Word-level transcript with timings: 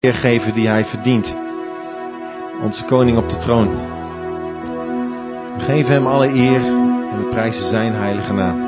eer 0.00 0.14
geven 0.14 0.54
die 0.54 0.68
hij 0.68 0.84
verdient. 0.84 1.36
Onze 2.62 2.84
koning 2.84 3.18
op 3.18 3.28
de 3.28 3.38
troon. 3.38 3.68
We 5.56 5.64
geven 5.64 5.92
hem 5.92 6.06
alle 6.06 6.28
eer 6.28 6.60
en 7.10 7.18
we 7.18 7.28
prijzen 7.30 7.68
zijn 7.68 7.92
heilige 7.92 8.32
naam. 8.32 8.66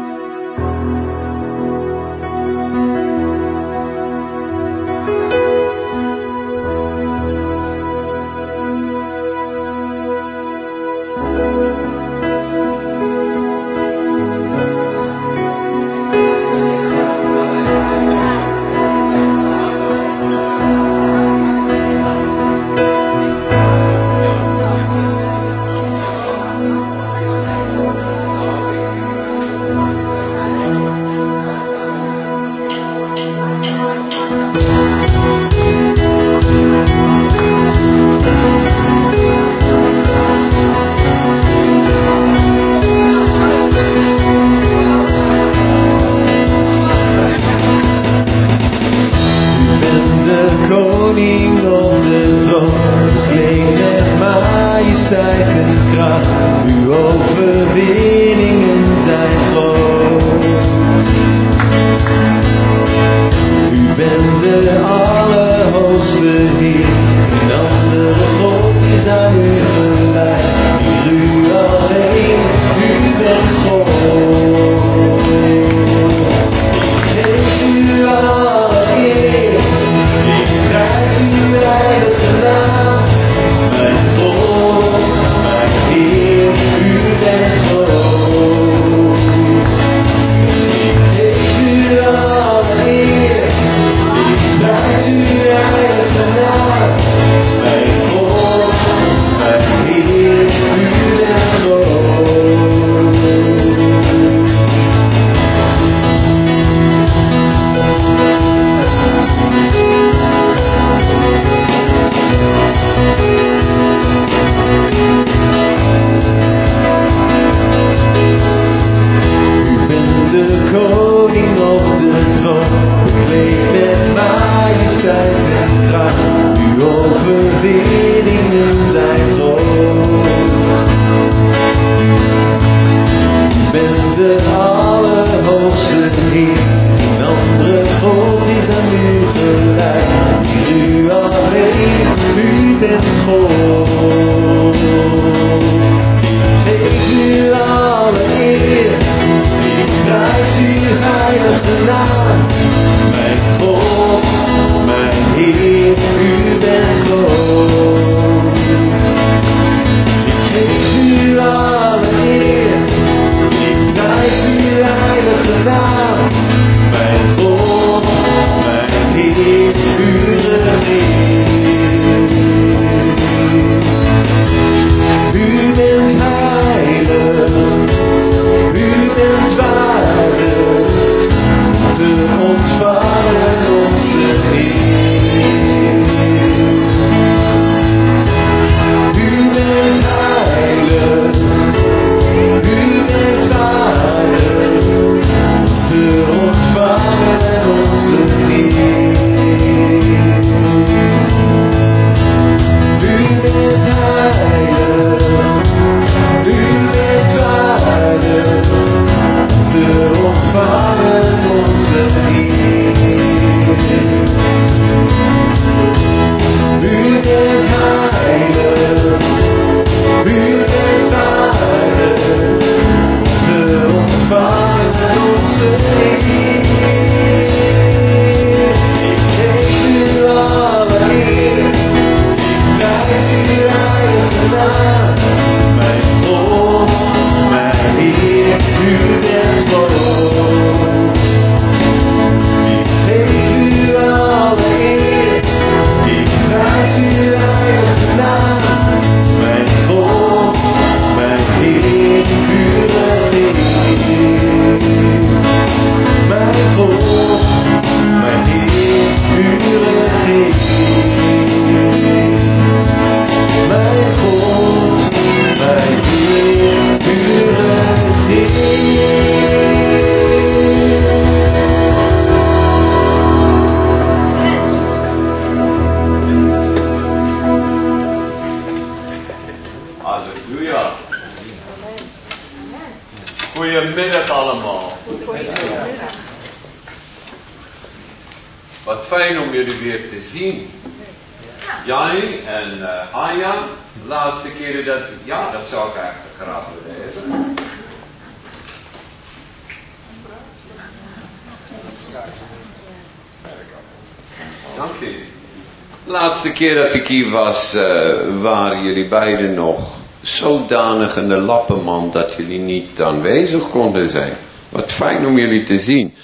Keer 306.60 306.74
dat 306.74 306.94
ik 306.94 307.06
hier 307.06 307.30
was, 307.30 307.74
eh, 307.74 308.42
waren 308.42 308.84
jullie 308.84 309.08
beiden 309.08 309.54
nog 309.54 309.98
zodanig 310.22 311.16
in 311.16 311.28
de 311.28 311.36
lappenmand 311.36 312.12
dat 312.12 312.34
jullie 312.36 312.58
niet 312.58 313.00
aanwezig 313.00 313.70
konden 313.70 314.08
zijn. 314.08 314.36
Wat 314.68 314.92
fijn 314.92 315.26
om 315.26 315.38
jullie 315.38 315.62
te 315.62 315.78
zien. 315.78 316.14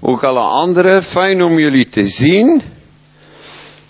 Ook 0.00 0.24
alle 0.24 0.40
anderen, 0.40 1.02
fijn 1.02 1.42
om 1.42 1.58
jullie 1.58 1.88
te 1.88 2.06
zien. 2.06 2.62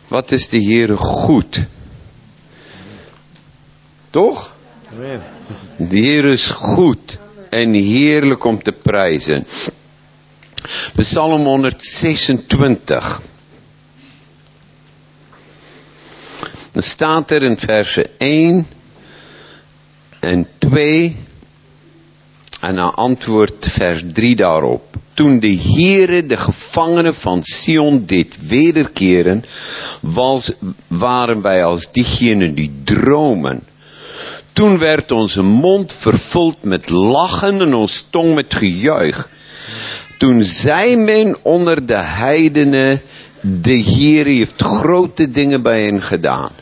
Wat 0.09 0.31
is 0.31 0.49
de 0.49 0.65
Heere 0.65 0.97
goed? 0.97 1.65
Toch? 4.11 4.53
De 5.77 6.01
Heer 6.01 6.25
is 6.25 6.51
goed 6.51 7.19
en 7.51 7.73
heerlijk 7.73 8.45
om 8.45 8.63
te 8.63 8.73
prijzen. 8.83 9.47
Psalm 10.95 11.45
126. 11.45 13.21
Dan 16.73 16.83
staat 16.83 17.31
er 17.31 17.43
in 17.43 17.59
versen 17.59 18.07
1 18.19 18.67
en 20.21 20.47
2 20.59 21.17
en 22.61 22.77
dan 22.77 22.95
antwoordt 22.95 23.73
vers 23.73 24.03
3 24.13 24.37
daarop. 24.37 24.83
Toen 25.15 25.41
de 25.41 25.57
Heere 25.57 26.27
de 26.27 26.37
gevangenen 26.37 27.15
van 27.15 27.41
Sion 27.43 28.07
deed 28.07 28.37
wederkeren, 28.49 29.45
was, 30.01 30.53
waren 30.87 31.43
wij 31.43 31.65
als 31.65 31.89
diegenen 31.93 32.55
die 32.55 32.73
dromen. 32.85 33.63
Toen 34.53 34.79
werd 34.79 35.11
onze 35.11 35.43
mond 35.43 35.93
vervuld 36.01 36.63
met 36.63 36.91
lachen 36.91 37.61
en 37.61 37.75
ons 37.75 38.07
tong 38.11 38.35
met 38.35 38.55
gejuich. 38.55 39.29
Toen 40.19 40.43
zei 40.43 40.97
men 40.97 41.37
onder 41.43 41.87
de 41.87 41.99
heidenen, 41.99 43.01
de 43.43 43.77
Heer 43.77 44.27
heeft 44.27 44.63
grote 44.63 45.31
dingen 45.31 45.63
bij 45.63 45.85
hen 45.85 46.03
gedaan. 46.03 46.53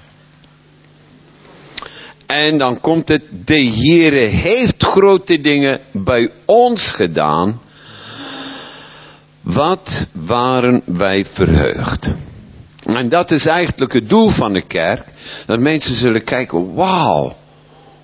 En 2.30 2.58
dan 2.58 2.80
komt 2.80 3.08
het, 3.08 3.22
de 3.44 3.64
Heere 3.64 4.26
heeft 4.26 4.82
grote 4.82 5.40
dingen 5.40 5.80
bij 5.92 6.30
ons 6.44 6.92
gedaan. 6.92 7.60
Wat 9.40 10.06
waren 10.12 10.82
wij 10.84 11.24
verheugd. 11.24 12.14
En 12.84 13.08
dat 13.08 13.30
is 13.30 13.46
eigenlijk 13.46 13.92
het 13.92 14.08
doel 14.08 14.28
van 14.28 14.52
de 14.52 14.62
kerk. 14.66 15.04
Dat 15.46 15.58
mensen 15.58 15.94
zullen 15.94 16.24
kijken, 16.24 16.74
wauw. 16.74 17.36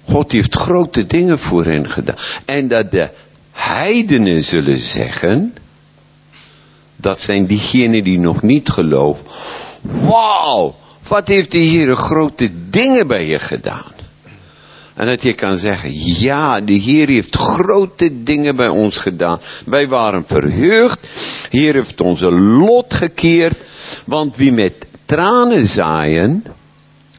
God 0.04 0.32
heeft 0.32 0.54
grote 0.54 1.06
dingen 1.06 1.38
voor 1.38 1.64
hen 1.64 1.90
gedaan. 1.90 2.16
En 2.44 2.68
dat 2.68 2.90
de 2.90 3.10
heidenen 3.52 4.42
zullen 4.42 4.80
zeggen. 4.80 5.54
Dat 6.96 7.20
zijn 7.20 7.46
diegenen 7.46 8.04
die 8.04 8.18
nog 8.18 8.42
niet 8.42 8.68
geloven. 8.68 9.24
Wauw, 9.82 10.74
wat 11.08 11.28
heeft 11.28 11.50
de 11.50 11.58
Heer 11.58 11.96
grote 11.96 12.50
dingen 12.70 13.06
bij 13.06 13.26
je 13.26 13.38
gedaan. 13.38 13.94
En 14.94 15.06
dat 15.06 15.22
je 15.22 15.34
kan 15.34 15.56
zeggen, 15.56 15.90
ja, 16.20 16.60
de 16.60 16.72
Heer 16.72 17.08
heeft 17.08 17.36
grote 17.36 18.22
dingen 18.22 18.56
bij 18.56 18.68
ons 18.68 18.98
gedaan. 18.98 19.40
Wij 19.64 19.88
waren 19.88 20.24
verheugd. 20.26 21.08
Heer 21.50 21.74
heeft 21.74 22.00
onze 22.00 22.30
lot 22.30 22.94
gekeerd. 22.94 23.56
Want 24.06 24.36
wie 24.36 24.52
met 24.52 24.86
tranen 25.04 25.66
zaaien, 25.66 26.44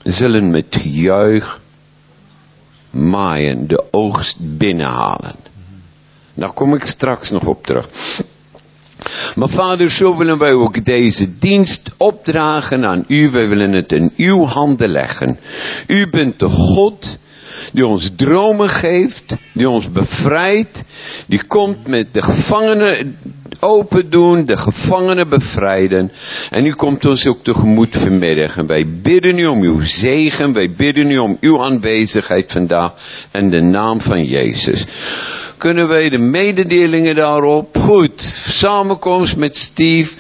zullen 0.04 0.52
met 0.52 0.80
juich 0.84 1.60
maaien, 2.92 3.68
de 3.68 3.84
oogst 3.92 4.38
binnenhalen. 4.58 5.36
Daar 6.34 6.54
kom 6.54 6.74
ik 6.74 6.86
straks 6.86 7.30
nog 7.30 7.46
op 7.46 7.66
terug. 7.66 7.90
Maar 9.36 9.50
vader, 9.50 9.90
zo 9.90 10.18
willen 10.18 10.38
wij 10.38 10.54
ook 10.54 10.86
deze 10.86 11.38
dienst 11.40 11.96
opdragen 11.98 12.86
aan 12.86 13.06
u. 13.08 13.30
Wij 13.30 13.48
willen 13.48 13.72
het 13.72 13.92
in 13.92 14.14
uw 14.18 14.44
handen 14.44 14.90
leggen. 14.90 15.40
U 15.88 16.10
bent 16.10 16.40
de 16.40 16.48
God 16.48 17.18
die 17.74 17.86
ons 17.86 18.12
dromen 18.16 18.70
geeft, 18.70 19.36
die 19.54 19.70
ons 19.70 19.92
bevrijdt, 19.92 20.84
die 21.28 21.48
komt 21.48 21.88
met 21.88 22.14
de 22.14 22.22
gevangenen 22.22 23.16
open 23.60 24.10
doen, 24.10 24.46
de 24.46 24.58
gevangenen 24.58 25.30
bevrijden. 25.30 26.12
En 26.50 26.66
u 26.66 26.72
komt 26.72 27.06
ons 27.06 27.28
ook 27.28 27.44
tegemoet 27.44 27.96
vanmiddag. 27.96 28.58
En 28.58 28.68
wij 28.68 28.86
bidden 29.02 29.38
u 29.38 29.46
om 29.46 29.62
uw 29.62 29.82
zegen, 29.82 30.54
wij 30.54 30.72
bidden 30.78 31.12
u 31.12 31.18
om 31.18 31.38
uw 31.40 31.64
aanwezigheid 31.64 32.52
vandaag 32.52 32.94
en 33.32 33.50
de 33.50 33.62
naam 33.62 34.02
van 34.02 34.24
Jezus. 34.24 34.86
Kunnen 35.58 35.88
wij 35.88 36.10
de 36.10 36.18
mededelingen 36.18 37.16
daarop? 37.16 37.78
Goed, 37.78 38.22
samenkomst 38.48 39.36
met 39.36 39.56
Steve. 39.56 40.14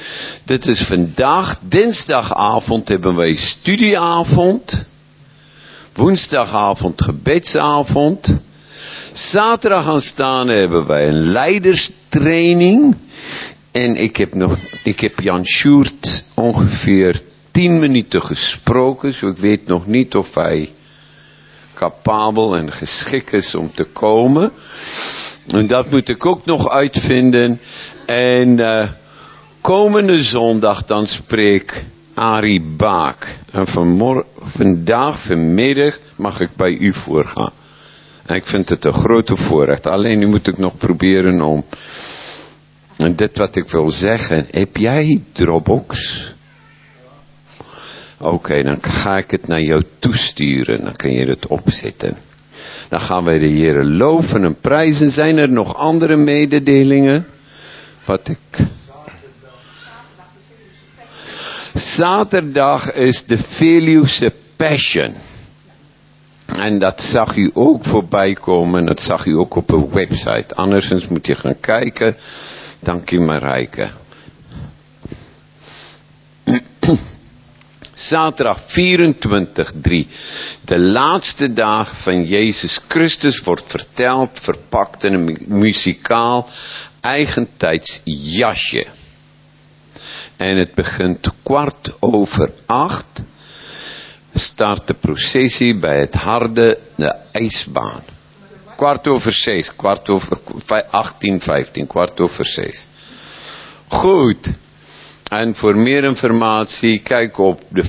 Dit 0.45 0.65
is 0.65 0.81
vandaag, 0.87 1.59
dinsdagavond 1.61 2.87
hebben 2.87 3.15
wij 3.15 3.35
studieavond. 3.35 4.85
Woensdagavond 5.93 7.01
gebedsavond. 7.03 8.35
Zaterdag 9.11 9.87
aanstaan 9.87 10.47
hebben 10.47 10.85
wij 10.85 11.07
een 11.07 11.31
leiderstraining. 11.31 12.95
En 13.71 13.95
ik 13.95 14.17
heb, 14.17 14.33
nog, 14.33 14.57
ik 14.83 14.99
heb 14.99 15.19
Jan 15.19 15.45
Sjoerd 15.45 16.23
ongeveer 16.35 17.21
10 17.51 17.79
minuten 17.79 18.21
gesproken. 18.21 19.11
Dus 19.11 19.21
ik 19.21 19.37
weet 19.37 19.67
nog 19.67 19.87
niet 19.87 20.15
of 20.15 20.33
hij 20.33 20.69
capabel 21.77 22.55
en 22.55 22.71
geschikt 22.71 23.33
is 23.33 23.55
om 23.55 23.71
te 23.73 23.83
komen. 23.83 24.51
En 25.47 25.67
dat 25.67 25.89
moet 25.89 26.09
ik 26.09 26.25
ook 26.25 26.45
nog 26.45 26.69
uitvinden. 26.69 27.59
En 28.05 28.59
uh, 28.59 28.89
komende 29.61 30.23
zondag 30.23 30.85
dan 30.85 31.05
spreek 31.05 31.85
Arie 32.13 32.61
Baak. 32.77 33.37
En 33.51 33.67
vandaag, 34.37 35.25
vanmiddag, 35.25 35.99
mag 36.15 36.39
ik 36.39 36.49
bij 36.55 36.71
u 36.71 36.93
voorgaan. 36.93 37.53
En 38.25 38.35
ik 38.35 38.45
vind 38.45 38.69
het 38.69 38.85
een 38.85 38.93
grote 38.93 39.35
voorrecht. 39.35 39.87
Alleen 39.87 40.19
nu 40.19 40.27
moet 40.27 40.47
ik 40.47 40.57
nog 40.57 40.77
proberen 40.77 41.41
om... 41.41 41.65
En 42.97 43.15
dit 43.15 43.37
wat 43.37 43.55
ik 43.55 43.69
wil 43.69 43.91
zeggen. 43.91 44.47
Heb 44.51 44.77
jij 44.77 45.21
Dropbox? 45.33 45.97
Oké, 48.19 48.63
dan 48.63 48.77
ga 48.81 49.17
ik 49.17 49.31
het 49.31 49.47
naar 49.47 49.61
jou 49.61 49.83
toesturen. 49.99 50.83
Dan 50.83 50.95
kun 50.95 51.11
je 51.11 51.25
het 51.25 51.47
opzetten. 51.47 52.17
Dan 52.89 52.99
gaan 52.99 53.23
wij 53.23 53.37
de 53.37 53.47
Heer 53.47 53.83
loven 53.83 54.43
en 54.43 54.59
prijzen. 54.59 55.09
Zijn 55.09 55.37
er 55.37 55.49
nog 55.49 55.75
andere 55.75 56.15
mededelingen? 56.15 57.25
Wat 58.05 58.27
ik... 58.27 58.67
Zaterdag 61.73 62.91
is 62.93 63.23
de 63.25 63.37
Veluwse 63.37 64.33
Passion. 64.55 65.13
En 66.45 66.79
dat 66.79 67.01
zag 67.01 67.35
u 67.35 67.51
ook 67.53 67.85
voorbij 67.85 68.33
komen. 68.33 68.85
Dat 68.85 68.99
zag 68.99 69.25
u 69.25 69.33
ook 69.33 69.55
op 69.55 69.71
een 69.71 69.89
website. 69.89 70.55
Andersens 70.55 71.07
moet 71.07 71.27
je 71.27 71.35
gaan 71.35 71.59
kijken. 71.59 72.15
Dank 72.79 73.11
u 73.11 73.19
Marijke. 73.19 73.89
Zaterdag 77.97 78.61
24-3. 78.61 78.65
De 80.65 80.79
laatste 80.79 81.53
dag 81.53 82.03
van 82.03 82.23
Jezus 82.23 82.79
Christus 82.87 83.41
wordt 83.43 83.63
verteld, 83.67 84.39
verpakt 84.41 85.03
in 85.03 85.13
een 85.13 85.37
muzikaal 85.47 86.49
eigentijds 87.01 88.01
jasje. 88.03 88.87
En 90.35 90.57
het 90.57 90.73
begint 90.73 91.29
kwart 91.43 91.93
over 91.99 92.51
acht. 92.65 93.23
Start 94.33 94.87
de 94.87 94.93
processie 94.93 95.79
bij 95.79 95.99
het 95.99 96.13
harde, 96.13 96.79
de 96.95 97.15
ijsbaan. 97.31 98.03
Kwart 98.75 99.07
over 99.07 99.31
zes, 99.31 99.75
kwart 99.75 100.09
over, 100.09 100.39
18, 100.89 101.41
15, 101.41 101.87
kwart 101.87 102.19
over 102.19 102.45
zes. 102.45 102.85
Goed. 103.87 104.55
En 105.29 105.55
voor 105.55 105.77
meer 105.77 106.03
informatie 106.03 106.99
kijk 106.99 107.37
op 107.37 107.61
de 107.69 107.83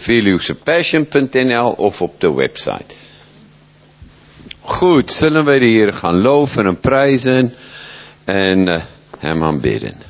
of 1.76 2.00
op 2.00 2.20
de 2.20 2.32
website. 2.32 2.94
Goed, 4.60 5.10
zullen 5.10 5.44
wij 5.44 5.58
de 5.58 5.68
Heer 5.68 5.92
gaan 5.92 6.20
loven 6.20 6.66
en 6.66 6.80
prijzen 6.80 7.52
en 8.24 8.66
uh, 8.66 8.82
hem 9.18 9.44
aanbidden. 9.44 10.07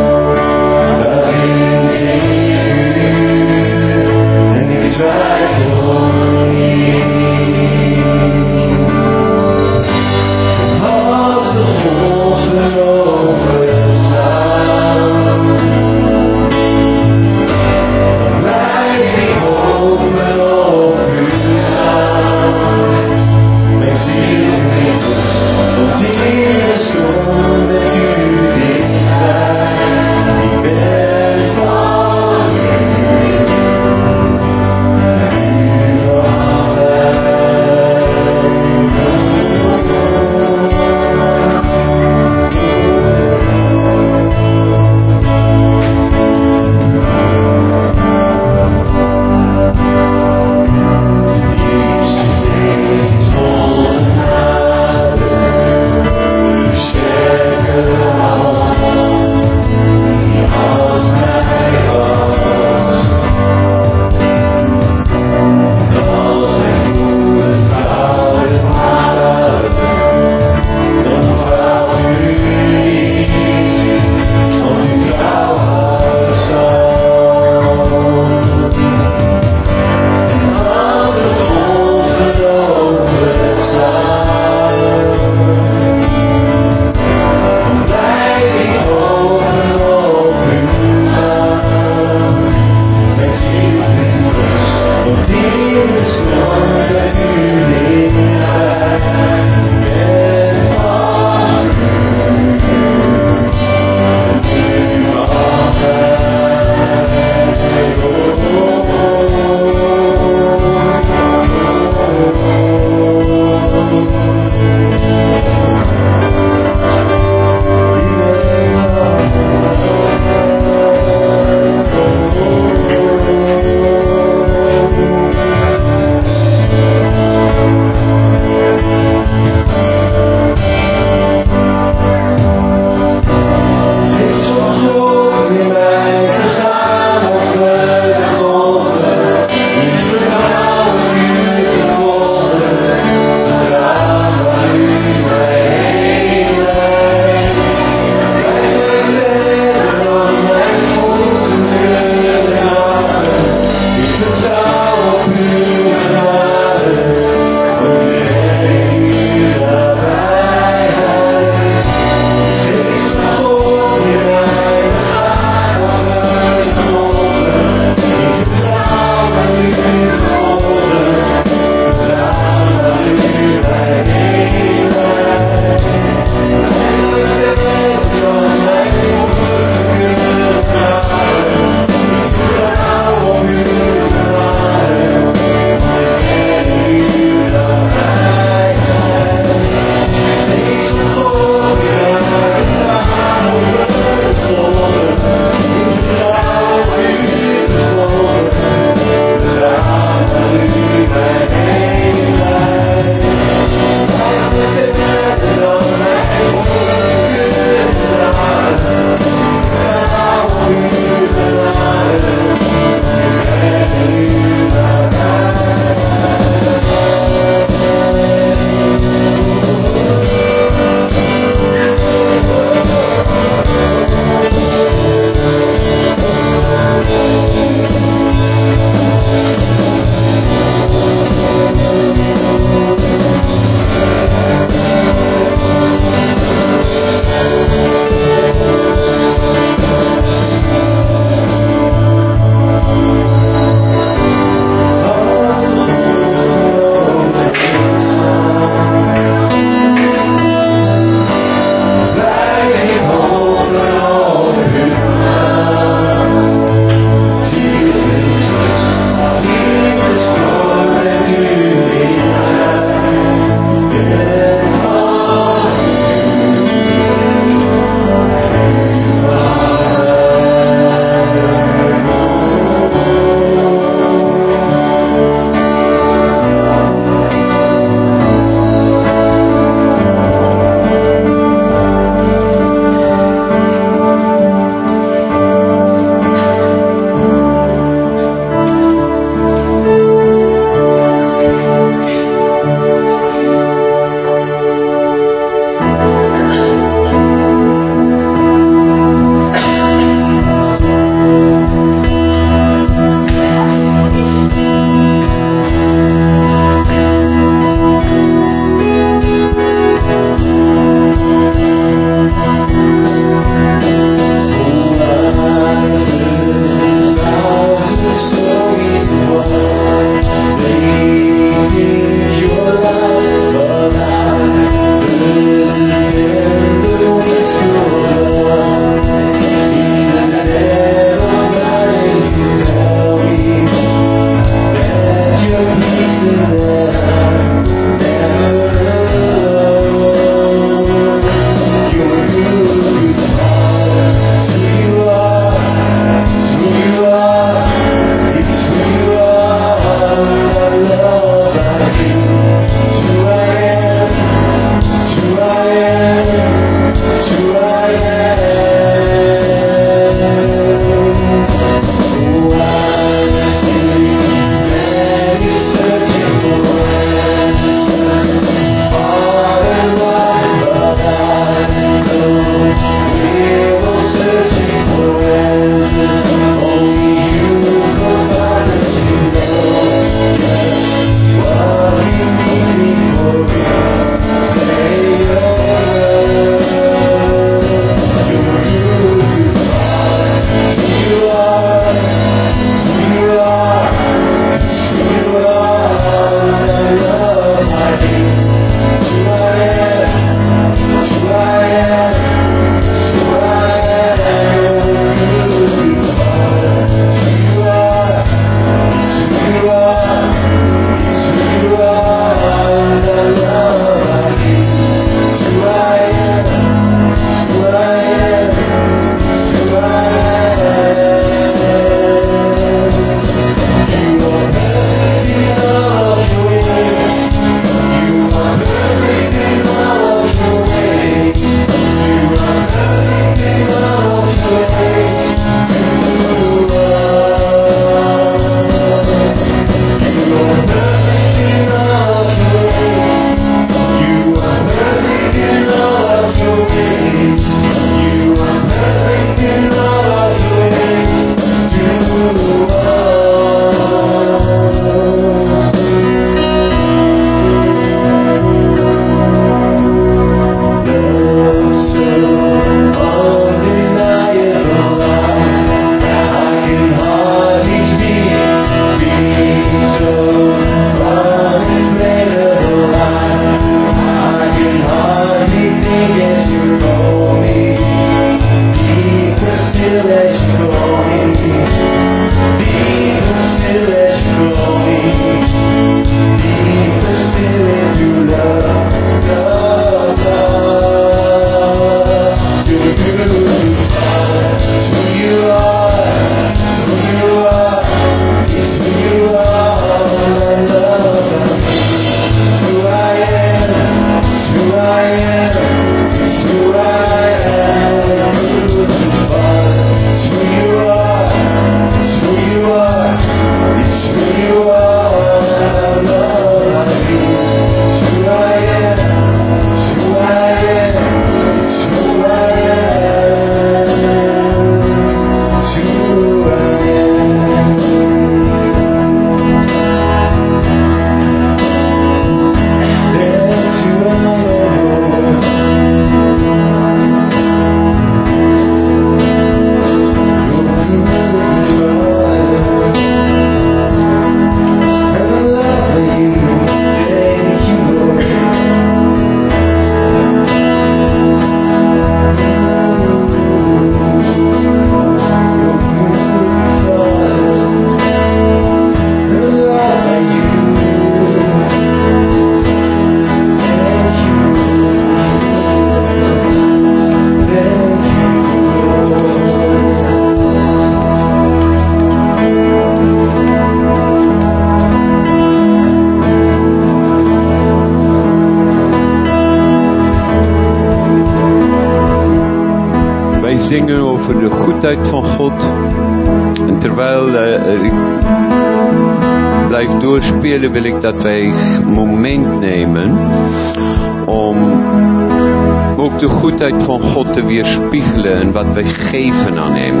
De 596.18 596.28
goedheid 596.28 596.82
van 596.82 597.00
God 597.00 597.32
te 597.32 597.44
weerspiegelen 597.44 598.40
en 598.40 598.52
wat 598.52 598.74
wij 598.74 598.84
geven 598.84 599.58
aan 599.58 599.76
Hem. 599.76 600.00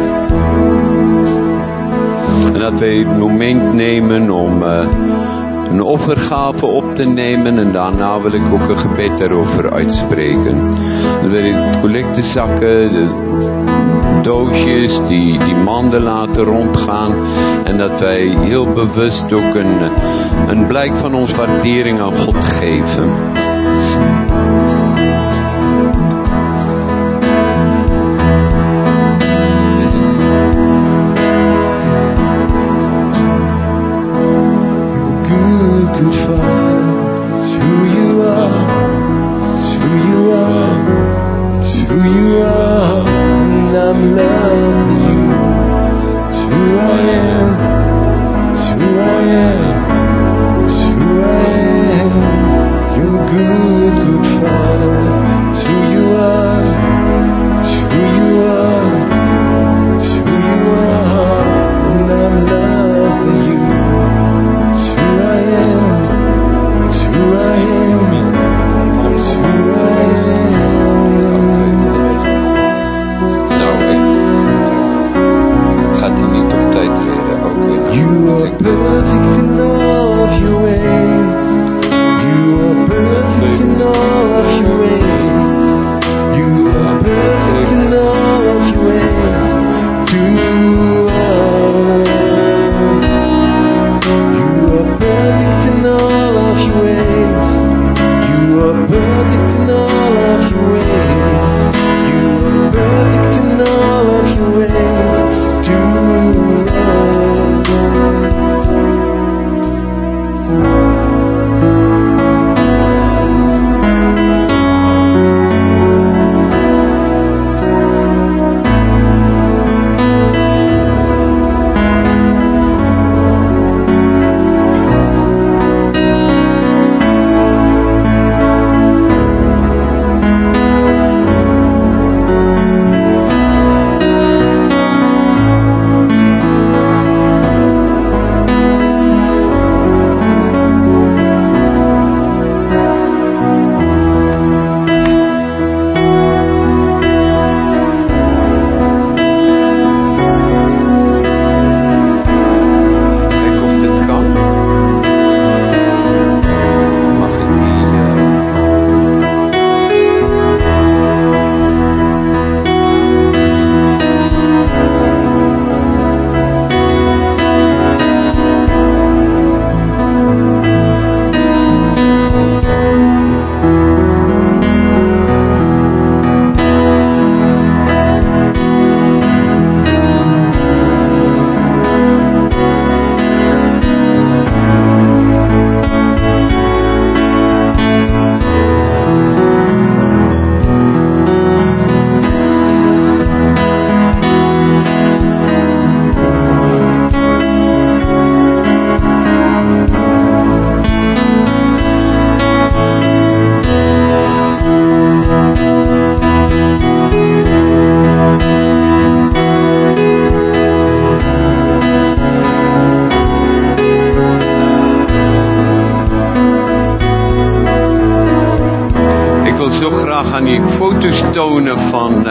En 2.54 2.60
dat 2.60 2.78
wij 2.78 2.94
het 2.94 3.18
moment 3.18 3.72
nemen 3.72 4.30
om 4.30 4.62
uh, 4.62 4.86
een 5.70 5.82
offergave 5.82 6.66
op 6.66 6.94
te 6.94 7.04
nemen 7.04 7.58
en 7.58 7.72
daarna 7.72 8.20
wil 8.20 8.32
ik 8.32 8.42
ook 8.52 8.68
een 8.68 8.78
gebed 8.78 9.18
daarover 9.18 9.72
uitspreken. 9.72 10.74
Dan 11.22 11.30
wil 11.30 11.44
ik 11.44 11.80
collectezakken, 11.80 12.92
de 12.92 14.20
doosjes, 14.22 15.00
die, 15.08 15.38
die 15.38 15.54
manden 15.54 16.02
laten 16.02 16.44
rondgaan 16.44 17.12
en 17.64 17.78
dat 17.78 18.00
wij 18.00 18.36
heel 18.40 18.72
bewust 18.72 19.32
ook 19.32 19.54
een, 19.54 19.90
een 20.48 20.66
blijk 20.66 20.96
van 20.96 21.14
ons 21.14 21.34
waardering 21.34 22.00
aan 22.00 22.16
God 22.16 22.44
geven. 22.44 23.12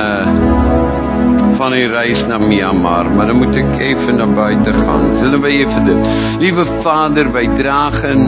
Van, 0.04 0.34
eh, 0.34 1.56
van 1.56 1.72
een 1.72 1.92
reis 1.92 2.26
naar 2.28 2.42
Myanmar. 2.42 3.12
Maar 3.12 3.26
dan 3.26 3.36
moet 3.36 3.56
ik 3.56 3.78
even 3.78 4.16
naar 4.16 4.34
buiten 4.34 4.74
gaan. 4.74 5.16
Zullen 5.16 5.42
we 5.42 5.48
even 5.48 5.86
de... 5.86 6.36
Lieve 6.40 6.66
vader, 6.82 7.32
wij 7.32 7.48
dragen 7.56 8.20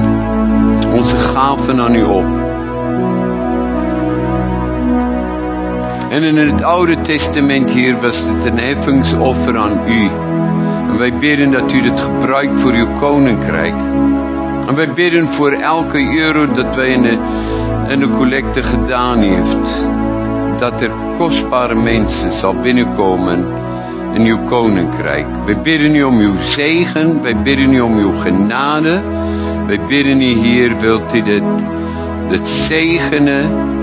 onze 0.93 1.17
gaven 1.17 1.80
aan 1.80 1.95
u 1.95 2.03
op. 2.03 2.43
En 6.09 6.23
in 6.23 6.38
het 6.38 6.63
Oude 6.63 7.01
Testament 7.01 7.69
hier 7.69 8.01
was 8.01 8.23
het 8.23 8.45
een 8.45 8.59
heffingsoffer 8.59 9.57
aan 9.57 9.88
u. 9.88 10.09
En 10.89 10.97
wij 10.97 11.13
bidden 11.19 11.51
dat 11.51 11.73
u 11.73 11.82
het 11.82 11.99
gebruikt 11.99 12.61
voor 12.61 12.71
uw 12.71 12.99
koninkrijk. 12.99 13.73
En 14.67 14.76
wij 14.76 14.93
bidden 14.93 15.34
voor 15.34 15.51
elke 15.51 16.17
euro 16.17 16.51
dat 16.51 16.76
wij 16.76 16.88
in 16.88 17.01
de, 17.01 17.17
in 17.88 17.99
de 17.99 18.09
collecte 18.09 18.63
gedaan 18.63 19.19
heeft. 19.19 20.03
Dat 20.60 20.82
er 20.82 20.91
kostbare 21.18 21.76
mensen 21.76 22.32
zal 22.32 22.56
binnenkomen 22.62 23.45
in 24.14 24.26
uw 24.26 24.38
koninkrijk. 24.47 25.26
Wij 25.45 25.62
bidden 25.62 25.95
u 25.95 26.03
om 26.03 26.20
uw 26.20 26.36
zegen. 26.38 27.22
Wij 27.22 27.41
bidden 27.43 27.74
u 27.74 27.80
om 27.80 27.97
uw 27.97 28.20
genade. 28.20 29.01
Wij 29.68 29.80
bidden 29.88 30.22
u 30.22 30.34
hier, 30.34 30.80
wilt 30.80 31.14
u 31.14 31.22
dit, 31.22 31.43
dit 32.30 32.47
zegenen 32.47 33.74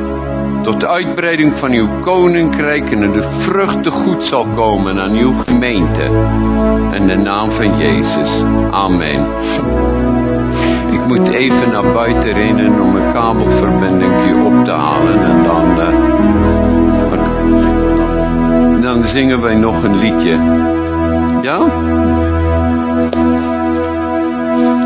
tot 0.62 0.80
de 0.80 0.88
uitbreiding 0.88 1.58
van 1.58 1.72
uw 1.72 1.88
koninkrijk 2.00 2.90
en 2.90 3.00
dat 3.00 3.12
de 3.12 3.22
vruchten 3.40 3.92
goed 3.92 4.24
zal 4.24 4.46
komen 4.54 5.00
aan 5.00 5.12
uw 5.12 5.32
gemeente. 5.32 6.02
In 6.92 7.06
de 7.06 7.16
naam 7.16 7.50
van 7.50 7.78
Jezus. 7.78 8.44
Amen. 8.70 9.26
Ik 10.92 11.06
moet 11.06 11.28
even 11.28 11.70
naar 11.70 11.92
buiten 11.92 12.32
rennen 12.32 12.80
om 12.80 12.96
een 12.96 13.12
kabelverbinding 13.12 14.44
op 14.44 14.64
te 14.64 14.72
halen 14.72 15.24
en 15.24 15.42
dan, 15.42 15.80
eh, 15.80 16.41
dan 18.92 19.08
zingen 19.08 19.40
wij 19.40 19.54
nog 19.54 19.82
een 19.82 19.98
liedje. 19.98 20.30
Ja? 21.42 21.58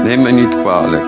Neem 0.03 0.23
me 0.23 0.31
niet 0.31 0.61
kwalijk. 0.63 1.05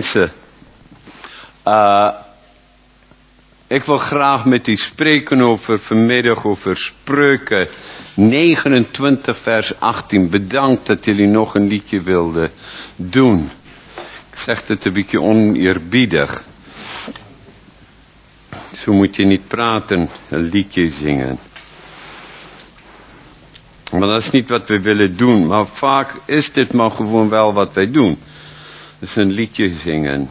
Mensen. 0.00 0.32
Eh, 1.62 2.10
ik 3.68 3.84
wil 3.84 3.98
graag 3.98 4.44
met 4.44 4.68
u 4.68 4.76
spreken 4.76 5.40
over 5.40 5.78
vanmiddag 5.78 6.44
over 6.44 6.76
spreuken 6.76 7.68
29 8.14 9.38
vers 9.38 9.72
18. 9.78 10.30
Bedankt 10.30 10.86
dat 10.86 11.04
jullie 11.04 11.26
nog 11.26 11.54
een 11.54 11.66
liedje 11.66 12.02
wilden 12.02 12.50
doen. 12.96 13.50
Ik 14.30 14.38
zeg 14.38 14.66
het 14.66 14.84
een 14.84 14.92
beetje 14.92 15.20
oneerbiedig. 15.20 16.42
Zo 18.72 18.92
moet 18.92 19.16
je 19.16 19.24
niet 19.24 19.48
praten, 19.48 20.08
een 20.30 20.48
liedje 20.50 20.88
zingen. 20.88 21.38
Maar 23.92 24.08
dat 24.08 24.22
is 24.22 24.30
niet 24.30 24.48
wat 24.48 24.68
we 24.68 24.80
willen 24.80 25.16
doen. 25.16 25.46
Maar 25.46 25.66
vaak 25.66 26.20
is 26.26 26.52
dit 26.52 26.72
maar 26.72 26.90
gewoon 26.90 27.28
wel 27.28 27.52
wat 27.52 27.74
wij 27.74 27.90
doen. 27.90 28.18
Dus 29.00 29.16
een 29.16 29.30
liedje 29.30 29.70
zingen. 29.70 30.30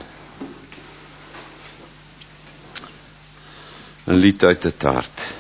Een 4.05 4.15
lied 4.15 4.43
uit 4.43 4.63
het 4.63 4.81
hart. 4.81 5.33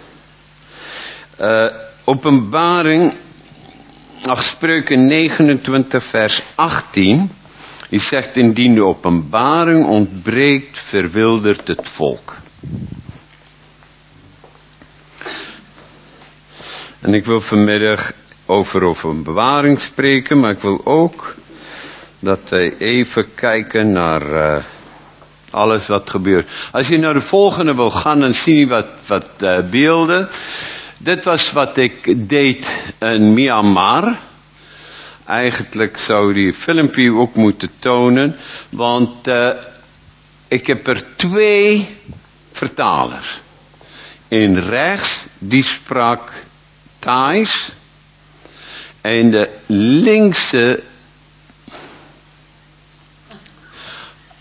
Eh, 1.37 1.67
openbaring, 2.03 3.13
ach, 4.21 4.43
spreuken 4.43 5.07
29 5.07 6.09
vers 6.09 6.43
18. 6.55 7.31
Die 7.89 7.99
zegt, 7.99 8.35
indien 8.35 8.75
de 8.75 8.83
openbaring 8.83 9.85
ontbreekt, 9.85 10.79
verwildert 10.79 11.67
het 11.67 11.89
volk. 11.95 12.35
En 16.99 17.13
ik 17.13 17.25
wil 17.25 17.41
vanmiddag 17.41 18.11
over 18.45 18.83
openbaring 18.83 19.79
spreken, 19.79 20.39
maar 20.39 20.51
ik 20.51 20.59
wil 20.59 20.85
ook 20.85 21.35
dat 22.19 22.49
wij 22.49 22.77
even 22.77 23.33
kijken 23.35 23.91
naar 23.91 24.33
eh, 24.33 24.63
alles 25.51 25.87
wat 25.87 26.09
gebeurt. 26.09 26.47
Als 26.71 26.87
je 26.87 26.97
naar 26.97 27.13
de 27.13 27.21
volgende 27.21 27.75
wil 27.75 27.89
gaan, 27.89 28.19
dan 28.19 28.33
zie 28.33 28.55
je 28.55 28.67
wat, 28.67 28.87
wat 29.07 29.29
eh, 29.37 29.69
beelden. 29.69 30.29
Dit 30.97 31.23
was 31.23 31.51
wat 31.51 31.77
ik 31.77 32.29
deed 32.29 32.91
in 32.99 33.33
Myanmar. 33.33 34.19
eigenlijk 35.25 35.97
zou 35.97 36.33
die 36.33 36.53
filmpje 36.53 37.13
ook 37.13 37.35
moeten 37.35 37.69
tonen, 37.79 38.35
want 38.69 39.27
uh, 39.27 39.49
ik 40.47 40.67
heb 40.67 40.87
er 40.87 41.03
twee 41.15 41.97
vertalers. 42.51 43.39
In 44.27 44.57
rechts, 44.57 45.25
die 45.39 45.63
sprak 45.63 46.33
Thais. 46.99 47.71
En 49.01 49.31
de 49.31 49.49
linkse, 50.01 50.83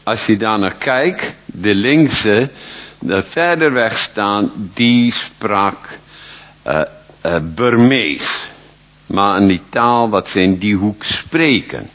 als 0.08 0.26
je 0.26 0.36
daar 0.36 0.58
naar 0.58 0.76
kijkt, 0.76 1.34
de 1.46 1.74
linkse, 1.74 2.50
de 3.00 3.22
verder 3.22 3.72
weg 3.72 3.98
staan, 3.98 4.70
die 4.74 5.12
sprak 5.12 5.98
uh, 6.66 6.82
Burmees. 7.54 8.50
Maar 9.06 9.40
in 9.40 9.48
die 9.48 9.62
taal 9.70 10.08
wat 10.10 10.28
ze 10.28 10.40
in 10.40 10.58
die 10.58 10.76
hoek 10.76 11.04
spreken. 11.04 11.90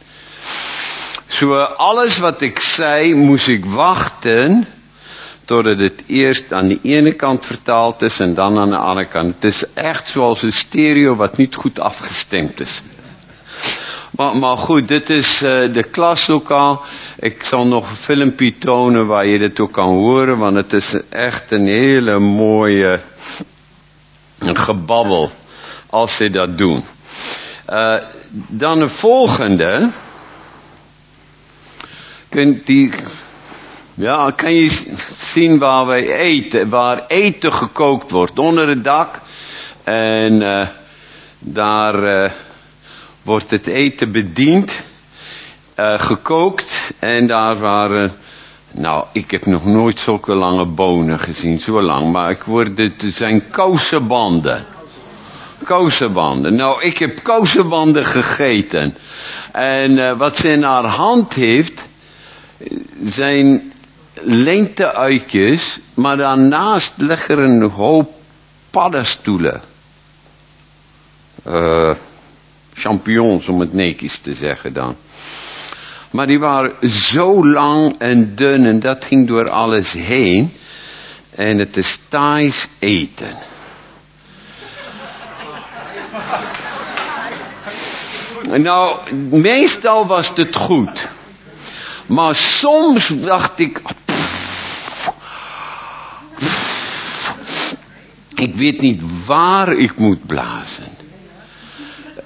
Zo 1.28 1.56
alles 1.62 2.20
wat 2.20 2.42
ik 2.42 2.60
zei, 2.60 3.14
moest 3.14 3.48
ik 3.48 3.66
wachten 3.66 4.68
totdat 5.46 5.80
het 5.80 6.04
eerst 6.08 6.54
aan 6.54 6.68
de 6.68 6.80
ene 6.82 7.14
kant 7.14 7.46
vertaald 7.46 8.02
is 8.02 8.20
en 8.20 8.34
dan 8.34 8.58
aan 8.58 8.70
de 8.70 8.78
andere 8.78 9.08
kant. 9.08 9.34
Het 9.34 9.44
is 9.44 9.66
echt 9.74 10.08
zoals 10.08 10.42
een 10.42 10.52
stereo 10.52 11.16
wat 11.16 11.38
niet 11.38 11.56
goed 11.56 11.80
afgestemd 11.80 12.60
is. 12.60 12.84
Maar, 14.16 14.38
maar 14.38 14.58
goed, 14.58 14.88
dit 14.88 15.10
is 15.10 15.42
uh, 15.42 15.74
de 15.74 15.84
klas 15.92 16.30
ook 16.30 16.52
al. 16.52 16.82
Ik 17.20 17.44
zal 17.44 17.68
nog 17.68 17.90
een 17.90 17.96
filmpje 17.96 18.58
tonen 18.58 19.08
waar 19.08 19.28
je 19.28 19.40
dit 19.40 19.60
ook 19.60 19.72
kan 19.72 19.88
horen, 19.88 20.38
want 20.38 20.56
het 20.56 20.74
is 20.74 21.02
echt 21.10 21.52
een 21.52 21.68
hele 21.68 22.20
mooie 22.20 23.00
gebabbel 24.40 25.32
als 25.90 26.16
ze 26.16 26.30
dat 26.30 26.58
doen. 26.58 26.84
Uh, 27.70 27.98
dan 28.48 28.80
de 28.80 28.90
volgende. 28.90 29.92
Kunt 32.30 32.66
die, 32.66 32.94
ja, 33.94 34.32
kan 34.32 34.54
je 34.54 34.98
zien 35.18 35.60
waar 35.60 35.86
wij 35.86 36.16
eten, 36.16 36.70
waar 36.70 37.06
eten 37.08 37.54
gekookt 37.54 38.12
wordt, 38.12 38.40
onder 38.40 38.68
het 38.68 38.84
dak. 38.84 39.22
En 39.84 40.42
uh, 40.42 40.68
daar 41.40 42.34
wordt 43.24 43.50
het 43.50 43.68
eten 43.68 44.12
bediend, 44.12 44.84
uh, 45.78 46.00
gekookt. 46.00 46.94
En 47.00 47.28
daar 47.28 47.58
waren, 47.58 48.12
nou, 48.72 49.06
ik 49.12 49.32
heb 49.32 49.46
nog 49.46 49.66
nooit 49.66 50.00
zulke 50.00 50.36
lange 50.36 50.66
bonen 50.66 51.20
gezien, 51.20 51.60
zo 51.60 51.82
lang. 51.82 52.12
Maar 52.12 52.32
ik 52.32 52.44
word, 52.44 52.78
het 52.78 53.06
zijn 53.08 53.50
kousenbanden. 53.50 54.66
Kousenbanden. 55.64 56.56
Nou, 56.56 56.82
ik 56.82 56.98
heb 56.98 57.24
kousenbanden 57.24 58.06
gegeten. 58.06 58.96
En 59.52 60.18
wat 60.18 60.38
ze 60.38 60.50
in 60.50 60.64
haar 60.64 60.86
hand 60.86 61.34
heeft, 61.34 61.86
zijn 63.04 63.74
lengteuitjes, 64.22 65.80
maar 65.96 66.18
daarnaast 66.18 66.94
liggen 66.98 67.38
een 67.38 67.70
hoop 67.70 68.12
paddenstoelen. 68.72 69.62
Uh, 71.48 71.96
champignons 72.84 73.48
om 73.48 73.60
het 73.60 73.74
netjes 73.74 74.20
te 74.20 74.34
zeggen 74.34 74.74
dan. 74.74 74.96
Maar 76.12 76.28
die 76.28 76.40
waren 76.40 76.90
zo 76.90 77.48
lang 77.48 77.96
en 77.98 78.36
dun 78.36 78.66
en 78.66 78.80
dat 78.80 79.06
ging 79.06 79.28
door 79.28 79.50
alles 79.50 79.92
heen. 79.92 80.52
En 81.36 81.58
het 81.58 81.78
is 81.78 82.00
Thais 82.10 82.68
eten. 82.80 83.36
Nou, 88.58 89.14
meestal 89.30 90.08
was 90.08 90.32
het 90.36 90.56
goed. 90.56 91.08
Maar 92.06 92.36
soms 92.36 93.08
dacht 93.08 93.60
ik, 93.60 93.82
ik 98.36 98.56
weet 98.56 98.82
niet 98.82 99.02
waar 99.26 99.74
ik 99.74 99.98
moet 99.98 100.26
blazen. 100.26 100.93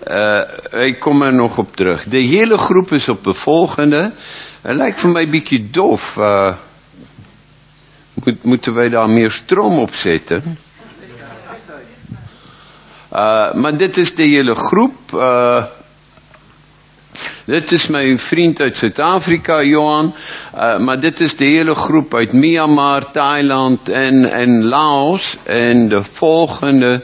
Uh, 0.07 0.85
ik 0.87 0.99
kom 0.99 1.21
er 1.21 1.33
nog 1.33 1.57
op 1.57 1.75
terug. 1.75 2.03
De 2.03 2.17
hele 2.17 2.57
groep 2.57 2.91
is 2.91 3.09
op 3.09 3.23
de 3.23 3.33
volgende. 3.33 4.11
Het 4.61 4.75
lijkt 4.75 4.99
voor 4.99 5.09
mij 5.09 5.23
een 5.23 5.31
beetje 5.31 5.69
doof. 5.69 6.15
Moet, 8.13 8.43
moeten 8.43 8.73
wij 8.73 8.89
daar 8.89 9.09
meer 9.09 9.31
stroom 9.31 9.79
op 9.79 9.91
zetten? 9.91 10.57
Uh, 13.13 13.53
maar 13.53 13.77
dit 13.77 13.97
is 13.97 14.15
de 14.15 14.23
hele 14.23 14.55
groep. 14.55 14.95
Dit 17.45 17.71
is 17.71 17.87
mijn 17.87 18.19
vriend 18.19 18.59
uit 18.59 18.77
Zuid-Afrika, 18.77 19.63
Johan. 19.63 20.15
Maar 20.77 20.99
dit 20.99 21.19
is 21.19 21.35
de 21.35 21.45
hele 21.45 21.75
groep 21.75 22.13
uit 22.13 22.33
Myanmar, 22.33 23.11
Thailand 23.11 23.89
en, 23.89 24.31
en 24.31 24.63
Laos. 24.63 25.37
En 25.43 25.89
de 25.89 26.03
volgende 26.03 27.03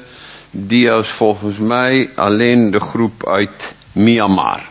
dia 0.56 0.98
is 0.98 1.12
volgens 1.18 1.58
mij 1.58 2.10
alleen 2.16 2.72
de 2.72 2.80
groep 2.80 3.28
uit 3.28 3.76
Myanmar. 3.92 4.70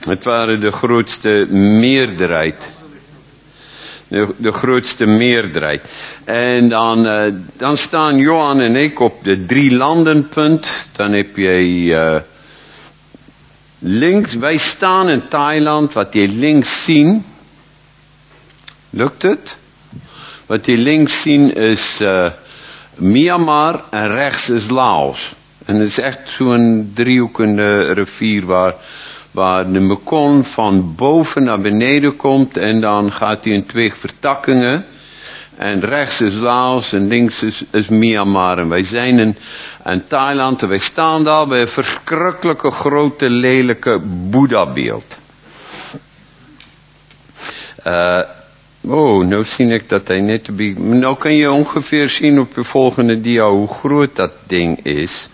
Het 0.00 0.24
waren 0.24 0.60
de 0.60 0.70
grootste 0.72 1.46
meerderheid. 1.50 2.72
De, 4.08 4.52
grootste 4.52 5.06
meerderheid. 5.06 5.88
En 6.24 6.68
dan, 6.68 7.06
uh, 7.06 7.34
dan 7.56 7.76
staan 7.76 8.16
Johan 8.16 8.60
en 8.60 8.76
ik 8.76 9.00
op 9.00 9.24
de 9.24 9.46
drie 9.46 9.70
landenpunt. 9.70 10.88
Dan 10.92 11.12
heb 11.12 11.36
je... 11.36 11.58
Uh, 11.60 12.20
Links, 13.84 14.34
wij 14.34 14.58
staan 14.58 15.08
in 15.08 15.28
Thailand, 15.28 15.92
wat 15.92 16.12
je 16.12 16.28
links 16.28 16.84
zien. 16.84 17.24
Lukt 18.90 19.22
het? 19.22 19.56
Wat 20.46 20.66
je 20.66 20.76
links 20.76 21.22
zien 21.22 21.52
is 21.52 22.00
uh, 22.02 22.32
Myanmar 23.02 23.84
en 23.90 24.10
rechts 24.10 24.48
is 24.48 24.70
Laos. 24.70 25.34
En 25.66 25.74
het 25.74 25.88
is 25.88 25.98
echt 25.98 26.28
zo'n 26.28 26.92
driehoekende 26.94 27.92
rivier 27.92 28.46
waar, 28.46 28.74
waar 29.30 29.72
de 29.72 29.80
Mekong 29.80 30.46
van 30.46 30.94
boven 30.96 31.42
naar 31.42 31.60
beneden 31.60 32.16
komt 32.16 32.56
en 32.56 32.80
dan 32.80 33.12
gaat 33.12 33.44
hij 33.44 33.52
in 33.52 33.66
twee 33.66 33.94
vertakkingen. 33.94 34.84
En 35.56 35.80
rechts 35.80 36.20
is 36.20 36.34
Laos 36.34 36.92
en 36.92 37.06
links 37.06 37.42
is, 37.70 37.88
Myanmar. 37.88 38.58
En 38.58 38.68
wij 38.68 38.84
zijn 38.84 39.18
in, 39.18 39.36
in 39.84 40.02
Thailand 40.08 40.62
en 40.62 40.68
wij 40.68 40.78
staan 40.78 41.24
daar 41.24 41.46
bij 41.46 41.60
een 41.60 41.68
verschrikkelijke 41.68 42.70
grote 42.70 43.30
lelijke 43.30 44.00
Boeddha-beeld. 44.30 45.18
Uh, 47.86 48.20
oh, 48.86 49.26
nou 49.26 49.44
zie 49.44 49.66
ik 49.66 49.88
dat 49.88 50.08
hij 50.08 50.20
net... 50.20 50.76
Nou 50.78 51.18
kan 51.18 51.34
je 51.34 51.50
ongeveer 51.50 52.08
zien 52.08 52.38
op 52.38 52.54
de 52.54 52.64
volgende 52.64 53.20
dia 53.20 53.48
hoe 53.48 53.68
groot 53.68 54.16
dat 54.16 54.32
ding 54.46 54.84
is. 54.84 55.28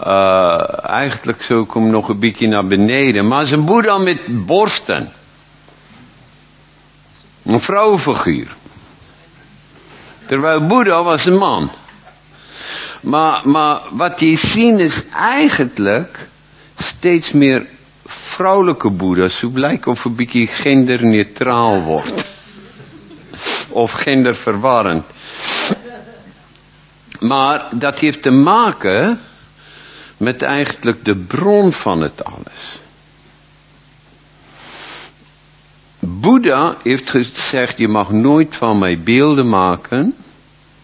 Uh, 0.00 0.88
eigenlijk 0.90 1.42
zou 1.42 1.64
ik 1.64 1.72
hem 1.72 1.90
nog 1.90 2.08
een 2.08 2.20
beetje 2.20 2.48
naar 2.48 2.66
beneden. 2.66 3.28
Maar 3.28 3.52
een 3.52 3.64
Boeddha 3.64 3.98
met 3.98 4.46
borsten. 4.46 5.12
Een 7.42 7.60
vrouwenfiguur. 7.60 8.56
Terwijl 10.26 10.66
Boeddha 10.66 11.02
was 11.02 11.24
een 11.24 11.38
man. 11.38 11.70
Maar, 13.00 13.48
maar 13.48 13.80
wat 13.92 14.20
je 14.20 14.36
ziet 14.36 14.78
is 14.78 15.04
eigenlijk 15.12 16.28
steeds 16.76 17.32
meer 17.32 17.66
vrouwelijke 18.06 18.90
boeddha's. 18.90 19.38
Zo 19.38 19.48
blijkt 19.48 19.86
of 19.86 20.04
een 20.04 20.16
beetje 20.16 20.46
genderneutraal 20.46 21.82
wordt. 21.82 22.33
Of 23.70 23.90
genderverwarrend. 23.90 25.04
Maar 27.20 27.68
dat 27.78 27.98
heeft 27.98 28.22
te 28.22 28.30
maken 28.30 29.20
met 30.16 30.42
eigenlijk 30.42 31.04
de 31.04 31.24
bron 31.28 31.72
van 31.72 32.00
het 32.00 32.24
alles. 32.24 32.82
Boeddha 36.00 36.76
heeft 36.82 37.10
gezegd, 37.10 37.78
je 37.78 37.88
mag 37.88 38.10
nooit 38.10 38.56
van 38.56 38.78
mij 38.78 39.02
beelden 39.02 39.48
maken. 39.48 40.14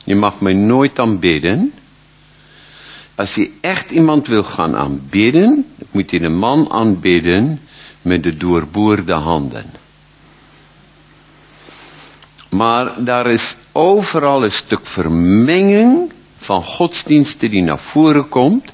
Je 0.04 0.14
mag 0.14 0.40
mij 0.40 0.52
nooit 0.52 0.98
aanbidden. 0.98 1.72
Als 3.14 3.34
je 3.34 3.52
echt 3.60 3.90
iemand 3.90 4.26
wil 4.26 4.42
gaan 4.42 4.76
aanbidden, 4.76 5.66
moet 5.90 6.10
je 6.10 6.20
een 6.20 6.36
man 6.38 6.70
aanbidden 6.70 7.60
met 8.02 8.22
de 8.22 8.36
doorboorde 8.36 9.14
handen. 9.14 9.79
Maar 12.50 13.04
daar 13.04 13.26
is 13.26 13.56
overal 13.72 14.44
een 14.44 14.50
stuk 14.50 14.86
vermenging 14.86 16.12
van 16.36 16.62
godsdiensten 16.62 17.50
die 17.50 17.62
naar 17.62 17.78
voren 17.78 18.28
komt. 18.28 18.72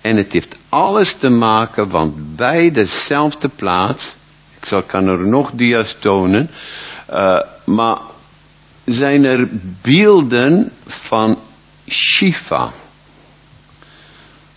En 0.00 0.16
het 0.16 0.32
heeft 0.32 0.56
alles 0.68 1.16
te 1.18 1.28
maken, 1.28 1.88
want 1.88 2.36
bij 2.36 2.70
dezelfde 2.70 3.48
plaats 3.48 4.14
zal, 4.60 4.82
kan 4.82 5.06
er 5.06 5.26
nog 5.26 5.50
dia's 5.50 5.96
tonen. 6.00 6.50
Uh, 7.10 7.40
maar 7.64 7.98
zijn 8.84 9.24
er 9.24 9.48
beelden 9.82 10.72
van 10.86 11.38
Shiva. 11.88 12.72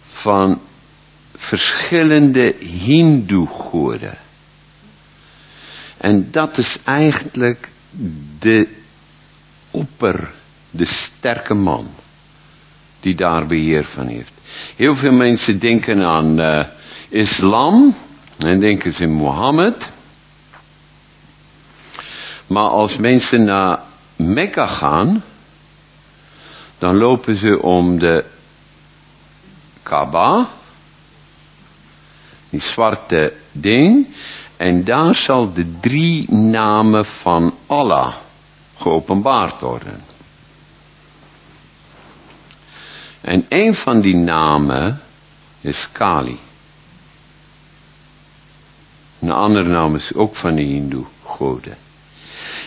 Van 0.01 0.61
verschillende 1.35 2.55
hindoe-goden. 2.59 4.17
En 5.97 6.31
dat 6.31 6.57
is 6.57 6.77
eigenlijk 6.83 7.69
de 8.39 8.67
opper, 9.71 10.31
de 10.71 10.85
sterke 10.85 11.53
man, 11.53 11.87
die 12.99 13.15
daar 13.15 13.45
beheer 13.45 13.85
van 13.85 14.07
heeft. 14.07 14.31
Heel 14.75 14.95
veel 14.95 15.11
mensen 15.11 15.59
denken 15.59 16.01
aan 16.01 16.39
uh, 16.39 16.65
islam, 17.09 17.95
en 18.37 18.59
denken 18.59 18.93
ze 18.93 19.07
Mohammed. 19.07 19.89
Maar 22.47 22.69
als 22.69 22.97
mensen 22.97 23.43
naar 23.43 23.79
Mekka 24.15 24.67
gaan, 24.67 25.23
dan 26.77 26.95
lopen 26.95 27.35
ze 27.35 27.61
om 27.61 27.99
de 27.99 28.25
Kaaba, 29.83 30.49
die 32.49 32.61
zwarte 32.61 33.33
ding, 33.51 34.07
en 34.59 34.83
daar 34.83 35.15
zal 35.15 35.53
de 35.53 35.79
drie 35.81 36.31
namen 36.31 37.05
van 37.05 37.53
Allah 37.67 38.15
geopenbaard 38.75 39.61
worden. 39.61 40.01
En 43.21 43.45
een 43.49 43.73
van 43.73 44.01
die 44.01 44.15
namen 44.15 44.99
is 45.61 45.89
Kali. 45.91 46.39
Een 49.19 49.31
andere 49.31 49.69
naam 49.69 49.95
is 49.95 50.13
ook 50.13 50.35
van 50.35 50.55
de 50.55 50.63
hindoe 50.63 51.05
goden. 51.23 51.77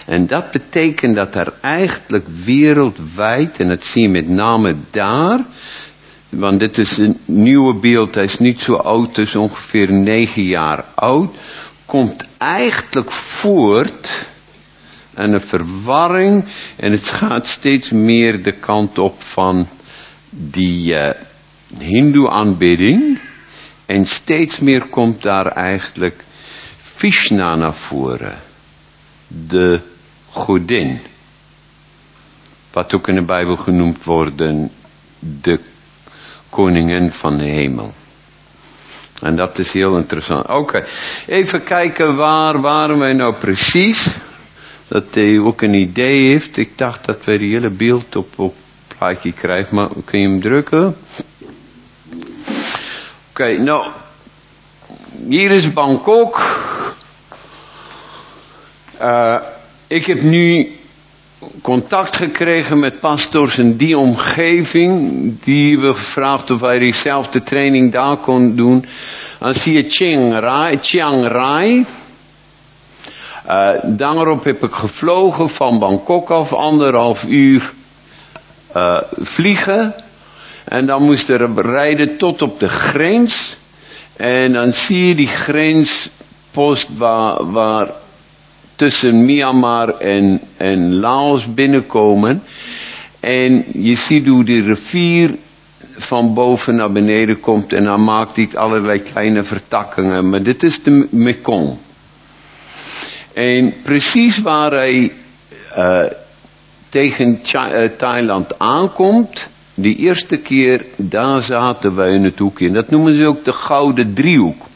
En 0.07 0.27
dat 0.27 0.51
betekent 0.51 1.17
dat 1.17 1.35
er 1.35 1.53
eigenlijk 1.61 2.27
wereldwijd, 2.45 3.59
en 3.61 3.69
dat 3.69 3.85
zie 3.85 4.03
je 4.03 4.09
met 4.09 4.29
name 4.29 4.77
daar, 4.91 5.45
want 6.29 6.61
dit 6.61 6.79
is 6.79 6.99
een 6.99 7.19
nieuwe 7.25 7.75
beeld, 7.75 8.15
hij 8.15 8.25
is 8.25 8.39
niet 8.39 8.61
zo 8.61 8.75
oud, 8.75 9.17
hij 9.17 9.25
is 9.25 9.37
ongeveer 9.37 9.93
negen 9.93 10.45
jaar 10.45 10.85
oud, 10.95 11.35
komt 11.93 12.27
eigenlijk 12.39 13.13
voort 13.13 14.29
en 15.15 15.33
een 15.33 15.41
verwarring 15.41 16.45
en 16.77 16.93
het 16.93 17.09
gaat 17.09 17.47
steeds 17.47 17.91
meer 17.91 18.43
de 18.43 18.53
kant 18.53 18.99
op 18.99 19.23
van 19.23 19.69
die 20.31 20.93
uh, 20.93 21.11
hindoe 21.79 22.31
aanbidding 22.31 23.21
en 23.87 24.05
steeds 24.05 24.59
meer 24.59 24.87
komt 24.87 25.23
daar 25.23 25.47
eigenlijk 25.47 26.25
Vishna 26.97 27.57
naar 27.57 27.75
voren. 27.75 28.39
De 29.49 29.81
godin. 30.31 31.01
Wat 32.73 32.95
ook 32.95 33.09
in 33.09 33.15
de 33.15 33.25
Bijbel 33.25 33.57
genoemd 33.57 34.05
wordt 34.05 34.39
de 35.19 35.61
koningin 36.51 37.11
van 37.11 37.37
de 37.37 37.49
hemel. 37.49 37.93
En 39.23 39.37
dat 39.37 39.59
is 39.59 39.73
heel 39.73 39.97
interessant. 39.97 40.49
Oké, 40.49 40.87
even 41.27 41.65
kijken 41.65 42.17
waar 42.17 42.61
waren 42.61 42.99
wij 42.99 43.13
nou 43.13 43.35
precies. 43.35 44.17
Dat 44.89 45.05
hij 45.11 45.39
ook 45.39 45.63
een 45.63 45.75
idee 45.75 46.27
heeft. 46.27 46.57
Ik 46.57 46.79
dacht 46.79 47.05
dat 47.05 47.25
wij 47.25 47.39
die 47.39 47.53
hele 47.53 47.71
beeld 47.71 48.17
op, 48.17 48.39
op 48.39 48.55
plaatje 48.99 49.33
krijgen, 49.33 49.75
maar 49.75 49.89
kun 50.05 50.21
je 50.21 50.29
hem 50.29 50.41
drukken? 50.41 50.97
Oké, 53.31 53.63
nou, 53.63 53.87
hier 55.29 55.51
is 55.51 55.73
Bangkok. 55.73 56.41
Uh, 59.01 59.41
ik 59.87 60.07
heb 60.07 60.21
nu 60.21 60.71
contact 61.63 62.17
gekregen 62.17 62.79
met 62.79 63.01
pastors 63.01 63.59
in 63.59 63.77
die 63.77 63.99
omgeving. 63.99 64.93
Die 65.45 65.79
we 65.79 65.95
gevraagd 65.95 66.51
of 66.51 66.61
wij 66.61 66.79
diezelfde 66.79 67.43
training 67.43 67.93
daar 67.93 68.17
kon 68.17 68.57
doen. 68.57 68.87
Dan 69.39 69.55
zie 69.55 69.73
je 69.73 69.91
Chiang 69.91 70.39
Rai. 70.39 70.79
Chiang 70.81 71.27
Rai. 71.27 71.87
Uh, 73.49 73.69
daarop 73.85 74.45
heb 74.45 74.63
ik 74.63 74.73
gevlogen 74.73 75.49
van 75.49 75.79
Bangkok 75.79 76.31
af, 76.31 76.53
anderhalf 76.53 77.25
uur 77.25 77.73
uh, 78.77 78.99
vliegen. 79.11 79.95
En 80.65 80.87
dan 80.87 81.03
moest 81.03 81.29
er 81.29 81.61
rijden 81.61 82.17
tot 82.19 82.43
op 82.43 82.61
de 82.61 82.69
grens. 82.69 83.57
En 84.17 84.53
dan 84.53 84.73
zie 84.73 85.07
je 85.07 85.15
die 85.15 85.27
grenspost 85.27 86.97
waar, 86.97 87.51
waar 87.51 87.91
tussen 88.83 89.25
Myanmar 89.25 89.89
en, 89.89 90.41
en 90.57 90.95
Laos 90.95 91.55
binnenkomen. 91.55 92.43
En 93.21 93.65
je 93.73 93.97
ziet 93.97 94.27
hoe 94.27 94.45
die 94.45 94.63
rivier 94.63 95.37
van 95.97 96.35
boven 96.35 96.77
naar 96.77 96.93
beneden 96.93 97.41
komt 97.41 97.73
en 97.73 97.85
dan 97.85 98.05
maakt 98.05 98.37
hij 98.37 98.49
allerlei 98.55 98.99
kleine 98.99 99.45
vertakkingen. 99.45 100.29
Maar 100.29 100.43
dit 100.43 100.63
is 100.63 100.83
de 100.83 101.09
Mekong. 101.11 101.79
En 103.35 103.75
precies 103.83 104.43
waar 104.43 104.73
hij 104.73 105.13
uh, 105.79 106.05
tegen 106.89 107.41
uh, 107.55 107.89
Thailand 107.97 108.59
aankomt, 108.59 109.51
die 109.75 109.97
eerste 109.97 110.37
keer, 110.37 110.85
daar 110.97 111.43
zaten 111.43 111.95
wij 111.95 112.13
in 112.13 112.25
het 112.25 112.39
hoekje. 112.39 112.67
En 112.67 112.75
dat 112.75 112.91
noemen 112.91 113.15
ze 113.15 113.27
ook 113.27 113.45
de 113.45 113.53
Gouden 113.53 114.15
Driehoek. 114.15 114.71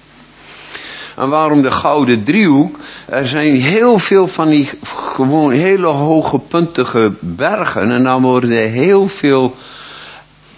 En 1.16 1.28
waarom 1.28 1.62
de 1.62 1.70
Gouden 1.70 2.24
Driehoek? 2.24 2.78
Er 3.06 3.26
zijn 3.26 3.60
heel 3.60 3.98
veel 3.98 4.26
van 4.26 4.48
die 4.48 4.70
gewoon 4.82 5.52
hele 5.52 5.86
hoge 5.86 6.38
puntige 6.38 7.12
bergen. 7.20 7.90
En 7.90 8.02
dan 8.02 8.22
worden 8.22 8.70
heel 8.70 9.08
veel 9.08 9.54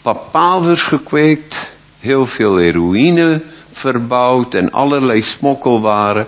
papavers 0.02 0.82
gekweekt. 0.82 1.70
Heel 1.98 2.26
veel 2.26 2.56
heroïne 2.56 3.42
verbouwd 3.72 4.54
en 4.54 4.70
allerlei 4.70 5.22
smokkelwaren. 5.22 6.26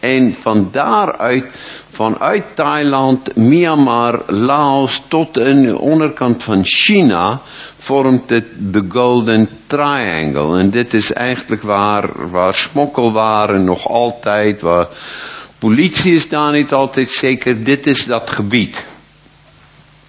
En 0.00 0.36
van 0.42 0.68
daaruit, 0.72 1.46
vanuit 1.90 2.44
Thailand, 2.54 3.36
Myanmar, 3.36 4.22
Laos 4.26 5.02
tot 5.08 5.34
de 5.34 5.78
onderkant 5.78 6.44
van 6.44 6.64
China, 6.64 7.40
vormt 7.88 8.30
het 8.30 8.46
de 8.72 8.84
Golden 8.88 9.48
Triangle. 9.66 10.58
En 10.58 10.70
dit 10.70 10.94
is 10.94 11.12
eigenlijk 11.12 11.62
waar, 11.62 12.30
waar 12.30 12.54
smokkelwaren 12.54 13.64
nog 13.64 13.86
altijd, 13.86 14.60
waar 14.60 14.88
politie 15.58 16.14
is 16.14 16.28
daar 16.28 16.52
niet 16.52 16.72
altijd 16.72 17.10
zeker, 17.10 17.64
dit 17.64 17.86
is 17.86 18.04
dat 18.04 18.30
gebied. 18.30 18.86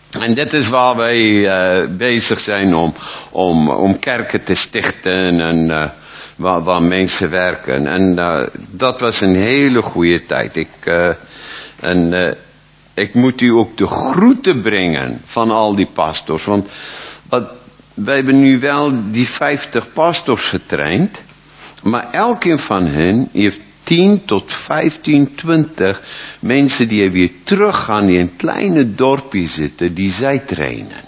En 0.09 0.35
dit 0.35 0.53
is 0.53 0.69
waar 0.69 0.95
wij 0.95 1.21
uh, 1.23 1.97
bezig 1.97 2.39
zijn 2.39 2.73
om, 2.73 2.93
om, 3.31 3.69
om 3.69 3.99
kerken 3.99 4.43
te 4.43 4.55
stichten 4.55 5.39
en 5.39 5.69
uh, 5.69 5.89
waar, 6.35 6.63
waar 6.63 6.83
mensen 6.83 7.29
werken. 7.29 7.87
En 7.87 8.15
uh, 8.17 8.47
dat 8.71 8.99
was 8.99 9.21
een 9.21 9.35
hele 9.35 9.81
goede 9.81 10.25
tijd. 10.25 10.55
Ik, 10.55 10.69
en 11.79 12.35
ik 12.93 13.13
moet 13.13 13.41
u 13.41 13.49
ook 13.49 13.77
de 13.77 13.87
groeten 13.87 14.61
brengen 14.61 15.21
van 15.25 15.51
al 15.51 15.75
die 15.75 15.89
pastors. 15.93 16.45
Want 16.45 16.69
wat, 17.29 17.58
wij 18.03 18.15
hebben 18.15 18.39
nu 18.39 18.59
wel 18.59 19.11
die 19.11 19.27
50 19.27 19.93
pastors 19.93 20.49
getraind. 20.49 21.21
Maar 21.83 22.11
elkeen 22.11 22.59
van 22.59 22.85
hen 22.85 23.29
heeft 23.31 23.59
10 23.83 24.25
tot 24.25 24.53
15, 24.53 25.35
20 25.35 26.01
mensen 26.41 26.87
die 26.87 27.11
weer 27.11 27.31
teruggaan, 27.43 28.05
die 28.05 28.17
in 28.17 28.35
kleine 28.35 28.95
dorpje 28.95 29.47
zitten, 29.47 29.93
die 29.93 30.11
zij 30.11 30.39
trainen. 30.39 31.07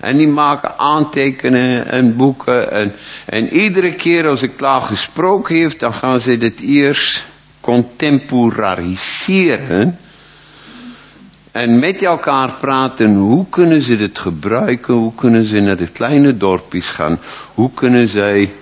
En 0.00 0.16
die 0.16 0.28
maken 0.28 0.78
aantekeningen 0.78 1.86
en 1.86 2.16
boeken. 2.16 2.70
En, 2.70 2.92
en 3.26 3.52
iedere 3.52 3.94
keer 3.94 4.28
als 4.28 4.42
ik 4.42 4.56
klaar 4.56 4.80
gesproken 4.80 5.56
heeft, 5.56 5.80
dan 5.80 5.92
gaan 5.92 6.20
ze 6.20 6.36
dit 6.36 6.60
eerst 6.60 7.24
contemporariseren. 7.60 9.98
En 11.56 11.78
met 11.78 12.02
elkaar 12.02 12.56
praten, 12.60 13.14
hoe 13.14 13.48
kunnen 13.48 13.80
ze 13.80 13.96
dit 13.96 14.18
gebruiken? 14.18 14.94
Hoe 14.94 15.14
kunnen 15.14 15.44
ze 15.44 15.60
naar 15.60 15.76
de 15.76 15.88
kleine 15.88 16.36
dorpjes 16.36 16.90
gaan? 16.90 17.18
Hoe 17.54 17.70
kunnen 17.72 18.08
zij 18.08 18.52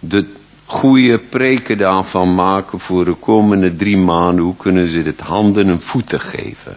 de 0.00 0.34
goede 0.66 1.20
preken 1.30 1.78
daarvan 1.78 2.34
maken 2.34 2.80
voor 2.80 3.04
de 3.04 3.14
komende 3.14 3.76
drie 3.76 3.96
maanden? 3.96 4.44
Hoe 4.44 4.56
kunnen 4.56 4.90
ze 4.90 5.02
dit 5.02 5.20
handen 5.20 5.68
en 5.68 5.80
voeten 5.80 6.20
geven? 6.20 6.76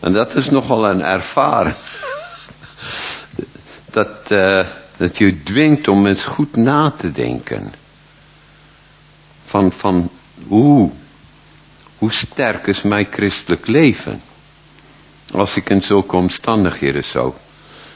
En 0.00 0.12
dat 0.12 0.34
is 0.34 0.50
nogal 0.50 0.88
een 0.88 1.02
ervaring. 1.02 1.76
Dat, 3.90 4.30
uh, 4.30 4.66
dat 4.96 5.18
je 5.18 5.42
dwingt 5.42 5.88
om 5.88 6.06
eens 6.06 6.24
goed 6.24 6.56
na 6.56 6.90
te 6.90 7.12
denken. 7.12 7.72
Van, 9.44 9.72
van 9.72 10.10
hoe 10.46 10.90
hoe 12.02 12.12
sterk 12.12 12.66
is 12.66 12.82
mijn 12.82 13.06
christelijk 13.10 13.66
leven? 13.66 14.20
Als 15.32 15.56
ik 15.56 15.70
in 15.70 15.82
zulke 15.82 16.16
omstandigheden 16.16 17.04
zou, 17.04 17.32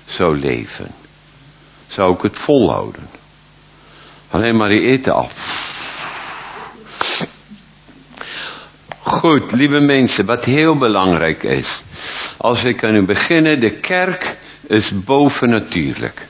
zou 0.05 0.39
leven. 0.39 0.91
Zou 1.87 2.15
ik 2.15 2.23
het 2.23 2.39
volhouden? 2.39 3.09
Alleen 4.31 4.57
maar 4.57 4.69
die 4.69 4.81
eten 4.81 5.15
af. 5.15 5.33
Goed, 9.01 9.53
lieve 9.53 9.81
mensen, 9.81 10.27
wat 10.27 10.45
heel 10.45 10.79
belangrijk 10.79 11.43
is. 11.43 11.83
Als 12.37 12.63
we 12.63 12.75
kunnen 12.75 13.07
beginnen, 13.07 13.61
de 13.61 13.81
kerk 13.81 14.39
is 14.67 14.93
bovennatuurlijk. 15.05 16.27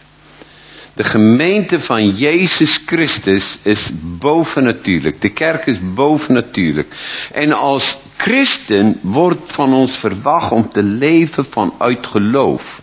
De 0.97 1.05
gemeente 1.05 1.81
van 1.81 2.11
Jezus 2.11 2.83
Christus 2.87 3.59
is 3.63 3.91
bovennatuurlijk. 4.19 5.21
De 5.21 5.33
kerk 5.33 5.67
is 5.67 5.79
bovennatuurlijk. 5.95 6.89
En 7.33 7.53
als 7.53 7.97
christen 8.17 8.99
wordt 9.03 9.53
van 9.53 9.73
ons 9.73 9.97
verwacht 9.97 10.53
om 10.53 10.73
te 10.73 10.83
leven 10.83 11.47
vanuit 11.51 12.07
geloof. 12.07 12.81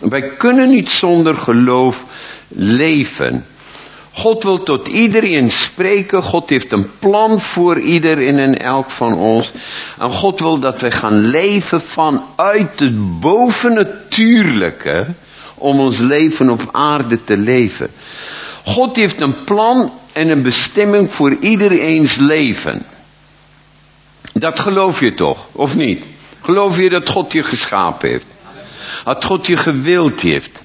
Wij 0.00 0.36
kunnen 0.36 0.68
niet 0.68 0.88
zonder 0.88 1.36
geloof 1.36 2.04
leven. 2.48 3.44
God 4.12 4.42
wil 4.42 4.62
tot 4.62 4.88
iedereen 4.88 5.50
spreken. 5.50 6.22
God 6.22 6.50
heeft 6.50 6.72
een 6.72 6.90
plan 6.98 7.40
voor 7.40 7.80
iedereen 7.80 8.38
en 8.38 8.58
elk 8.58 8.90
van 8.90 9.14
ons. 9.14 9.52
En 9.98 10.10
God 10.10 10.40
wil 10.40 10.60
dat 10.60 10.80
wij 10.80 10.92
gaan 10.92 11.20
leven 11.20 11.80
vanuit 11.80 12.80
het 12.80 13.20
bovennatuurlijke 13.20 15.06
om 15.58 15.80
ons 15.80 15.98
leven 15.98 16.50
op 16.50 16.68
aarde 16.72 17.24
te 17.24 17.36
leven. 17.36 17.90
God 18.64 18.96
heeft 18.96 19.20
een 19.20 19.44
plan 19.44 19.92
en 20.12 20.30
een 20.30 20.42
bestemming 20.42 21.12
voor 21.12 21.36
iedereen's 21.40 22.16
leven. 22.16 22.82
Dat 24.32 24.60
geloof 24.60 25.00
je 25.00 25.14
toch, 25.14 25.46
of 25.52 25.74
niet? 25.74 26.06
Geloof 26.40 26.76
je 26.76 26.88
dat 26.88 27.08
God 27.08 27.32
je 27.32 27.42
geschapen 27.42 28.10
heeft? 28.10 28.26
Dat 29.04 29.24
God 29.24 29.46
je 29.46 29.56
gewild 29.56 30.20
heeft? 30.20 30.62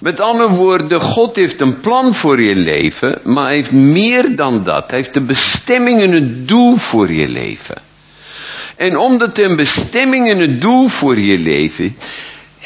Met 0.00 0.20
andere 0.20 0.50
woorden, 0.50 1.00
God 1.00 1.36
heeft 1.36 1.60
een 1.60 1.80
plan 1.80 2.14
voor 2.14 2.42
je 2.42 2.56
leven, 2.56 3.18
maar 3.24 3.44
hij 3.44 3.54
heeft 3.54 3.72
meer 3.72 4.36
dan 4.36 4.64
dat. 4.64 4.90
Hij 4.90 4.98
heeft 4.98 5.16
een 5.16 5.26
bestemming 5.26 6.00
en 6.00 6.12
een 6.12 6.46
doel 6.46 6.76
voor 6.76 7.12
je 7.12 7.28
leven. 7.28 7.82
En 8.76 8.96
omdat 8.96 9.36
hij 9.36 9.46
een 9.46 9.56
bestemming 9.56 10.30
en 10.30 10.40
een 10.40 10.58
doel 10.60 10.88
voor 10.88 11.20
je 11.20 11.38
leven 11.38 11.96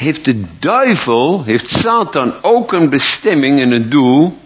heeft 0.03 0.25
de 0.25 0.45
duivel, 0.59 1.43
heeft 1.43 1.69
Satan 1.69 2.33
ook 2.41 2.73
een 2.73 2.89
bestemming 2.89 3.59
en 3.59 3.71
een 3.71 3.89
doel 3.89 4.37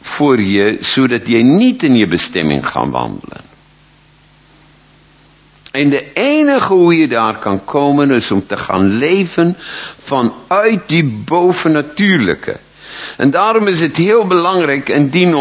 voor 0.00 0.42
je, 0.42 0.78
zodat 0.80 1.26
je 1.26 1.42
niet 1.42 1.82
in 1.82 1.96
je 1.96 2.06
bestemming 2.06 2.66
gaat 2.66 2.88
wandelen. 2.88 3.40
En 5.70 5.90
de 5.90 6.12
enige 6.12 6.72
hoe 6.72 6.96
je 6.96 7.08
daar 7.08 7.38
kan 7.38 7.64
komen 7.64 8.10
is 8.10 8.30
om 8.30 8.46
te 8.46 8.56
gaan 8.56 8.96
leven 8.96 9.56
vanuit 9.98 10.88
die 10.88 11.22
bovennatuurlijke. 11.24 12.56
En 13.16 13.30
daarom 13.30 13.68
is 13.68 13.80
het 13.80 13.96
heel 13.96 14.26
belangrijk, 14.26 14.88
en 14.88 15.10
die 15.10 15.34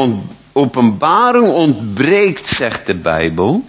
openbaring 0.54 1.48
ontbreekt, 1.48 2.48
zegt 2.48 2.86
de 2.86 2.98
Bijbel, 2.98 3.64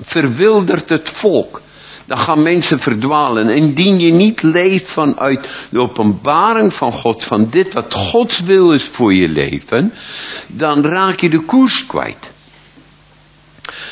verwildert 0.00 0.88
het 0.88 1.10
volk. 1.14 1.60
Dan 2.08 2.18
gaan 2.18 2.42
mensen 2.42 2.78
verdwalen. 2.78 3.48
Indien 3.48 4.00
je 4.00 4.12
niet 4.12 4.42
leeft 4.42 4.92
vanuit 4.92 5.66
de 5.70 5.80
openbaring 5.80 6.72
van 6.74 6.92
God, 6.92 7.24
van 7.24 7.50
dit 7.50 7.74
wat 7.74 7.94
Gods 7.94 8.40
wil 8.40 8.72
is 8.72 8.90
voor 8.92 9.14
je 9.14 9.28
leven, 9.28 9.92
dan 10.46 10.84
raak 10.84 11.20
je 11.20 11.30
de 11.30 11.44
koers 11.44 11.86
kwijt 11.86 12.36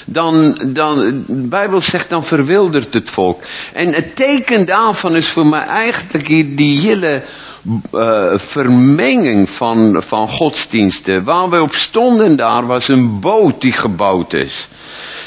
dan, 0.06 0.58
dan, 0.72 1.24
de 1.26 1.48
Bijbel 1.48 1.80
zegt, 1.80 2.08
dan 2.08 2.24
verwildert 2.24 2.94
het 2.94 3.10
volk. 3.10 3.42
En 3.72 3.94
het 3.94 4.16
teken 4.16 4.66
daarvan 4.66 5.16
is 5.16 5.32
voor 5.32 5.46
mij 5.46 5.66
eigenlijk 5.66 6.26
die 6.56 6.80
hele 6.80 7.22
uh, 7.92 8.38
vermenging 8.38 9.50
van, 9.50 10.02
van 10.06 10.28
godsdiensten. 10.28 11.24
Waar 11.24 11.50
we 11.50 11.62
op 11.62 11.72
stonden 11.72 12.36
daar 12.36 12.66
was 12.66 12.88
een 12.88 13.20
boot 13.20 13.60
die 13.60 13.72
gebouwd 13.72 14.32
is. 14.32 14.68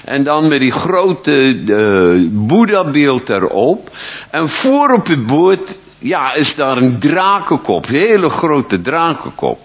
En 0.05 0.23
dan 0.23 0.47
met 0.47 0.59
die 0.59 0.71
grote 0.71 1.53
uh, 1.53 2.27
Boeddha-beeld 2.31 3.29
erop. 3.29 3.89
En 4.31 4.49
voor 4.49 4.89
op 4.93 5.07
het 5.07 5.25
boot, 5.25 5.79
ja, 5.99 6.33
is 6.33 6.55
daar 6.55 6.77
een 6.77 6.99
drakenkop. 6.99 7.85
Een 7.85 7.99
hele 7.99 8.29
grote 8.29 8.81
drakenkop. 8.81 9.59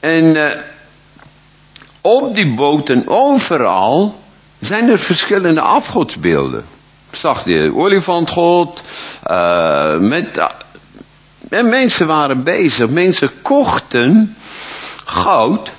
En... 0.00 0.36
Uh, 0.36 0.50
op 2.06 2.34
die 2.34 2.54
boten 2.54 3.02
overal 3.06 4.14
zijn 4.60 4.88
er 4.88 4.98
verschillende 4.98 5.60
afgodsbeelden. 5.60 6.64
Zag 7.10 7.44
je 7.44 7.74
olifantgod, 7.74 8.82
uh, 9.26 9.98
met, 9.98 10.48
en 11.48 11.68
mensen 11.68 12.06
waren 12.06 12.44
bezig, 12.44 12.88
mensen 12.88 13.30
kochten 13.42 14.36
goud 15.04 15.72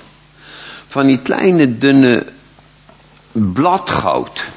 van 0.88 1.06
die 1.06 1.22
kleine 1.22 1.78
dunne 1.78 2.26
bladgoud. 3.32 4.50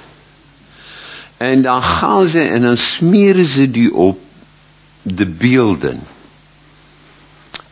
En 1.37 1.61
dan 1.61 1.81
gaan 1.81 2.25
ze 2.25 2.41
en 2.41 2.61
dan 2.61 2.77
smeren 2.77 3.45
ze 3.45 3.71
die 3.71 3.93
op 3.93 4.19
de 5.01 5.25
beelden. 5.25 5.99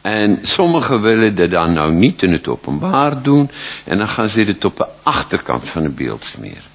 En 0.02 0.39
sommigen 0.43 1.02
willen 1.02 1.36
dat 1.36 1.52
dan 1.52 1.74
nou 1.74 1.93
niet 1.93 2.24
in 2.24 2.32
het 2.32 2.47
openbaar 2.47 3.22
doen. 3.22 3.50
En 3.86 3.97
dan 3.97 4.08
gaan 4.08 4.30
ze 4.30 4.41
het 4.41 4.66
op 4.66 4.78
de 4.78 4.88
achterkant 5.04 5.70
van 5.70 5.84
het 5.84 5.95
beeld 5.95 6.24
smeren. 6.24 6.70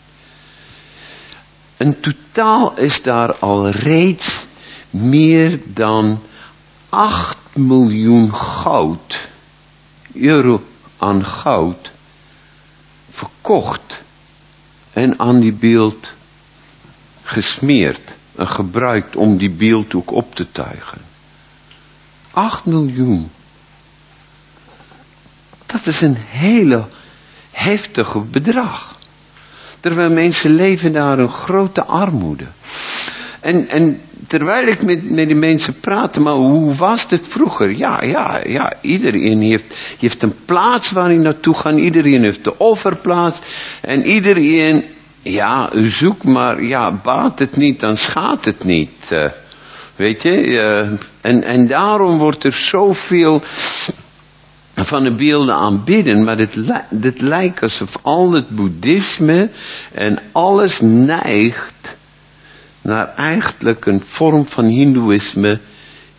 En 1.77 2.01
totaal 2.01 2.79
is 2.79 3.03
daar 3.03 3.35
al 3.35 3.69
reeds 3.69 4.47
meer 4.91 5.61
dan 5.65 6.21
8 6.89 7.37
miljoen 7.55 8.35
goud, 8.35 9.29
euro 10.13 10.63
aan 10.99 11.25
goud, 11.25 11.93
verkocht 13.11 14.03
en 14.95 15.19
aan 15.19 15.41
die 15.41 15.55
beeld 15.55 16.13
gesmeerd 17.23 18.15
en 18.37 18.47
gebruikt 18.47 19.17
om 19.17 19.37
die 19.37 19.51
beeld 19.51 19.95
ook 19.95 20.11
op 20.11 20.35
te 20.35 20.53
tuigen. 20.53 20.99
8 22.31 22.65
miljoen. 22.65 23.31
Dat 25.67 25.87
is 25.87 26.01
een 26.01 26.17
hele 26.17 26.87
heftige 27.51 28.21
bedrag. 28.21 28.99
Terwijl 29.81 30.11
mensen 30.11 30.55
leven 30.55 30.93
daar 30.93 31.19
een 31.19 31.33
grote 31.33 31.85
armoede. 31.85 32.47
En, 33.45 33.69
en 33.69 34.01
terwijl 34.29 34.67
ik 34.67 34.83
met, 34.83 35.11
met 35.11 35.27
die 35.27 35.37
mensen 35.37 35.81
praatte, 35.81 36.21
maar 36.21 36.35
hoe 36.35 36.75
was 36.75 37.07
het 37.09 37.27
vroeger? 37.29 37.77
Ja, 37.77 38.03
ja, 38.03 38.41
ja, 38.47 38.73
iedereen 38.81 39.41
heeft, 39.41 39.97
heeft 39.99 40.23
een 40.23 40.35
plaats 40.45 40.93
waar 40.93 41.09
hij 41.09 41.17
naartoe 41.17 41.55
gaat. 41.55 41.77
Iedereen 41.77 42.23
heeft 42.23 42.45
de 42.45 42.59
offerplaats. 42.59 43.41
En 43.81 44.07
iedereen, 44.07 44.85
ja, 45.23 45.71
zoek 45.73 46.25
maar, 46.25 46.63
ja, 46.63 47.01
baat 47.03 47.39
het 47.39 47.57
niet, 47.57 47.81
dan 47.81 47.97
schaadt 47.97 48.45
het 48.45 48.65
niet. 48.65 49.11
Uh, 49.11 49.31
Weet 49.97 50.23
je, 50.23 50.47
uh, 50.47 50.79
en, 51.21 51.45
en 51.45 51.67
daarom 51.67 52.19
wordt 52.19 52.45
er 52.45 52.53
zoveel 52.53 53.43
van 54.75 55.03
de 55.03 55.15
beelden 55.15 55.55
aanbidden, 55.55 56.25
maar 56.25 56.39
het 57.01 57.21
lijkt 57.21 57.63
alsof 57.63 57.97
al 58.03 58.33
het 58.33 58.49
boeddhisme 58.49 59.51
en 59.93 60.23
alles 60.33 60.81
neigt 60.81 61.97
naar 62.85 63.15
eigenlijk 63.15 63.87
een 63.87 64.03
vorm 64.07 64.47
van 64.47 64.65
hindoeïsme 64.65 65.61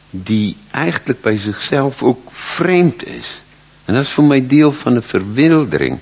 die 0.10 0.58
eigenlijk 0.72 1.22
bij 1.22 1.38
zichzelf 1.38 2.02
ook 2.02 2.32
vreemd 2.32 3.06
is. 3.06 3.42
En 3.86 3.94
dat 3.94 4.04
is 4.04 4.14
voor 4.14 4.24
mij 4.24 4.48
deel 4.48 4.72
van 4.72 4.94
de 4.94 5.02
verwildering. 5.02 6.00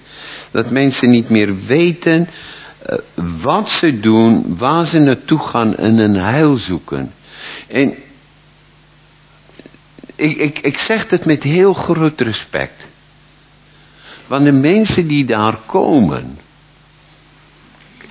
Dat 0.51 0.71
mensen 0.71 1.09
niet 1.09 1.29
meer 1.29 1.55
weten 1.65 2.27
uh, 2.89 2.97
wat 3.43 3.69
ze 3.69 3.99
doen, 3.99 4.57
waar 4.57 4.85
ze 4.85 4.99
naartoe 4.99 5.39
gaan 5.39 5.75
en 5.75 5.97
een 5.97 6.15
heil 6.15 6.55
zoeken. 6.55 7.11
En 7.67 7.93
ik, 10.15 10.37
ik, 10.37 10.59
ik 10.59 10.77
zeg 10.77 11.09
het 11.09 11.25
met 11.25 11.43
heel 11.43 11.73
groot 11.73 12.21
respect. 12.21 12.87
Want 14.27 14.45
de 14.45 14.51
mensen 14.51 15.07
die 15.07 15.25
daar 15.25 15.57
komen 15.65 16.37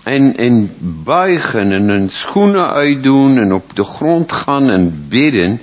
en, 0.03 0.37
en 0.37 0.71
buigen 1.05 1.73
en 1.73 1.89
hun 1.89 2.11
schoenen 2.11 2.71
uitdoen 2.71 3.39
en 3.39 3.53
op 3.53 3.75
de 3.75 3.85
grond 3.85 4.33
gaan 4.33 4.71
en 4.71 5.07
bidden, 5.09 5.61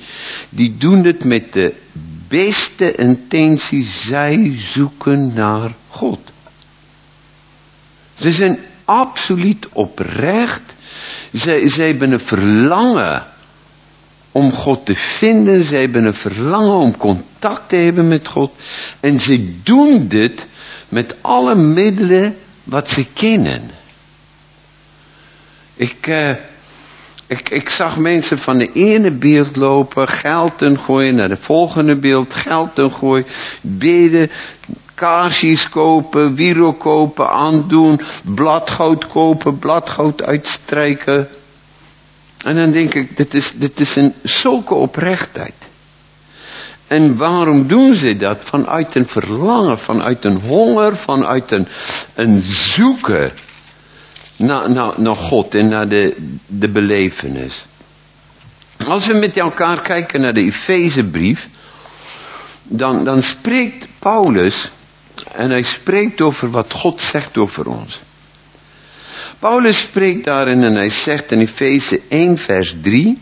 die 0.50 0.78
doen 0.78 1.06
het 1.06 1.24
met 1.24 1.54
de 1.54 1.74
beste 2.28 2.96
intentie. 2.96 3.84
Zij 3.84 4.56
zoeken 4.74 5.34
naar 5.34 5.72
God. 5.90 6.20
Ze 8.16 8.32
zijn 8.32 8.60
absoluut 8.86 9.68
oprecht. 9.74 10.76
Zij, 11.32 11.68
zij 11.68 11.88
hebben 11.88 12.12
een 12.12 12.20
verlangen 12.20 13.24
om 14.32 14.52
God 14.52 14.86
te 14.86 14.96
vinden. 14.96 15.64
Ze 15.64 15.76
hebben 15.76 16.06
een 16.06 16.14
verlangen 16.14 16.78
om 16.78 16.98
contact 16.98 17.70
te 17.70 17.76
hebben 17.76 18.08
met 18.08 18.28
God. 18.28 18.52
En 19.00 19.20
ze 19.20 19.60
doen 19.64 20.08
dit 20.08 20.48
met 20.90 21.16
alle 21.22 21.56
middelen 21.56 22.36
wat 22.64 22.90
ze 22.90 23.06
kennen. 23.14 23.79
Ik, 25.80 26.08
uh, 26.08 26.36
ik, 27.28 27.50
ik 27.50 27.70
zag 27.70 27.98
mensen 27.98 28.38
van 28.38 28.58
de 28.58 28.72
ene 28.72 29.12
beeld 29.12 29.56
lopen, 29.56 30.08
geld 30.08 30.54
gooien 30.58 31.16
naar 31.16 31.30
de 31.30 31.38
volgende 31.38 32.00
beeld, 32.00 32.34
geld 32.34 32.72
gooien, 32.76 33.26
bidden, 33.62 34.32
kaarsjes 34.96 35.70
kopen, 35.70 36.36
wierook 36.36 36.80
kopen, 36.80 37.30
aandoen, 37.30 38.00
bladgoud 38.36 39.08
kopen, 39.08 39.60
bladgoud 39.60 40.24
uitstrijken. 40.24 41.28
En 42.38 42.56
dan 42.56 42.72
denk 42.72 42.94
ik, 42.94 43.18
dit 43.18 43.34
is, 43.34 43.54
dit 43.56 43.80
is 43.80 43.96
een 43.96 44.14
zulke 44.24 44.74
oprechtheid. 44.74 45.68
En 46.88 47.18
waarom 47.18 47.68
doen 47.68 47.96
ze 47.96 48.16
dat? 48.16 48.38
Vanuit 48.44 48.96
een 48.96 49.08
verlangen, 49.08 49.80
vanuit 49.80 50.26
een 50.26 50.40
honger, 50.40 50.98
vanuit 50.98 51.52
een, 51.52 51.68
een 52.16 52.42
zoeken 52.42 53.32
naar, 54.40 54.70
naar, 55.00 55.16
God 55.16 55.56
en 55.56 55.68
naar 55.68 55.90
de, 55.90 56.16
de 56.48 56.72
belevenis. 56.72 57.66
Als 58.78 59.08
we 59.08 59.14
met 59.14 59.38
elkaar 59.38 59.82
kijken 59.82 60.22
naar 60.22 60.34
de 60.34 60.42
Efezebrief, 60.42 61.48
dan, 62.64 63.04
dan 63.04 63.22
spreekt 63.22 63.88
Paulus, 64.00 64.72
en 65.32 65.50
hij 65.50 65.64
spreekt 65.64 66.22
over 66.22 66.52
wat 66.52 66.74
God 66.74 67.02
zegt 67.02 67.38
over 67.38 67.68
ons. 67.68 68.00
Paulus 69.40 69.80
spreekt 69.80 70.26
daarin 70.26 70.64
en 70.64 70.76
hij 70.76 70.90
zegt 70.90 71.32
in 71.32 71.40
Efeze 71.40 72.02
1 72.10 72.38
vers 72.38 72.76
3, 72.82 73.22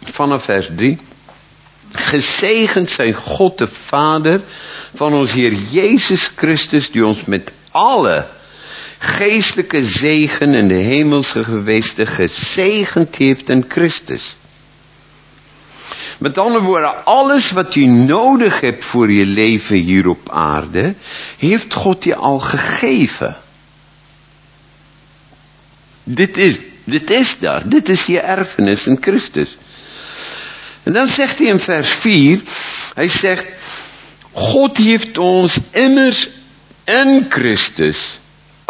vanaf 0.00 0.44
vers 0.44 0.70
3, 0.76 0.98
Gezegend 1.92 2.88
zijn 2.88 3.14
God 3.14 3.58
de 3.58 3.66
Vader 3.66 4.40
van 4.94 5.14
ons 5.14 5.32
Heer 5.32 5.54
Jezus 5.54 6.32
Christus, 6.36 6.90
die 6.90 7.06
ons 7.06 7.24
met 7.24 7.52
alle 7.70 8.26
geestelijke 9.02 9.82
zegen 9.82 10.54
in 10.54 10.68
de 10.68 10.74
hemelse 10.74 11.44
gewesten 11.44 12.06
gezegend 12.06 13.16
heeft 13.16 13.48
in 13.48 13.64
Christus. 13.68 14.36
Met 16.18 16.38
andere 16.38 16.64
woorden, 16.64 17.04
alles 17.04 17.52
wat 17.52 17.74
je 17.74 17.86
nodig 17.86 18.60
hebt 18.60 18.84
voor 18.84 19.12
je 19.12 19.26
leven 19.26 19.78
hier 19.78 20.06
op 20.08 20.30
aarde, 20.30 20.94
heeft 21.38 21.74
God 21.74 22.04
je 22.04 22.14
al 22.14 22.38
gegeven. 22.38 23.36
Dit 26.04 26.36
is, 26.36 26.58
dit 26.84 27.10
is 27.10 27.36
daar, 27.40 27.68
dit 27.68 27.88
is 27.88 28.06
je 28.06 28.20
erfenis 28.20 28.86
in 28.86 28.98
Christus. 29.00 29.56
En 30.82 30.92
dan 30.92 31.06
zegt 31.06 31.38
hij 31.38 31.46
in 31.46 31.58
vers 31.58 31.92
4, 31.92 32.40
hij 32.94 33.08
zegt, 33.08 33.46
God 34.32 34.76
heeft 34.76 35.18
ons 35.18 35.60
immers 35.70 36.28
in 36.84 37.26
Christus 37.28 38.19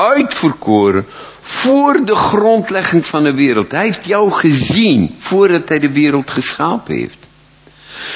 uitverkoren 0.01 1.07
voor 1.43 2.05
de 2.05 2.15
grondlegging 2.15 3.07
van 3.07 3.23
de 3.23 3.35
wereld. 3.35 3.71
Hij 3.71 3.85
heeft 3.85 4.05
jou 4.05 4.31
gezien 4.31 5.15
voordat 5.19 5.69
hij 5.69 5.79
de 5.79 5.93
wereld 5.93 6.31
geschapen 6.31 6.95
heeft. 6.95 7.29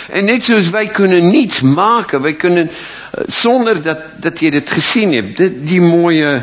En 0.08 0.24
net 0.24 0.44
zoals 0.44 0.70
wij 0.70 0.86
kunnen 0.86 1.30
niets 1.30 1.60
maken, 1.60 2.22
wij 2.22 2.34
kunnen 2.34 2.68
eh, 2.68 3.24
zonder 3.26 3.82
dat, 3.82 3.98
dat 4.20 4.40
je 4.40 4.50
het 4.50 4.70
gezien 4.70 5.12
hebt, 5.12 5.36
die, 5.36 5.62
die 5.62 5.80
mooie 5.80 6.42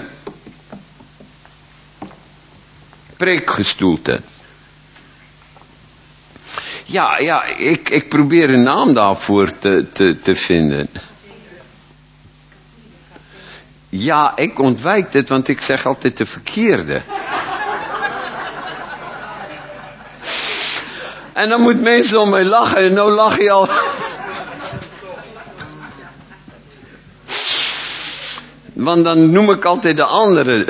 preekgestoelte. 3.18 4.20
Ja, 6.86 7.20
ja, 7.20 7.44
ik, 7.44 7.90
ik 7.90 8.10
probeer 8.10 8.50
een 8.50 8.64
naam 8.64 8.94
daarvoor 8.94 9.58
te, 9.60 9.88
te, 9.94 10.20
te 10.24 10.36
vinden. 10.36 10.90
Ja, 13.94 14.36
ik 14.36 14.60
ontwijk 14.60 15.14
het, 15.14 15.30
want 15.30 15.48
ik 15.48 15.62
zeg 15.62 15.86
altijd 15.86 16.18
de 16.18 16.26
verkeerde. 16.26 17.02
En 21.34 21.50
dan 21.50 21.62
moet 21.62 21.82
mensen 21.82 22.22
om 22.22 22.30
mij 22.30 22.44
lachen 22.44 22.78
en 22.78 22.94
nou 22.94 23.12
lach 23.12 23.38
je 23.38 23.52
al. 23.52 23.70
Want 28.74 29.04
dan 29.04 29.32
noem 29.32 29.52
ik 29.52 29.66
altijd 29.66 29.98
de 29.98 30.06
andere. 30.06 30.68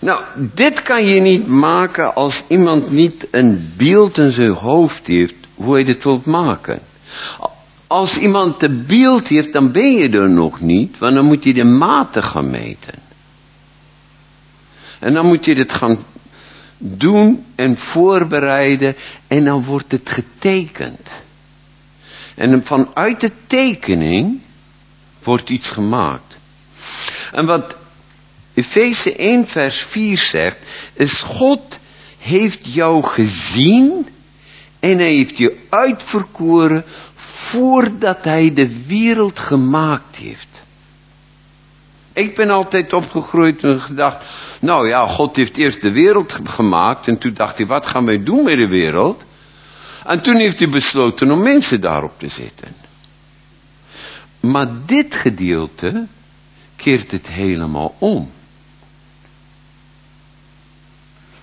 Nou, 0.00 0.22
dit 0.36 0.82
kan 0.82 1.04
je 1.04 1.20
niet 1.20 1.46
maken 1.46 2.14
als 2.14 2.44
iemand 2.48 2.90
niet 2.90 3.28
een 3.30 3.72
beeld 3.76 4.18
in 4.18 4.32
zijn 4.32 4.52
hoofd 4.52 5.06
heeft 5.06 5.34
hoe 5.54 5.74
hij 5.74 5.84
dit 5.84 6.04
wilt 6.04 6.26
maken. 6.26 6.80
Als 7.92 8.18
iemand 8.18 8.60
de 8.60 8.84
beeld 8.86 9.28
heeft, 9.28 9.52
dan 9.52 9.72
ben 9.72 9.92
je 9.92 10.08
er 10.08 10.30
nog 10.30 10.60
niet, 10.60 10.98
want 10.98 11.14
dan 11.14 11.24
moet 11.24 11.44
je 11.44 11.52
de 11.52 11.64
maten 11.64 12.22
gaan 12.22 12.50
meten. 12.50 12.94
En 15.00 15.14
dan 15.14 15.26
moet 15.26 15.44
je 15.44 15.54
dit 15.54 15.72
gaan 15.72 16.04
doen 16.78 17.44
en 17.56 17.76
voorbereiden 17.76 18.96
en 19.28 19.44
dan 19.44 19.64
wordt 19.64 19.92
het 19.92 20.10
getekend. 20.10 21.10
En 22.34 22.64
vanuit 22.64 23.20
de 23.20 23.32
tekening 23.46 24.40
wordt 25.22 25.48
iets 25.48 25.70
gemaakt. 25.70 26.38
En 27.32 27.46
wat 27.46 27.76
Efeze 28.54 29.16
1 29.16 29.46
vers 29.46 29.86
4 29.90 30.18
zegt, 30.18 30.58
is 30.94 31.22
God 31.22 31.78
heeft 32.18 32.74
jou 32.74 33.02
gezien 33.06 34.06
en 34.80 34.98
hij 34.98 35.14
heeft 35.14 35.38
je 35.38 35.58
uitverkoren 35.70 36.84
voordat 37.52 38.24
hij 38.24 38.54
de 38.54 38.86
wereld 38.86 39.38
gemaakt 39.38 40.16
heeft. 40.16 40.62
Ik 42.12 42.34
ben 42.34 42.50
altijd 42.50 42.92
opgegroeid 42.92 43.64
en 43.64 43.80
gedacht, 43.80 44.24
nou 44.60 44.88
ja, 44.88 45.06
God 45.06 45.36
heeft 45.36 45.56
eerst 45.56 45.82
de 45.82 45.92
wereld 45.92 46.38
gemaakt 46.44 47.08
en 47.08 47.18
toen 47.18 47.34
dacht 47.34 47.56
hij, 47.56 47.66
wat 47.66 47.86
gaan 47.86 48.04
wij 48.04 48.22
doen 48.22 48.44
met 48.44 48.56
de 48.56 48.68
wereld? 48.68 49.24
En 50.04 50.22
toen 50.22 50.36
heeft 50.36 50.58
hij 50.58 50.68
besloten 50.68 51.30
om 51.30 51.42
mensen 51.42 51.80
daarop 51.80 52.18
te 52.18 52.28
zetten. 52.28 52.74
Maar 54.40 54.68
dit 54.86 55.14
gedeelte 55.14 56.06
keert 56.76 57.10
het 57.10 57.28
helemaal 57.28 57.94
om. 57.98 58.30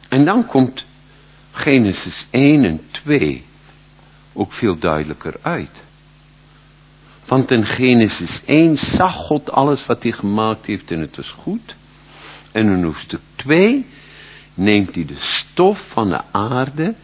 En 0.09 0.25
dan 0.25 0.45
komt 0.45 0.85
Genesis 1.51 2.27
1 2.29 2.65
en 2.65 2.81
2 2.91 3.45
ook 4.33 4.53
veel 4.53 4.77
duidelijker 4.77 5.35
uit. 5.41 5.87
Want 7.29 7.51
in 7.51 7.65
Genesis 7.65 8.41
1 8.45 8.77
zag 8.77 9.15
God 9.15 9.51
alles 9.51 9.85
wat 9.85 10.03
hij 10.03 10.11
gemaakt 10.11 10.65
heeft 10.65 10.91
en 10.91 10.99
het 10.99 11.15
was 11.15 11.29
goed. 11.29 11.75
En 12.51 12.67
in 12.67 12.83
hoofdstuk 12.83 13.19
2 13.35 13.85
neemt 14.53 14.95
hij 14.95 15.05
de 15.05 15.17
stof 15.17 15.81
van 15.91 16.09
de 16.09 16.21
aarde 16.31 16.95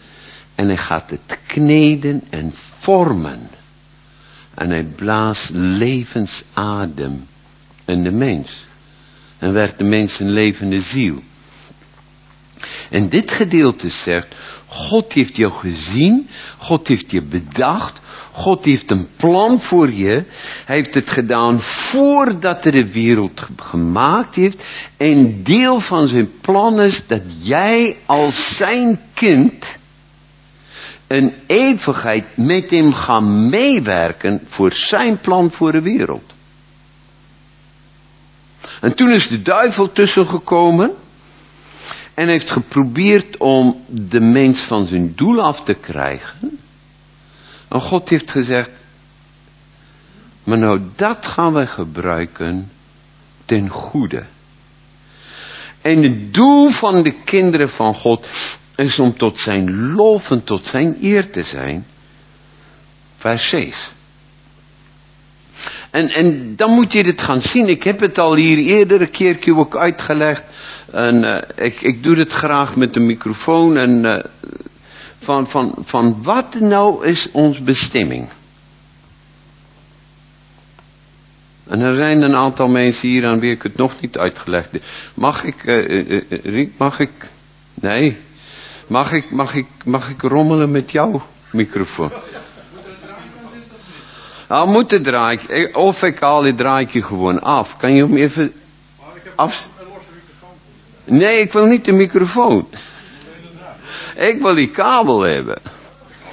en 0.55 0.67
hij 0.67 0.77
gaat 0.77 1.09
het 1.09 1.39
kneden 1.47 2.23
en 2.29 2.53
vormen. 2.79 3.49
En 4.55 4.69
hij 4.69 4.83
blaast 4.83 5.49
levensadem 5.53 7.27
in 7.85 8.03
de 8.03 8.11
mens. 8.11 8.65
En 9.37 9.53
werd 9.53 9.77
de 9.77 9.83
mens 9.83 10.19
een 10.19 10.31
levende 10.31 10.81
ziel. 10.81 11.21
En 12.89 13.09
dit 13.09 13.31
gedeelte 13.31 13.89
zegt, 13.89 14.35
God 14.67 15.13
heeft 15.13 15.35
jou 15.35 15.51
gezien, 15.51 16.27
God 16.57 16.87
heeft 16.87 17.11
je 17.11 17.21
bedacht, 17.21 17.99
God 18.35 18.65
heeft 18.65 18.91
een 18.91 19.07
plan 19.17 19.61
voor 19.61 19.93
je. 19.93 20.23
Hij 20.65 20.75
heeft 20.75 20.93
het 20.93 21.09
gedaan 21.09 21.61
voordat 21.61 22.63
hij 22.63 22.71
de 22.71 22.91
wereld 22.91 23.47
gemaakt 23.55 24.35
heeft. 24.35 24.63
En 24.97 25.43
deel 25.43 25.79
van 25.79 26.07
zijn 26.07 26.29
plan 26.41 26.81
is 26.81 27.03
dat 27.07 27.21
jij 27.39 27.97
als 28.05 28.55
zijn 28.57 28.99
kind 29.13 29.77
een 31.07 31.33
eeuwigheid 31.47 32.37
met 32.37 32.69
hem 32.69 32.93
gaat 32.93 33.23
meewerken 33.23 34.41
voor 34.47 34.71
zijn 34.73 35.19
plan 35.19 35.51
voor 35.51 35.71
de 35.71 35.81
wereld. 35.81 36.33
En 38.81 38.95
toen 38.95 39.11
is 39.11 39.27
de 39.27 39.41
duivel 39.41 39.91
tussen 39.91 40.25
gekomen. 40.25 40.91
En 42.13 42.27
heeft 42.27 42.51
geprobeerd 42.51 43.37
om 43.37 43.81
de 43.87 44.19
mens 44.19 44.61
van 44.61 44.85
zijn 44.85 45.13
doel 45.15 45.41
af 45.41 45.63
te 45.63 45.73
krijgen. 45.73 46.59
En 47.69 47.81
God 47.81 48.09
heeft 48.09 48.31
gezegd, 48.31 48.71
maar 50.43 50.57
nou 50.57 50.81
dat 50.95 51.25
gaan 51.25 51.53
we 51.53 51.67
gebruiken 51.67 52.71
ten 53.45 53.69
goede. 53.69 54.23
En 55.81 56.03
het 56.03 56.33
doel 56.33 56.69
van 56.69 57.03
de 57.03 57.13
kinderen 57.23 57.69
van 57.69 57.93
God 57.93 58.27
is 58.75 58.99
om 58.99 59.17
tot 59.17 59.39
zijn 59.39 59.91
lof 59.93 60.31
en 60.31 60.43
tot 60.43 60.65
zijn 60.65 60.97
eer 61.01 61.31
te 61.31 61.43
zijn. 61.43 61.85
Vers 63.15 63.49
6. 63.49 63.93
En, 65.91 66.09
en 66.09 66.55
dan 66.55 66.71
moet 66.71 66.93
je 66.93 67.03
dit 67.03 67.21
gaan 67.21 67.41
zien. 67.41 67.67
Ik 67.67 67.83
heb 67.83 67.99
het 67.99 68.17
al 68.17 68.35
hier 68.35 68.57
eerder 68.57 69.01
een 69.01 69.57
ook 69.57 69.77
uitgelegd. 69.77 70.43
En 70.91 71.23
uh, 71.23 71.65
ik, 71.65 71.81
ik 71.81 72.03
doe 72.03 72.17
het 72.17 72.31
graag 72.31 72.75
met 72.75 72.93
de 72.93 72.99
microfoon. 72.99 73.77
En 73.77 74.03
uh, 74.03 74.19
van, 75.25 75.47
van, 75.47 75.75
van 75.85 76.23
wat 76.23 76.59
nou 76.59 77.05
is 77.05 77.29
ons 77.31 77.63
bestemming? 77.63 78.29
En 81.67 81.81
er 81.81 81.95
zijn 81.95 82.21
een 82.21 82.35
aantal 82.35 82.67
mensen 82.67 83.09
hier 83.09 83.25
aan 83.25 83.39
wie 83.39 83.51
ik 83.51 83.61
het 83.61 83.77
nog 83.77 84.01
niet 84.01 84.17
uitgelegd 84.17 84.71
heb. 84.71 84.81
Mag 85.13 85.43
ik, 85.43 85.63
uh, 85.63 86.21
Riek, 86.29 86.73
mag 86.77 86.99
ik, 86.99 87.29
nee. 87.73 88.17
Mag 88.87 89.11
ik, 89.11 89.31
mag 89.31 89.53
ik, 89.53 89.67
mag 89.85 90.09
ik 90.09 90.21
rommelen 90.21 90.71
met 90.71 90.91
jouw 90.91 91.21
microfoon? 91.51 92.11
Nou, 94.47 94.69
moet 94.69 94.89
de 94.89 95.01
draai, 95.01 95.39
of 95.73 96.01
ik 96.01 96.19
haal 96.19 96.41
die 96.41 96.55
draadje 96.55 97.03
gewoon 97.03 97.41
af. 97.41 97.77
Kan 97.77 97.93
je 97.93 98.03
hem 98.03 98.17
even 98.17 98.53
af... 99.35 99.67
Nee, 101.05 101.39
ik 101.39 101.51
wil 101.51 101.65
niet 101.65 101.85
de 101.85 101.91
microfoon. 101.91 102.67
Ik 104.15 104.41
wil 104.41 104.55
die 104.55 104.71
kabel 104.71 105.21
hebben. 105.21 105.61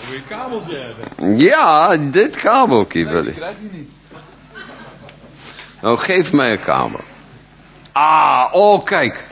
Wil 0.07 0.15
je 0.15 0.23
kabeltje 0.29 0.77
hebben? 0.77 1.39
Ja, 1.39 1.97
dit 1.97 2.37
kabeltje 2.37 3.05
wil 3.05 3.27
ik. 3.27 3.35
krijg 3.35 3.57
je 3.61 3.77
niet. 3.77 3.91
Nou, 5.81 5.99
geef 5.99 6.33
mij 6.33 6.51
een 6.51 6.63
kabel. 6.63 7.01
Ah, 7.93 8.49
oh, 8.53 8.85
kijk. 8.85 9.25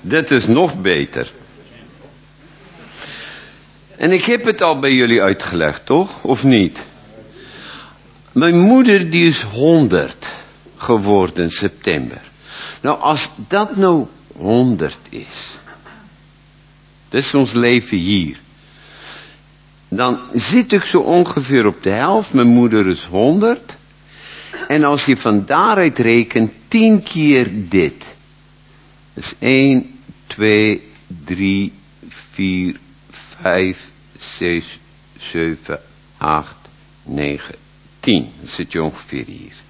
Dit 0.00 0.30
is 0.30 0.46
nog 0.46 0.80
beter. 0.80 1.32
En 3.96 4.12
ik 4.12 4.24
heb 4.24 4.44
het 4.44 4.60
al 4.60 4.78
bij 4.78 4.92
jullie 4.92 5.22
uitgelegd, 5.22 5.86
toch? 5.86 6.24
Of 6.24 6.42
niet? 6.42 6.86
Mijn 8.32 8.58
moeder 8.60 9.10
die 9.10 9.28
is 9.28 9.42
100 9.42 10.46
geworden 10.78 11.50
september. 11.50 12.22
Nou, 12.82 13.00
als 13.00 13.30
dat 13.48 13.76
nou 13.76 14.06
100 14.36 14.98
is. 15.10 15.58
Dat 17.08 17.22
is 17.22 17.34
ons 17.34 17.52
leven 17.52 17.98
hier. 17.98 18.38
Dan 19.88 20.20
zit 20.32 20.72
ik 20.72 20.84
zo 20.84 20.98
ongeveer 20.98 21.66
op 21.66 21.82
de 21.82 21.90
helft. 21.90 22.32
Mijn 22.32 22.46
moeder 22.46 22.86
is 22.86 23.04
100. 23.04 23.76
En 24.68 24.84
als 24.84 25.04
je 25.04 25.16
van 25.16 25.46
daaruit 25.46 25.98
rekent, 25.98 26.52
10 26.68 27.02
keer 27.02 27.68
dit. 27.68 28.06
Dus 29.14 29.34
1, 29.38 29.90
2, 30.26 30.82
3, 31.24 31.72
4, 32.32 32.76
5, 33.40 33.78
6, 34.18 34.78
7, 35.18 35.80
8, 36.16 36.54
9, 37.04 37.54
10. 38.00 38.32
Dan 38.38 38.46
zit 38.46 38.72
je 38.72 38.82
ongeveer 38.82 39.24
hier. 39.26 39.66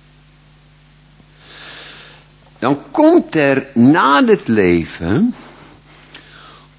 Dan 2.58 2.82
komt 2.90 3.34
er 3.34 3.66
na 3.74 4.24
het 4.24 4.48
leven, 4.48 5.34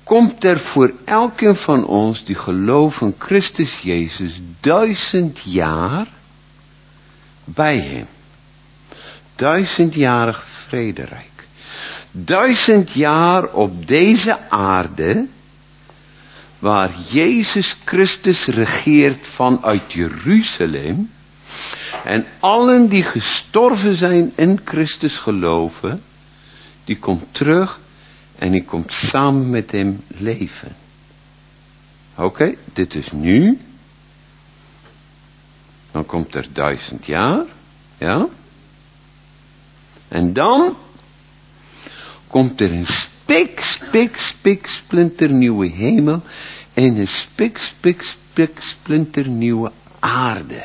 komt 0.04 0.44
er 0.44 0.60
voor 0.60 0.94
elkeen 1.06 1.56
van 1.56 1.86
ons 1.86 2.26
die 2.26 2.36
geloven 2.36 3.08
in 3.08 3.16
Christus 3.18 3.80
Jezus 3.82 4.40
duizend 4.62 5.40
jaar 5.44 6.08
bij 7.44 7.78
hem. 7.78 8.08
Duizendjarig 9.36 10.46
vrederijk. 10.68 11.48
Duizend 12.12 12.94
jaar 12.94 13.54
op 13.54 13.88
deze 13.88 14.50
aarde, 14.50 15.28
waar 16.60 16.92
Jezus 17.10 17.78
Christus 17.86 18.46
regeert 18.46 19.28
vanuit 19.28 19.94
Jeruzalem, 19.94 21.10
en 22.04 22.26
allen 22.40 22.90
die 22.90 23.04
gestorven 23.04 23.96
zijn 23.96 24.32
in 24.36 24.62
Christus 24.64 25.20
geloven, 25.20 26.02
die 26.84 27.00
komt 27.00 27.34
terug 27.34 27.80
en 28.38 28.52
die 28.52 28.64
komt 28.64 28.92
samen 28.92 29.50
met 29.50 29.72
hem 29.72 30.02
leven. 30.08 30.76
Oké, 32.16 32.56
dit 32.74 32.96
is 32.96 33.12
nu. 33.12 33.60
Dan 35.92 36.06
komt 36.06 36.36
er 36.36 36.48
duizend 36.54 37.06
jaar. 37.06 37.46
Ja. 37.98 38.28
En 40.08 40.34
dan 40.34 40.78
komt 42.28 42.62
er 42.62 42.72
een 42.72 42.86
spik, 42.86 43.60
spik, 43.60 44.16
spik, 44.16 44.68
splinternieuwe 44.68 45.68
hemel 45.68 46.22
en 46.74 46.98
een 46.98 47.08
spik, 47.08 47.58
spik, 47.58 48.02
spik, 48.02 48.60
splinternieuwe 48.60 49.72
aarde. 50.00 50.64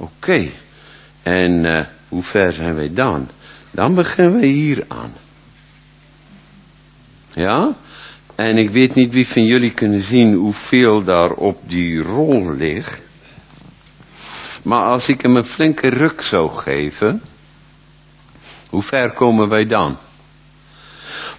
Oké, 0.00 0.50
en 1.22 1.64
eh, 1.64 1.86
hoe 2.08 2.22
ver 2.22 2.52
zijn 2.52 2.74
wij 2.74 2.94
dan? 2.94 3.28
Dan 3.70 3.94
beginnen 3.94 4.40
we 4.40 4.46
hier 4.46 4.84
aan. 4.88 5.12
Ja? 7.28 7.76
En 8.34 8.58
ik 8.58 8.70
weet 8.70 8.94
niet 8.94 9.12
wie 9.12 9.26
van 9.26 9.44
jullie 9.44 9.74
kunnen 9.74 10.02
zien 10.02 10.34
hoeveel 10.34 11.04
daar 11.04 11.30
op 11.30 11.58
die 11.66 12.02
rol 12.02 12.52
ligt. 12.52 13.02
Maar 14.62 14.84
als 14.84 15.08
ik 15.08 15.20
hem 15.20 15.36
een 15.36 15.44
flinke 15.44 15.88
ruk 15.88 16.22
zou 16.22 16.50
geven, 16.50 17.22
hoe 18.68 18.82
ver 18.82 19.12
komen 19.12 19.48
wij 19.48 19.66
dan? 19.66 19.98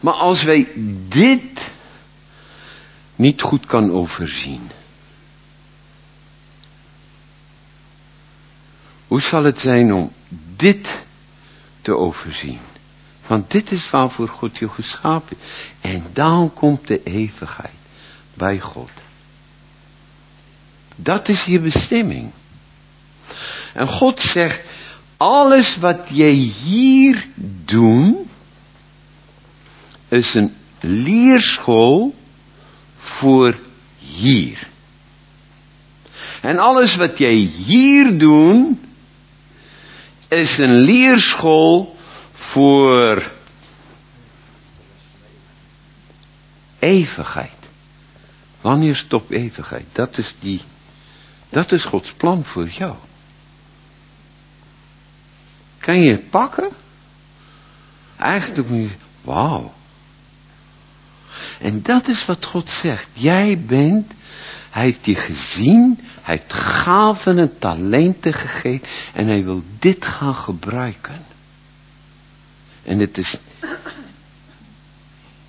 Maar 0.01 0.13
als 0.13 0.43
wij 0.43 0.67
dit 1.09 1.71
niet 3.15 3.41
goed 3.41 3.65
kan 3.65 3.91
overzien. 3.91 4.71
Hoe 9.11 9.21
zal 9.21 9.43
het 9.43 9.59
zijn 9.59 9.93
om 9.93 10.11
dit 10.55 11.03
te 11.81 11.95
overzien? 11.95 12.59
Want 13.27 13.51
dit 13.51 13.71
is 13.71 13.89
waarvoor 13.89 14.27
God 14.27 14.57
je 14.57 14.69
geschapen. 14.69 15.37
En 15.81 16.05
dan 16.13 16.53
komt 16.53 16.87
de 16.87 17.03
eeuwigheid 17.03 17.73
bij 18.33 18.59
God. 18.59 18.89
Dat 20.95 21.29
is 21.29 21.43
je 21.45 21.59
bestemming. 21.59 22.31
En 23.73 23.87
God 23.87 24.19
zegt, 24.19 24.61
alles 25.17 25.77
wat 25.77 25.99
jij 26.09 26.33
hier 26.33 27.25
doet, 27.65 28.17
is 30.09 30.33
een 30.33 30.53
leerschool 30.79 32.15
voor 32.97 33.59
hier. 33.97 34.67
En 36.41 36.57
alles 36.57 36.95
wat 36.95 37.17
jij 37.17 37.35
hier 37.35 38.17
doet, 38.17 38.89
is 40.31 40.57
een 40.57 40.79
leerschool 40.79 41.95
voor 42.33 43.31
eeuwigheid. 46.79 47.51
Wanneer 48.61 48.95
stopt 48.95 49.31
eeuwigheid? 49.31 49.85
Dat 49.91 50.17
is 50.17 50.35
die, 50.39 50.61
dat 51.49 51.71
is 51.71 51.85
Gods 51.85 52.13
plan 52.17 52.43
voor 52.45 52.67
jou. 52.67 52.95
Kan 55.79 56.01
je 56.01 56.11
het 56.11 56.29
pakken? 56.29 56.69
Eigenlijk 58.17 58.69
moet 58.69 58.89
je, 58.89 58.95
wauw. 59.21 59.73
En 61.59 61.81
dat 61.81 62.07
is 62.07 62.25
wat 62.25 62.45
God 62.45 62.69
zegt. 62.69 63.07
Jij 63.13 63.59
bent, 63.67 64.13
hij 64.71 64.83
heeft 64.83 65.05
je 65.05 65.15
gezien, 65.15 65.99
hij 66.21 66.35
heeft 66.35 66.53
gaven 66.53 67.39
en 67.39 67.59
talenten 67.59 68.33
gegeven 68.33 68.87
en 69.13 69.27
hij 69.27 69.43
wil 69.43 69.63
dit 69.79 70.05
gaan 70.05 70.35
gebruiken. 70.35 71.21
En 72.83 72.99
het 72.99 73.17
is, 73.17 73.39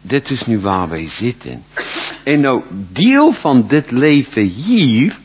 dit 0.00 0.30
is 0.30 0.46
nu 0.46 0.58
waar 0.60 0.88
wij 0.88 1.08
zitten. 1.08 1.64
En 2.24 2.40
nou, 2.40 2.64
deel 2.92 3.32
van 3.32 3.68
dit 3.68 3.90
leven 3.90 4.42
hier, 4.42 5.18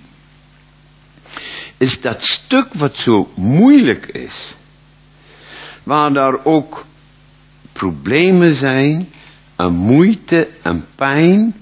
is 1.78 2.02
dat 2.02 2.22
stuk 2.22 2.74
wat 2.74 2.96
zo 2.96 3.32
moeilijk 3.36 4.06
is. 4.06 4.56
Waar 5.84 6.14
daar 6.14 6.46
ook 6.46 6.86
problemen 7.74 8.56
zijn, 8.56 9.10
en 9.56 9.74
moeite, 9.74 10.50
en 10.64 10.86
pijn, 10.96 11.56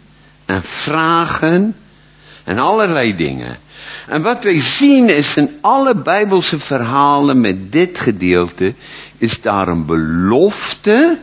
en 0.46 0.64
vragen, 0.64 1.76
en 2.46 2.60
allerlei 2.60 3.16
dingen. 3.16 3.58
En 4.08 4.22
wat 4.22 4.44
wij 4.44 4.60
zien 4.60 5.10
is 5.10 5.36
in 5.36 5.58
alle 5.62 6.02
bijbelse 6.02 6.60
verhalen 6.60 7.42
met 7.42 7.72
dit 7.72 7.98
gedeelte, 7.98 8.74
is 9.18 9.42
daar 9.42 9.68
een 9.68 9.86
belofte 9.86 11.20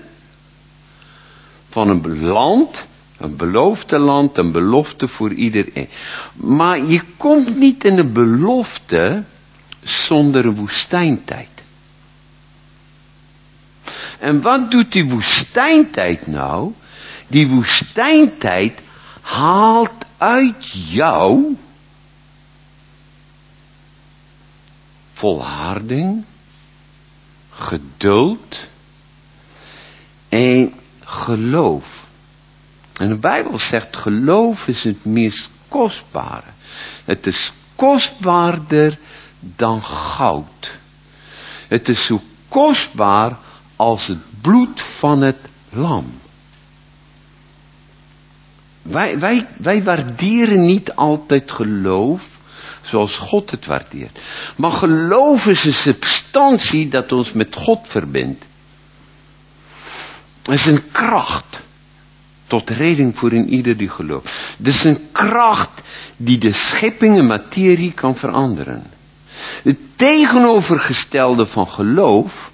van 1.71 1.89
een 1.89 2.21
land, 2.21 2.87
een 3.19 3.37
beloofde 3.37 3.99
land, 3.99 4.39
een 4.39 4.53
belofte 4.53 5.09
voor 5.09 5.33
iedereen. 5.33 5.89
Maar 6.35 6.85
je 6.85 7.03
komt 7.17 7.57
niet 7.57 7.85
in 7.85 7.99
een 7.99 8.13
belofte 8.13 9.25
zonder 9.83 10.45
een 10.45 10.55
woestijntijd. 10.55 11.49
En 14.19 14.41
wat 14.41 14.71
doet 14.71 14.93
die 14.93 15.05
woestijntijd 15.05 16.27
nou? 16.27 16.73
Die 17.27 17.49
woestijntijd 17.49 18.81
haalt 19.21 20.05
uit 20.23 20.71
jou 20.73 21.57
volharding, 25.13 26.25
geduld 27.51 28.69
en 30.29 30.75
geloof. 31.01 32.05
En 32.93 33.09
de 33.09 33.19
Bijbel 33.19 33.59
zegt 33.59 33.97
geloof 33.97 34.67
is 34.67 34.83
het 34.83 35.05
meest 35.05 35.51
kostbare. 35.69 36.51
Het 37.05 37.27
is 37.27 37.53
kostbaarder 37.77 38.99
dan 39.41 39.83
goud. 39.83 40.79
Het 41.69 41.89
is 41.89 42.07
zo 42.07 42.21
kostbaar 42.49 43.39
als 43.77 44.07
het 44.07 44.41
bloed 44.41 44.85
van 44.99 45.21
het 45.21 45.39
lam. 45.71 46.21
Wij, 48.83 49.19
wij, 49.19 49.47
wij 49.57 49.83
waarderen 49.83 50.67
niet 50.67 50.93
altijd 50.95 51.53
geloof 51.53 52.23
zoals 52.83 53.19
God 53.19 53.51
het 53.51 53.67
waardeert. 53.67 54.19
Maar 54.57 54.71
geloof 54.71 55.47
is 55.47 55.65
een 55.65 55.73
substantie 55.73 56.89
dat 56.89 57.13
ons 57.13 57.33
met 57.33 57.57
God 57.57 57.89
verbindt. 57.89 58.45
Het 60.43 60.55
is 60.55 60.67
een 60.67 60.91
kracht 60.93 61.61
tot 62.47 62.71
redding 62.71 63.19
voor 63.19 63.33
een 63.33 63.49
ieder 63.49 63.77
die 63.77 63.89
gelooft. 63.89 64.55
Het 64.59 64.67
is 64.67 64.85
een 64.85 65.01
kracht 65.13 65.83
die 66.17 66.39
de 66.39 66.53
schepping 66.53 67.19
en 67.19 67.27
materie 67.27 67.93
kan 67.93 68.17
veranderen. 68.17 68.87
Het 69.63 69.79
tegenovergestelde 69.97 71.47
van 71.47 71.67
geloof 71.67 72.51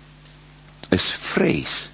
is 0.88 1.18
vrees. 1.20 1.88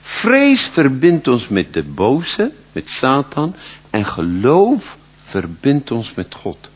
Vrees 0.00 0.70
verbindt 0.72 1.28
ons 1.28 1.48
met 1.48 1.72
de 1.72 1.82
boze, 1.82 2.52
met 2.76 2.88
Satan, 2.88 3.54
en 3.90 4.04
geloof 4.04 4.96
verbindt 5.24 5.90
ons 5.90 6.14
met 6.14 6.34
God. 6.34 6.70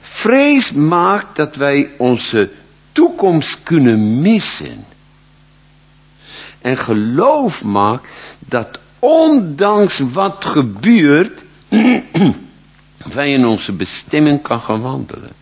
Vrees 0.00 0.72
maakt 0.72 1.36
dat 1.36 1.56
wij 1.56 1.90
onze 1.98 2.50
toekomst 2.92 3.62
kunnen 3.62 4.20
missen. 4.20 4.84
En 6.60 6.76
geloof 6.76 7.62
maakt 7.62 8.08
dat 8.38 8.78
ondanks 8.98 10.02
wat 10.12 10.44
gebeurt, 10.44 11.44
wij 13.16 13.28
in 13.28 13.46
onze 13.46 13.72
bestemming 13.72 14.42
kan 14.42 14.60
gaan 14.60 14.82
wandelen. 14.82 15.32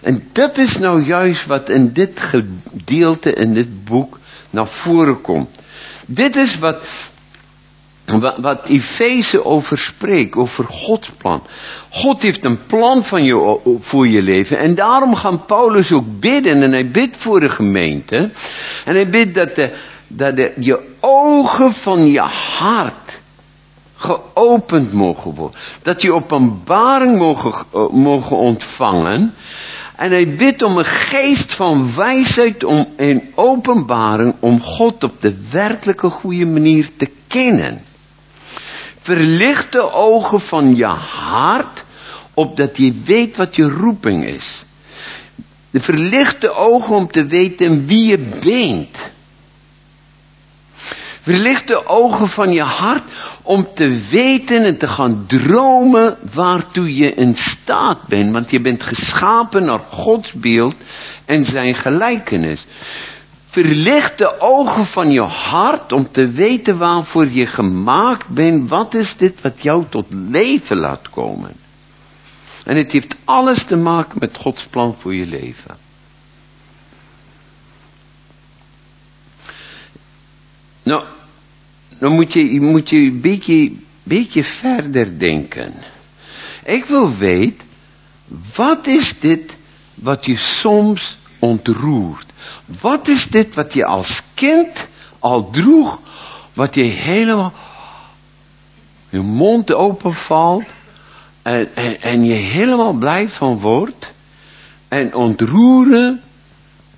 En 0.00 0.28
dat 0.32 0.58
is 0.58 0.76
nou 0.78 1.04
juist 1.04 1.46
wat 1.46 1.68
in 1.68 1.92
dit 1.92 2.20
gedeelte, 2.20 3.32
in 3.32 3.54
dit 3.54 3.84
boek, 3.84 4.18
naar 4.50 4.68
voren 4.68 5.20
komt. 5.20 5.62
Dit 6.06 6.36
is 6.36 6.58
wat, 6.58 7.10
wat, 8.06 8.38
wat 8.38 9.44
over 9.44 9.78
spreekt, 9.78 10.36
over 10.36 10.64
Gods 10.64 11.10
plan. 11.18 11.42
God 11.90 12.22
heeft 12.22 12.44
een 12.44 12.66
plan 12.66 13.04
van 13.04 13.24
je, 13.24 13.60
voor 13.80 14.08
je 14.08 14.22
leven. 14.22 14.58
En 14.58 14.74
daarom 14.74 15.14
gaat 15.14 15.46
Paulus 15.46 15.92
ook 15.92 16.20
bidden. 16.20 16.62
En 16.62 16.72
hij 16.72 16.90
bidt 16.90 17.16
voor 17.16 17.40
de 17.40 17.48
gemeente. 17.48 18.30
En 18.84 18.94
hij 18.94 19.08
bidt 19.08 19.34
dat, 19.34 19.54
de, 19.54 19.76
dat 20.08 20.36
de, 20.36 20.52
je 20.58 20.96
ogen 21.00 21.72
van 21.72 22.06
je 22.06 22.20
hart 22.20 23.22
geopend 23.96 24.92
mogen 24.92 25.34
worden. 25.34 25.60
Dat 25.82 26.02
je 26.02 26.12
openbaring 26.12 27.18
mogen, 27.18 27.66
uh, 27.74 27.90
mogen 27.90 28.36
ontvangen. 28.36 29.34
En 29.96 30.10
hij 30.10 30.36
bidt 30.36 30.62
om 30.62 30.78
een 30.78 30.84
geest 30.84 31.54
van 31.54 31.94
wijsheid 31.96 32.64
om, 32.64 32.88
en 32.96 33.22
openbaring 33.34 34.34
om 34.40 34.60
God 34.60 35.04
op 35.04 35.20
de 35.20 35.34
werkelijke 35.50 36.08
goede 36.10 36.44
manier 36.44 36.88
te 36.96 37.10
kennen. 37.26 37.80
Verlicht 39.00 39.72
de 39.72 39.92
ogen 39.92 40.40
van 40.40 40.76
je 40.76 40.86
hart, 40.86 41.84
opdat 42.34 42.76
je 42.76 43.02
weet 43.04 43.36
wat 43.36 43.56
je 43.56 43.68
roeping 43.68 44.26
is. 44.26 44.64
De 45.70 45.80
verlichte 45.80 46.50
ogen 46.54 46.96
om 46.96 47.10
te 47.10 47.24
weten 47.24 47.86
wie 47.86 48.08
je 48.08 48.18
bent. 48.44 49.12
Verlicht 51.24 51.68
de 51.68 51.86
ogen 51.86 52.28
van 52.28 52.52
je 52.52 52.62
hart 52.62 53.02
om 53.42 53.68
te 53.74 54.06
weten 54.10 54.64
en 54.64 54.78
te 54.78 54.86
gaan 54.86 55.24
dromen 55.26 56.16
waartoe 56.34 56.94
je 56.96 57.14
in 57.14 57.36
staat 57.36 58.06
bent. 58.08 58.32
Want 58.32 58.50
je 58.50 58.60
bent 58.60 58.82
geschapen 58.82 59.64
naar 59.64 59.78
Gods 59.78 60.32
beeld 60.32 60.74
en 61.24 61.44
zijn 61.44 61.74
gelijkenis. 61.74 62.66
Verlicht 63.46 64.18
de 64.18 64.40
ogen 64.40 64.86
van 64.86 65.10
je 65.10 65.22
hart 65.22 65.92
om 65.92 66.12
te 66.12 66.28
weten 66.28 66.78
waarvoor 66.78 67.30
je 67.30 67.46
gemaakt 67.46 68.28
bent. 68.28 68.68
Wat 68.68 68.94
is 68.94 69.14
dit 69.16 69.40
wat 69.40 69.62
jou 69.62 69.84
tot 69.90 70.06
leven 70.10 70.76
laat 70.76 71.10
komen? 71.10 71.52
En 72.64 72.76
het 72.76 72.92
heeft 72.92 73.16
alles 73.24 73.66
te 73.66 73.76
maken 73.76 74.16
met 74.18 74.36
Gods 74.36 74.66
plan 74.70 74.94
voor 74.98 75.14
je 75.14 75.26
leven. 75.26 75.83
Nou, 80.84 81.04
dan 81.98 82.12
moet 82.12 82.32
je, 82.32 82.60
moet 82.60 82.88
je 82.88 82.96
een 82.96 83.20
beetje, 83.20 83.72
beetje 84.02 84.44
verder 84.44 85.18
denken. 85.18 85.74
Ik 86.64 86.84
wil 86.84 87.16
weten, 87.16 87.66
wat 88.56 88.86
is 88.86 89.14
dit 89.20 89.56
wat 89.94 90.24
je 90.24 90.36
soms 90.36 91.16
ontroert? 91.38 92.26
Wat 92.80 93.08
is 93.08 93.26
dit 93.30 93.54
wat 93.54 93.72
je 93.72 93.84
als 93.84 94.22
kind 94.34 94.88
al 95.18 95.50
droeg, 95.50 96.00
wat 96.54 96.74
je 96.74 96.82
helemaal, 96.82 97.52
je 99.08 99.20
mond 99.20 99.74
openvalt 99.74 100.64
en, 101.42 101.74
en, 101.74 102.00
en 102.00 102.24
je 102.24 102.34
helemaal 102.34 102.92
blij 102.92 103.28
van 103.28 103.60
wordt 103.60 104.12
en 104.88 105.14
ontroeren 105.14 106.20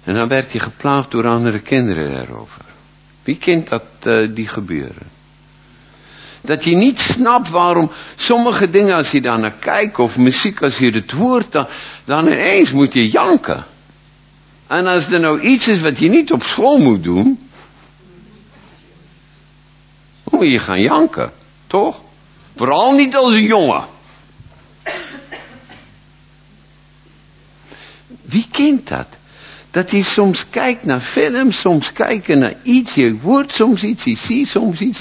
en 0.04 0.14
dan 0.14 0.28
werd 0.28 0.52
je 0.52 0.60
geplaagd 0.60 1.10
door 1.10 1.26
andere 1.26 1.60
kinderen 1.60 2.12
daarover. 2.12 2.65
Wie 3.26 3.38
kent 3.38 3.68
dat, 3.68 3.82
uh, 4.04 4.34
die 4.34 4.48
gebeuren? 4.48 5.10
Dat 6.42 6.64
je 6.64 6.76
niet 6.76 6.98
snapt 6.98 7.48
waarom 7.48 7.90
sommige 8.16 8.68
dingen 8.70 8.94
als 8.94 9.10
je 9.10 9.20
daar 9.20 9.38
naar 9.38 9.58
kijkt, 9.58 9.98
of 9.98 10.16
muziek 10.16 10.62
als 10.62 10.78
je 10.78 10.90
het 10.90 11.10
hoort, 11.10 11.52
dan, 11.52 11.66
dan 12.04 12.26
ineens 12.26 12.72
moet 12.72 12.92
je 12.92 13.08
janken. 13.08 13.64
En 14.66 14.86
als 14.86 15.12
er 15.12 15.20
nou 15.20 15.40
iets 15.40 15.68
is 15.68 15.80
wat 15.80 15.98
je 15.98 16.08
niet 16.08 16.32
op 16.32 16.42
school 16.42 16.78
moet 16.78 17.04
doen, 17.04 17.38
dan 20.24 20.38
moet 20.38 20.52
je 20.52 20.58
gaan 20.58 20.80
janken, 20.80 21.32
toch? 21.66 22.00
Vooral 22.56 22.92
niet 22.92 23.14
als 23.14 23.32
een 23.32 23.46
jongen. 23.46 23.86
Wie 28.22 28.46
kent 28.50 28.88
dat? 28.88 29.08
Dat 29.76 29.90
je 29.90 30.02
soms 30.02 30.46
kijkt 30.50 30.84
naar 30.84 31.00
films, 31.00 31.60
soms 31.60 31.92
kijkt 31.92 32.28
naar 32.28 32.54
iets, 32.62 32.94
je 32.94 33.18
hoort 33.22 33.52
soms 33.52 33.82
iets, 33.82 34.04
je 34.04 34.16
ziet 34.16 34.48
soms 34.48 34.80
iets. 34.80 35.00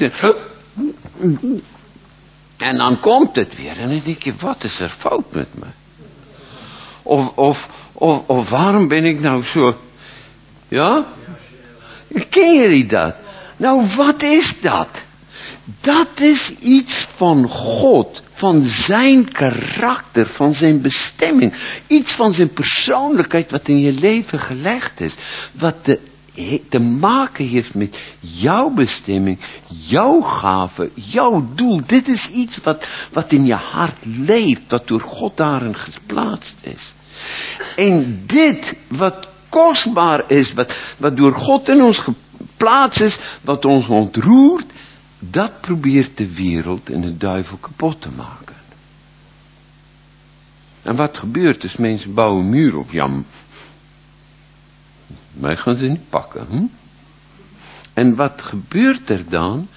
En 2.58 2.78
dan 2.78 3.00
komt 3.00 3.36
het 3.36 3.56
weer 3.56 3.80
en 3.80 3.90
dan 3.90 4.02
denk 4.04 4.24
je, 4.24 4.34
wat 4.40 4.64
is 4.64 4.80
er 4.80 4.90
fout 4.90 5.34
met 5.34 5.48
me? 5.54 5.66
Of, 7.04 7.36
of, 7.36 7.68
of, 7.94 8.28
of 8.28 8.50
waarom 8.50 8.88
ben 8.88 9.06
ik 9.06 9.20
nou 9.20 9.44
zo... 9.44 9.78
Ja? 10.68 11.06
Ken 12.30 12.56
jullie 12.56 12.86
dat? 12.86 13.16
Nou, 13.58 13.96
wat 13.96 14.22
is 14.22 14.56
dat? 14.62 15.04
Dat 15.82 16.20
is 16.20 16.54
iets 16.60 17.08
van 17.16 17.48
God, 17.48 18.24
van 18.34 18.64
zijn 18.64 19.32
karakter, 19.32 20.28
van 20.28 20.54
zijn 20.54 20.82
bestemming. 20.82 21.80
Iets 21.88 22.16
van 22.16 22.34
zijn 22.34 22.54
persoonlijkheid 22.54 23.52
wat 23.52 23.68
in 23.68 23.80
je 23.80 23.92
leven 23.92 24.40
gelegd 24.40 25.02
is. 25.02 25.16
Wat 25.52 25.86
de, 25.86 26.00
te 26.70 26.80
maken 26.80 27.48
heeft 27.48 27.74
met 27.74 27.98
jouw 28.20 28.70
bestemming, 28.70 29.40
jouw 29.68 30.22
gave, 30.22 30.90
jouw 30.94 31.48
doel. 31.56 31.82
Dit 31.86 32.08
is 32.08 32.30
iets 32.30 32.58
wat, 32.64 32.88
wat 33.12 33.32
in 33.32 33.46
je 33.46 33.56
hart 33.56 34.06
leeft, 34.06 34.62
dat 34.68 34.88
door 34.88 35.02
God 35.02 35.38
daarin 35.38 35.76
geplaatst 35.76 36.58
is. 36.62 36.94
En 37.76 38.24
dit, 38.26 38.76
wat 38.88 39.28
kostbaar 39.50 40.24
is, 40.28 40.54
wat, 40.54 40.78
wat 40.98 41.18
door 41.18 41.34
God 41.34 41.70
in 41.70 41.82
ons 41.82 41.98
geplaatst 42.00 43.02
is, 43.02 43.18
wat 43.42 43.66
ons 43.66 43.88
ontroert, 43.88 44.66
dat 45.20 45.62
probeert 45.62 46.18
de 46.18 46.34
wereld 46.34 46.90
en 46.90 47.02
de 47.02 47.18
duivel 47.18 47.58
kapot 47.58 48.02
te 48.02 48.12
maken. 48.12 48.56
En 50.82 50.96
wat 50.96 51.18
gebeurt 51.18 51.62
dus? 51.62 51.76
Mensen 51.78 52.14
bouwen 52.14 52.44
een 52.44 52.50
muur 52.50 52.76
op. 52.76 52.92
Jam. 52.92 53.26
Wij 55.34 55.58
gaan 55.58 55.76
ze 55.76 55.84
niet 55.84 56.10
pakken. 56.10 56.46
Hm? 56.50 56.66
En 57.94 58.16
wat 58.16 58.42
gebeurt 58.42 59.10
er 59.10 59.30
dan? 59.30 59.68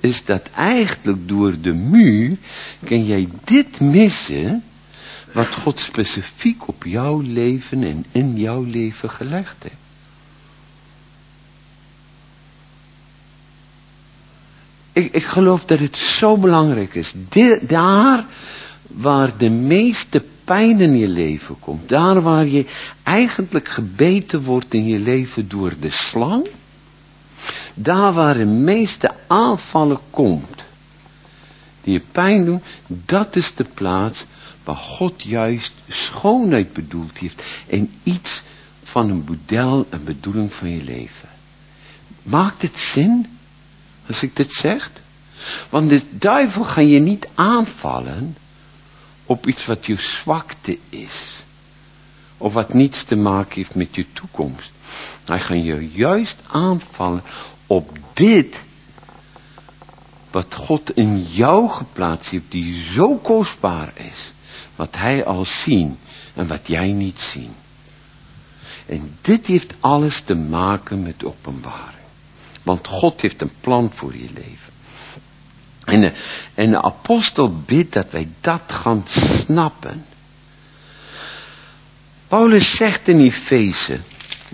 Is 0.00 0.24
dat 0.24 0.50
eigenlijk 0.50 1.28
door 1.28 1.60
de 1.60 1.74
muur 1.74 2.36
kan 2.84 3.04
jij 3.04 3.28
dit 3.44 3.80
missen. 3.80 4.62
Wat 5.32 5.54
God 5.54 5.78
specifiek 5.78 6.68
op 6.68 6.84
jouw 6.84 7.20
leven 7.20 7.82
en 7.82 8.04
in 8.12 8.36
jouw 8.36 8.64
leven 8.64 9.10
gelegd 9.10 9.62
heeft. 9.62 9.89
Ik, 14.92 15.12
ik 15.12 15.24
geloof 15.24 15.64
dat 15.64 15.78
het 15.78 15.96
zo 15.96 16.36
belangrijk 16.36 16.94
is. 16.94 17.14
daar 17.60 18.24
waar 18.86 19.36
de 19.38 19.50
meeste 19.50 20.24
pijn 20.44 20.80
in 20.80 20.96
je 20.96 21.08
leven 21.08 21.58
komt. 21.58 21.88
Daar 21.88 22.22
waar 22.22 22.46
je 22.46 22.66
eigenlijk 23.02 23.68
gebeten 23.68 24.42
wordt 24.42 24.74
in 24.74 24.86
je 24.86 24.98
leven 24.98 25.48
door 25.48 25.74
de 25.80 25.90
slang. 25.90 26.48
Daar 27.74 28.12
waar 28.12 28.34
de 28.34 28.44
meeste 28.44 29.10
aanvallen 29.26 30.00
komt. 30.10 30.64
Die 31.82 31.92
je 31.92 32.02
pijn 32.12 32.44
doen. 32.44 32.62
Dat 32.86 33.36
is 33.36 33.52
de 33.56 33.66
plaats 33.74 34.24
waar 34.64 34.76
God 34.76 35.22
juist 35.22 35.72
schoonheid 35.88 36.72
bedoeld 36.72 37.18
heeft. 37.18 37.42
En 37.68 37.90
iets 38.02 38.42
van 38.82 39.10
een 39.10 39.24
model, 39.28 39.86
een 39.90 40.04
bedoeling 40.04 40.52
van 40.52 40.70
je 40.70 40.84
leven. 40.84 41.28
Maakt 42.22 42.62
het 42.62 42.76
zin? 42.76 43.26
Als 44.10 44.22
ik 44.22 44.36
dit 44.36 44.52
zeg? 44.52 44.90
Want 45.68 45.88
de 45.88 46.02
duivel 46.10 46.64
ga 46.64 46.80
je 46.80 46.98
niet 46.98 47.28
aanvallen 47.34 48.36
op 49.26 49.46
iets 49.46 49.66
wat 49.66 49.86
je 49.86 49.96
zwakte 49.96 50.78
is. 50.88 51.28
Of 52.38 52.52
wat 52.52 52.74
niets 52.74 53.04
te 53.04 53.16
maken 53.16 53.54
heeft 53.54 53.74
met 53.74 53.94
je 53.94 54.06
toekomst. 54.12 54.70
Hij 55.24 55.38
gaat 55.38 55.64
je 55.64 55.90
juist 55.92 56.36
aanvallen 56.46 57.22
op 57.66 57.98
dit 58.12 58.60
wat 60.30 60.54
God 60.54 60.90
in 60.90 61.22
jou 61.22 61.68
geplaatst 61.68 62.30
heeft, 62.30 62.50
die 62.50 62.84
zo 62.92 63.16
kostbaar 63.16 63.92
is. 63.94 64.32
Wat 64.76 64.96
hij 64.96 65.24
al 65.24 65.44
zien 65.44 65.98
en 66.34 66.46
wat 66.46 66.66
jij 66.66 66.92
niet 66.92 67.18
zien. 67.18 67.52
En 68.86 69.16
dit 69.20 69.46
heeft 69.46 69.74
alles 69.80 70.22
te 70.24 70.34
maken 70.34 71.02
met 71.02 71.24
openbaring. 71.24 71.99
Want 72.70 72.86
God 72.86 73.20
heeft 73.20 73.42
een 73.42 73.52
plan 73.60 73.90
voor 73.94 74.12
je 74.12 74.28
leven. 74.34 74.72
En 75.84 76.00
de, 76.00 76.12
en 76.54 76.70
de 76.70 76.82
apostel 76.82 77.62
bidt 77.66 77.92
dat 77.92 78.10
wij 78.10 78.28
dat 78.40 78.62
gaan 78.66 79.02
snappen. 79.06 80.04
Paulus 82.28 82.76
zegt 82.76 83.08
in 83.08 83.20
Efeze, 83.20 84.00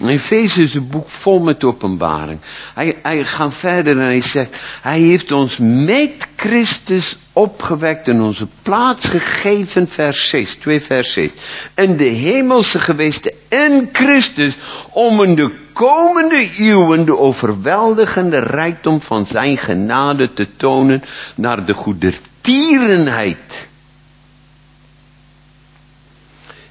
Efeze 0.05 0.62
is 0.62 0.74
een 0.74 0.88
boek 0.90 1.10
vol 1.10 1.38
met 1.38 1.64
openbaring. 1.64 2.40
Hij, 2.74 2.98
hij 3.02 3.24
gaat 3.24 3.55
verder 3.55 3.98
en 3.98 4.05
hij 4.05 4.22
zegt, 4.22 4.60
hij 4.82 5.01
heeft 5.01 5.32
ons 5.32 5.56
met 5.59 6.28
Christus 6.36 7.16
opgewekt 7.32 8.09
en 8.09 8.20
onze 8.20 8.48
plaats 8.62 9.09
gegeven, 9.09 9.88
vers 9.88 10.28
6, 10.28 10.55
2 10.55 10.80
vers 10.80 11.12
6. 11.12 11.30
In 11.74 11.97
de 11.97 12.09
hemelse 12.09 12.78
gewesten 12.78 13.32
in 13.48 13.89
Christus, 13.93 14.56
om 14.93 15.23
in 15.23 15.35
de 15.35 15.64
komende 15.73 16.51
eeuwen 16.56 17.05
de 17.05 17.16
overweldigende 17.16 18.39
rijkdom 18.39 19.01
van 19.01 19.27
zijn 19.27 19.59
genade 19.59 20.32
te 20.32 20.48
tonen 20.56 21.02
naar 21.36 21.66
de 21.66 21.74
goedertierenheid 21.74 23.68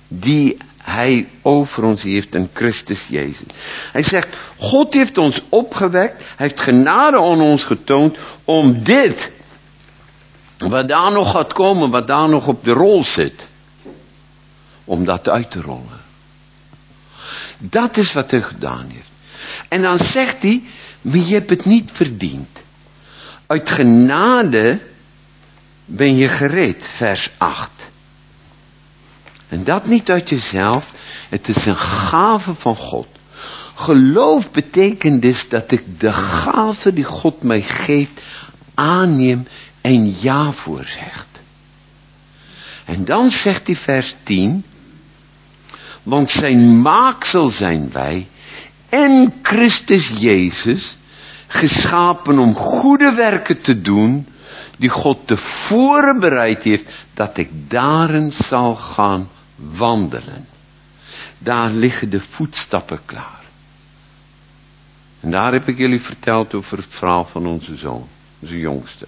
die 0.07 0.57
hij 0.77 1.27
over 1.41 1.83
ons 1.83 2.03
heeft 2.03 2.35
in 2.35 2.49
Christus 2.53 3.07
Jezus. 3.07 3.47
Hij 3.91 4.03
zegt, 4.03 4.37
God 4.57 4.93
heeft 4.93 5.17
ons 5.17 5.41
opgewekt, 5.49 6.17
hij 6.17 6.47
heeft 6.47 6.59
genade 6.59 7.17
aan 7.17 7.41
ons 7.41 7.63
getoond 7.63 8.17
om 8.43 8.83
dit, 8.83 9.31
wat 10.57 10.87
daar 10.87 11.11
nog 11.11 11.31
gaat 11.31 11.53
komen, 11.53 11.89
wat 11.89 12.07
daar 12.07 12.29
nog 12.29 12.47
op 12.47 12.63
de 12.63 12.71
rol 12.71 13.03
zit, 13.03 13.47
om 14.85 15.05
dat 15.05 15.29
uit 15.29 15.51
te 15.51 15.61
rollen. 15.61 16.04
Dat 17.59 17.97
is 17.97 18.13
wat 18.13 18.31
hij 18.31 18.41
gedaan 18.41 18.89
heeft. 18.89 19.09
En 19.69 19.81
dan 19.81 19.97
zegt 19.97 20.41
hij, 20.41 20.63
maar 21.01 21.17
je 21.17 21.33
hebt 21.33 21.49
het 21.49 21.65
niet 21.65 21.91
verdiend. 21.93 22.63
Uit 23.47 23.69
genade 23.69 24.79
ben 25.85 26.15
je 26.15 26.27
gereed, 26.27 26.87
vers 26.97 27.29
8. 27.37 27.71
En 29.49 29.63
dat 29.63 29.85
niet 29.85 30.09
uit 30.09 30.29
jezelf, 30.29 30.91
het 31.29 31.47
is 31.47 31.65
een 31.65 31.77
gave 31.77 32.53
van 32.53 32.75
God. 32.75 33.07
Geloof 33.75 34.51
betekent 34.51 35.21
dus 35.21 35.49
dat 35.49 35.71
ik 35.71 35.99
de 35.99 36.11
gave 36.11 36.93
die 36.93 37.03
God 37.03 37.43
mij 37.43 37.61
geeft 37.61 38.21
aanneem 38.73 39.47
en 39.81 40.19
ja 40.19 40.51
voor 40.51 40.83
zegt. 40.83 41.41
En 42.85 43.05
dan 43.05 43.31
zegt 43.31 43.67
hij 43.67 43.75
vers 43.75 44.15
10, 44.23 44.65
want 46.05 46.29
zijn 46.29 46.81
maaksel 46.81 47.49
zijn 47.49 47.91
wij 47.91 48.27
in 48.89 49.33
Christus 49.41 50.13
Jezus 50.17 50.97
geschapen 51.47 52.39
om 52.39 52.53
goede 52.53 53.13
werken 53.13 53.61
te 53.61 53.81
doen 53.81 54.27
die 54.77 54.89
God 54.89 55.27
tevoren 55.27 56.19
bereid 56.19 56.63
heeft 56.63 56.93
dat 57.13 57.37
ik 57.37 57.49
daarin 57.69 58.31
zal 58.31 58.75
gaan 58.75 59.29
wandelen. 59.55 60.47
Daar 61.37 61.71
liggen 61.71 62.09
de 62.09 62.21
voetstappen 62.21 62.99
klaar. 63.05 63.43
En 65.19 65.31
daar 65.31 65.53
heb 65.53 65.67
ik 65.67 65.77
jullie 65.77 66.01
verteld 66.01 66.53
over 66.53 66.77
het 66.77 66.95
verhaal 66.95 67.25
van 67.25 67.45
onze 67.45 67.75
zoon, 67.75 68.07
onze 68.41 68.59
jongste. 68.59 69.07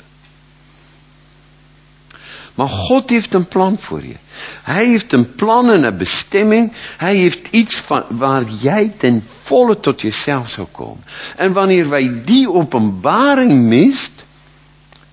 Maar 2.57 2.67
God 2.67 3.09
heeft 3.09 3.33
een 3.33 3.47
plan 3.47 3.77
voor 3.79 4.05
je. 4.05 4.15
Hij 4.63 4.85
heeft 4.85 5.13
een 5.13 5.35
plan 5.35 5.69
en 5.69 5.83
een 5.83 5.97
bestemming. 5.97 6.71
Hij 6.97 7.15
heeft 7.15 7.47
iets 7.51 7.81
van, 7.85 8.03
waar 8.09 8.43
jij 8.43 8.93
ten 8.97 9.23
volle 9.43 9.79
tot 9.79 10.01
jezelf 10.01 10.49
zou 10.49 10.67
komen. 10.71 11.03
En 11.35 11.53
wanneer 11.53 11.89
wij 11.89 12.21
die 12.25 12.51
openbaring 12.51 13.51
mist, 13.51 14.25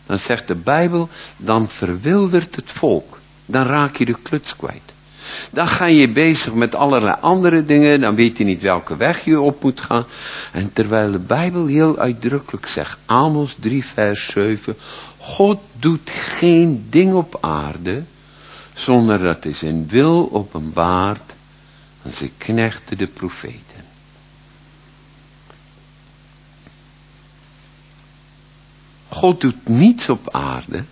dan 0.07 0.19
zegt 0.19 0.49
de 0.49 0.57
Bijbel, 0.57 1.09
dan 1.37 1.69
verwildert 1.69 2.57
het 2.57 2.73
volk. 2.73 3.19
Dan 3.47 3.63
raak 3.63 3.97
je 3.97 4.05
de 4.05 4.17
kluts 4.23 4.57
kwijt. 4.57 4.93
Dan 5.53 5.67
ga 5.67 5.87
je 5.87 6.13
bezig 6.13 6.55
met 6.55 6.75
allerlei 6.75 7.17
andere 7.21 7.65
dingen. 7.65 8.01
Dan 8.01 8.15
weet 8.15 8.39
je 8.39 8.45
niet 8.45 8.63
welke 8.63 8.97
weg 8.97 9.25
je 9.25 9.41
op 9.41 9.63
moet 9.63 9.81
gaan. 9.81 10.07
En 10.53 10.73
terwijl 10.73 11.13
de 11.13 11.25
Bijbel 11.27 11.67
heel 11.67 11.99
uitdrukkelijk 11.99 12.67
zegt. 12.67 12.99
Amos 13.07 13.57
3 13.61 13.85
vers 13.85 14.31
7. 14.33 14.77
God 15.25 15.61
doet 15.79 16.11
geen 16.11 16.87
ding 16.91 17.15
op 17.15 17.39
aarde. 17.41 18.05
Zonder 18.75 19.19
dat 19.19 19.45
hij 19.45 19.55
zijn 19.55 19.89
wil 19.89 20.33
openbaart 20.33 21.33
aan 22.05 22.13
zijn 22.13 22.31
knechten 22.39 22.99
de 22.99 23.07
profeten. 23.07 23.85
God 29.09 29.41
doet 29.41 29.69
niets 29.69 30.09
op 30.09 30.31
aarde 30.31 30.85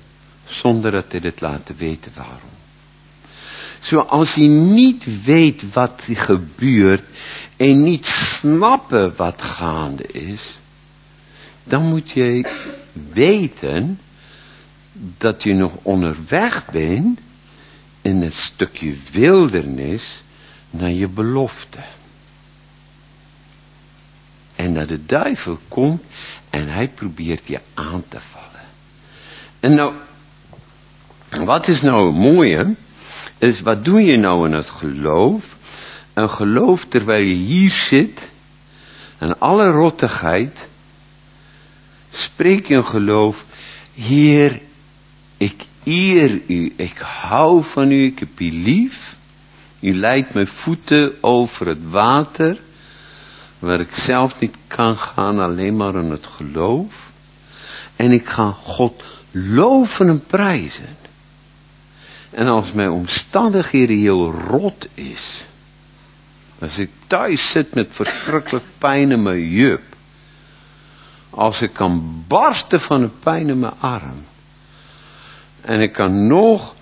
zonder 0.45 0.91
dat 0.91 1.05
hij 1.09 1.21
het 1.23 1.41
laat 1.41 1.77
weten 1.77 2.13
waarom. 2.15 2.51
Zoals 3.81 4.35
hij 4.35 4.47
niet 4.47 5.25
weet 5.25 5.73
wat 5.73 6.01
er 6.07 6.17
gebeurt 6.17 7.05
en 7.57 7.83
niet 7.83 8.07
snappen 8.07 9.17
wat 9.17 9.43
gaande 9.43 10.07
is, 10.07 10.59
dan 11.65 11.89
moet 11.89 12.11
je 12.11 12.51
weten 13.13 13.99
dat 14.93 15.43
je 15.43 15.55
nog 15.55 15.73
onderweg 15.83 16.71
bent 16.71 17.21
in 18.03 18.23
het 18.23 18.35
stukje 18.35 18.97
wildernis 19.13 20.23
naar 20.71 20.93
je 20.93 21.09
belofte. 21.09 21.85
En 24.57 24.75
dat 24.75 24.89
de 24.89 25.05
duivel 25.05 25.59
komt 25.69 26.03
en 26.51 26.69
hij 26.69 26.89
probeert 26.89 27.47
je 27.47 27.61
aan 27.75 28.05
te 28.09 28.21
vallen. 28.21 28.67
En 29.61 29.75
nou, 29.75 29.95
wat 31.31 31.69
is 31.69 31.81
nou 31.81 32.07
het 32.07 32.17
mooie? 32.17 32.75
Is 33.39 33.61
wat 33.61 33.85
doe 33.85 34.01
je 34.01 34.17
nou 34.17 34.47
in 34.47 34.53
het 34.53 34.71
geloof? 34.71 35.45
Een 36.15 36.31
geloof 36.31 36.85
terwijl 36.89 37.25
je 37.25 37.35
hier 37.35 37.71
zit. 37.71 38.31
En 39.19 39.39
alle 39.39 39.71
rottigheid. 39.71 40.69
Spreek 42.11 42.67
je 42.67 42.75
een 42.75 42.85
geloof. 42.85 43.45
Heer, 43.95 44.61
ik 45.43 45.67
eer 45.85 46.41
u. 46.47 46.73
Ik 46.77 46.99
hou 46.99 47.65
van 47.65 47.91
u. 47.91 48.05
Ik 48.05 48.19
heb 48.19 48.41
u 48.41 48.51
lief. 48.51 49.17
U 49.81 49.95
leidt 49.95 50.35
mijn 50.35 50.47
voeten 50.47 51.23
over 51.23 51.67
het 51.67 51.91
water. 51.91 52.59
Waar 53.59 53.81
ik 53.81 53.93
zelf 53.93 54.41
niet 54.41 54.57
kan 54.67 54.97
gaan. 54.97 55.39
Alleen 55.39 55.77
maar 55.77 55.95
in 55.95 56.11
het 56.11 56.27
geloof. 56.27 57.11
En 57.97 58.13
ik 58.13 58.27
ga 58.27 58.51
God 58.51 59.05
loven 59.31 60.09
en 60.09 60.25
prijzen. 60.27 60.97
En 62.31 62.49
als 62.49 62.73
mijn 62.73 62.91
omstandigheden 62.91 63.99
heel 63.99 64.33
rot 64.33 64.89
is. 64.95 65.45
Als 66.59 66.79
ik 66.79 66.91
thuis 67.07 67.51
zit 67.51 67.75
met 67.75 67.89
verschrikkelijk 67.91 68.65
pijn 68.79 69.11
in 69.11 69.23
mijn 69.23 69.49
jup. 69.49 69.83
Als 71.31 71.61
ik 71.61 71.73
kan 71.73 72.25
barsten 72.29 72.81
van 72.81 73.01
de 73.01 73.11
pijn 73.23 73.49
in 73.49 73.59
mijn 73.59 73.81
arm. 73.81 74.31
En 75.63 75.81
ik 75.81 75.93
kan 75.93 76.27
nog, 76.27 76.75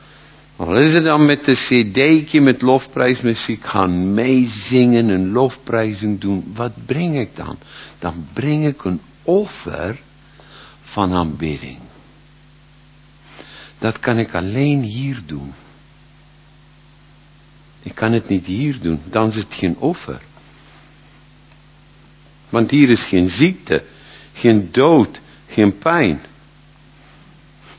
al 0.57 0.77
is 0.77 0.95
het 0.95 1.05
dan 1.05 1.27
met 1.27 1.45
de 1.45 1.55
cd'tje 1.55 2.41
met 2.41 2.63
lofprijsmuziek 2.63 3.65
gaan 3.65 4.15
meezingen 4.15 5.11
en 5.11 5.31
lofprijzing 5.31 6.21
doen. 6.21 6.53
Wat 6.55 6.73
breng 6.87 7.19
ik 7.19 7.37
dan? 7.37 7.59
Dan 7.99 8.27
breng 8.33 8.67
ik 8.67 8.85
een 8.85 9.01
offer 9.23 10.01
van 10.81 11.13
aanbidding. 11.13 11.79
Dat 13.79 13.99
kan 13.99 14.19
ik 14.19 14.35
alleen 14.35 14.83
hier 14.83 15.21
doen. 15.27 15.53
Ik 17.83 17.95
kan 17.95 18.13
het 18.13 18.29
niet 18.29 18.47
hier 18.47 18.81
doen, 18.81 19.01
dan 19.11 19.29
is 19.29 19.37
het 19.37 19.55
geen 19.55 19.79
offer. 19.79 20.21
Want 22.49 22.71
hier 22.71 22.91
is 22.91 23.05
geen 23.05 23.29
ziekte, 23.29 23.85
geen 24.33 24.69
dood, 24.73 25.21
geen 25.47 25.79
pijn. 25.79 26.21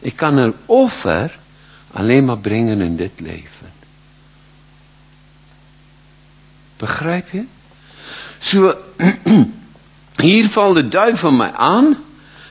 Ik 0.01 0.15
kan 0.15 0.37
een 0.37 0.55
offer 0.65 1.39
alleen 1.91 2.25
maar 2.25 2.37
brengen 2.37 2.81
in 2.81 2.95
dit 2.95 3.19
leven. 3.19 3.71
Begrijp 6.77 7.29
je? 7.29 7.45
Zo, 8.39 8.75
hier 10.15 10.49
valt 10.49 10.75
de 10.75 10.87
duivel 10.87 11.31
mij 11.31 11.51
aan. 11.51 11.97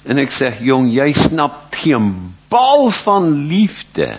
En 0.03 0.19
ik 0.19 0.31
zeg, 0.31 0.61
jong, 0.61 0.93
jij 0.93 1.13
snapt 1.13 1.77
geen 1.77 2.35
bal 2.49 2.91
van 2.91 3.47
liefde. 3.47 4.19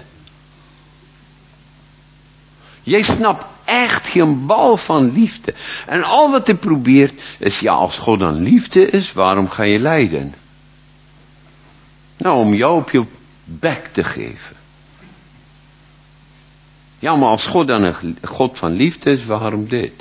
Jij 2.84 3.04
snapt 3.04 3.46
echt 3.66 4.06
geen 4.06 4.46
bal 4.46 4.78
van 4.78 5.12
liefde. 5.12 5.54
En 5.86 6.04
al 6.04 6.32
wat 6.32 6.48
hij 6.48 6.56
probeert 6.56 7.14
is, 7.40 7.60
ja, 7.60 7.74
als 7.74 7.98
God 7.98 8.20
dan 8.20 8.42
liefde 8.42 8.90
is, 8.90 9.14
waarom 9.14 9.50
ga 9.50 9.64
je 9.64 9.80
lijden? 9.80 10.34
Nou, 12.18 12.38
om 12.38 12.54
jou 12.54 12.80
op 12.80 12.92
je 12.92 13.06
bek 13.60 13.88
te 13.94 14.04
geven. 14.04 14.56
Ja, 17.00 17.16
maar 17.16 17.30
als 17.30 17.46
God 17.46 17.68
dan 17.68 17.84
een 17.84 18.18
God 18.22 18.58
van 18.58 18.72
liefde 18.72 19.12
is, 19.12 19.26
waarom 19.26 19.68
dit? 19.68 19.94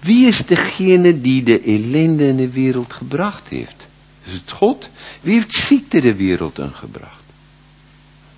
Wie 0.00 0.26
is 0.26 0.42
degene 0.46 1.20
die 1.20 1.42
de 1.42 1.60
ellende 1.60 2.26
in 2.26 2.36
de 2.36 2.50
wereld 2.50 2.92
gebracht 2.92 3.48
heeft? 3.48 3.86
Is 4.24 4.32
het 4.32 4.52
God? 4.52 4.90
Wie 5.20 5.34
heeft 5.34 5.54
ziekte 5.54 6.00
de 6.00 6.16
wereld 6.16 6.58
ingebracht? 6.58 7.24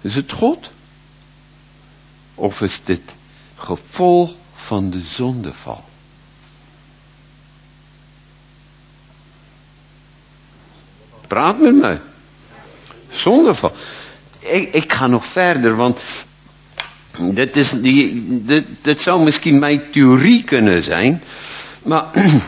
Is 0.00 0.14
het 0.14 0.32
God? 0.32 0.70
Of 2.34 2.60
is 2.60 2.80
dit 2.84 3.14
gevolg 3.54 4.34
van 4.52 4.90
de 4.90 5.00
zondeval? 5.00 5.84
Praat 11.28 11.60
met 11.60 11.74
mij. 11.74 12.00
Zondeval. 13.22 13.72
Ik, 14.40 14.72
ik 14.72 14.92
ga 14.92 15.06
nog 15.06 15.32
verder, 15.32 15.76
want 15.76 16.00
dit, 17.34 17.56
is 17.56 17.70
die, 17.70 18.44
dit 18.82 19.00
zou 19.00 19.22
misschien 19.22 19.58
mijn 19.58 19.82
theorie 19.90 20.44
kunnen 20.44 20.82
zijn. 20.82 21.22
Maar, 21.84 22.04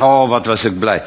oh 0.00 0.28
wat 0.28 0.46
was 0.46 0.64
ik 0.64 0.78
blij. 0.78 1.02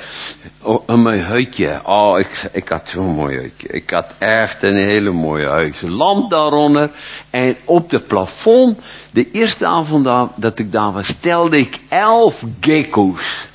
Oh, 0.61 0.87
mooi 0.87 1.21
huidje. 1.21 1.79
Oh, 1.83 2.19
ik, 2.19 2.49
ik 2.51 2.67
had 2.67 2.87
zo'n 2.87 3.15
mooi 3.15 3.37
huidje. 3.37 3.67
Ik 3.67 3.89
had 3.89 4.15
echt 4.19 4.63
een 4.63 4.77
hele 4.77 5.11
mooie 5.11 5.47
huis. 5.47 5.81
Lamp 5.81 6.29
daaronder. 6.29 6.91
En 7.29 7.57
op 7.65 7.89
de 7.89 7.99
plafond, 7.99 8.79
de 9.11 9.31
eerste 9.31 9.65
avond 9.65 10.03
dat 10.35 10.59
ik 10.59 10.71
daar 10.71 10.91
was, 10.91 11.07
stelde 11.07 11.57
ik 11.57 11.79
elf 11.89 12.43
gecko's. 12.59 13.47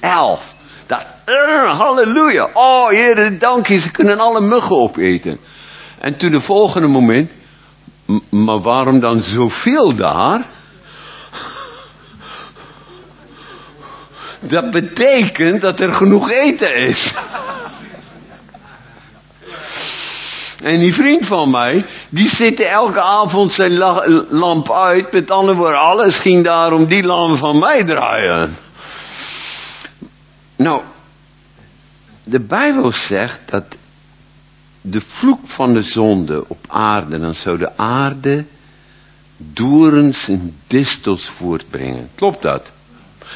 Elf. 0.00 0.58
Uh, 1.30 1.78
halleluja. 1.78 2.48
Oh, 2.52 2.88
Heer, 2.88 3.38
dank 3.38 3.66
je. 3.66 3.80
Ze 3.80 3.90
kunnen 3.90 4.18
alle 4.18 4.40
muggen 4.40 4.76
opeten. 4.76 5.38
En 6.00 6.16
toen 6.16 6.30
de 6.30 6.40
volgende 6.40 6.88
moment. 6.88 7.30
Maar 8.30 8.60
waarom 8.60 9.00
dan 9.00 9.22
zoveel 9.22 9.96
daar? 9.96 10.44
Dat 14.40 14.70
betekent 14.70 15.60
dat 15.60 15.80
er 15.80 15.92
genoeg 15.92 16.30
eten 16.30 16.76
is. 16.76 17.14
En 20.62 20.78
die 20.78 20.94
vriend 20.94 21.26
van 21.26 21.50
mij, 21.50 21.86
die 22.08 22.28
zette 22.28 22.66
elke 22.66 23.02
avond 23.02 23.52
zijn 23.52 23.76
lamp 24.28 24.72
uit. 24.72 25.12
Met 25.12 25.30
andere 25.30 25.58
woorden, 25.58 25.80
alles 25.80 26.18
ging 26.18 26.44
daar 26.44 26.72
om 26.72 26.86
die 26.86 27.02
lamp 27.02 27.38
van 27.38 27.58
mij 27.58 27.84
draaien. 27.84 28.56
Nou, 30.56 30.82
de 32.30 32.40
Bijbel 32.40 32.92
zegt 32.92 33.40
dat 33.50 33.76
de 34.80 35.00
vloek 35.00 35.48
van 35.48 35.74
de 35.74 35.82
zonde 35.82 36.48
op 36.48 36.64
aarde, 36.68 37.18
dan 37.18 37.34
zou 37.34 37.58
de 37.58 37.76
aarde 37.76 38.44
dorens 39.36 40.28
en 40.28 40.56
distels 40.66 41.28
voortbrengen. 41.28 42.08
Klopt 42.14 42.42
dat? 42.42 42.70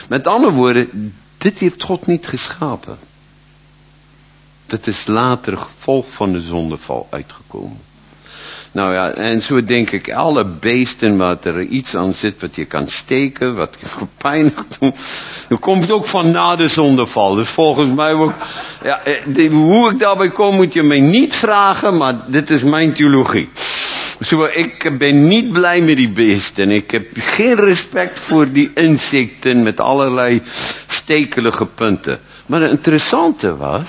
Met 0.08 0.26
andere 0.26 0.52
woorden, 0.52 1.14
dit 1.38 1.58
heeft 1.58 1.82
God 1.82 2.06
niet 2.06 2.26
geschapen. 2.26 2.98
Dat 4.66 4.86
is 4.86 5.06
later 5.06 5.56
gevolg 5.56 6.14
van 6.14 6.32
de 6.32 6.40
zondeval 6.40 7.06
uitgekomen. 7.10 7.78
Nou 8.74 8.92
ja, 8.92 9.10
en 9.10 9.42
zo 9.42 9.64
denk 9.64 9.90
ik, 9.90 10.12
alle 10.12 10.46
beesten 10.60 11.16
wat 11.16 11.44
er 11.44 11.60
iets 11.60 11.94
aan 11.94 12.14
zit 12.14 12.40
wat 12.40 12.56
je 12.56 12.64
kan 12.64 12.88
steken, 12.88 13.54
wat 13.54 13.76
je 13.80 13.86
gepijnigd 14.04 14.76
doet, 14.80 14.94
dat 15.48 15.58
komt 15.58 15.90
ook 15.90 16.08
van 16.08 16.30
na 16.30 16.56
de 16.56 16.68
zondeval. 16.68 17.34
Dus 17.34 17.50
volgens 17.50 17.94
mij 17.94 18.12
ook, 18.12 18.34
ja, 18.82 19.00
eh, 19.02 19.50
hoe 19.50 19.92
ik 19.92 19.98
daarbij 19.98 20.30
kom 20.30 20.54
moet 20.54 20.72
je 20.72 20.82
mij 20.82 21.00
niet 21.00 21.34
vragen, 21.34 21.96
maar 21.96 22.14
dit 22.26 22.50
is 22.50 22.62
mijn 22.62 22.92
theologie. 22.92 23.48
Zo, 24.20 24.44
ik 24.44 24.98
ben 24.98 25.28
niet 25.28 25.52
blij 25.52 25.80
met 25.80 25.96
die 25.96 26.12
beesten. 26.12 26.70
Ik 26.70 26.90
heb 26.90 27.06
geen 27.14 27.54
respect 27.54 28.20
voor 28.20 28.52
die 28.52 28.70
insecten 28.74 29.62
met 29.62 29.80
allerlei 29.80 30.42
stekelige 30.86 31.66
punten. 31.66 32.18
Maar 32.46 32.60
het 32.60 32.70
interessante 32.70 33.56
was, 33.56 33.84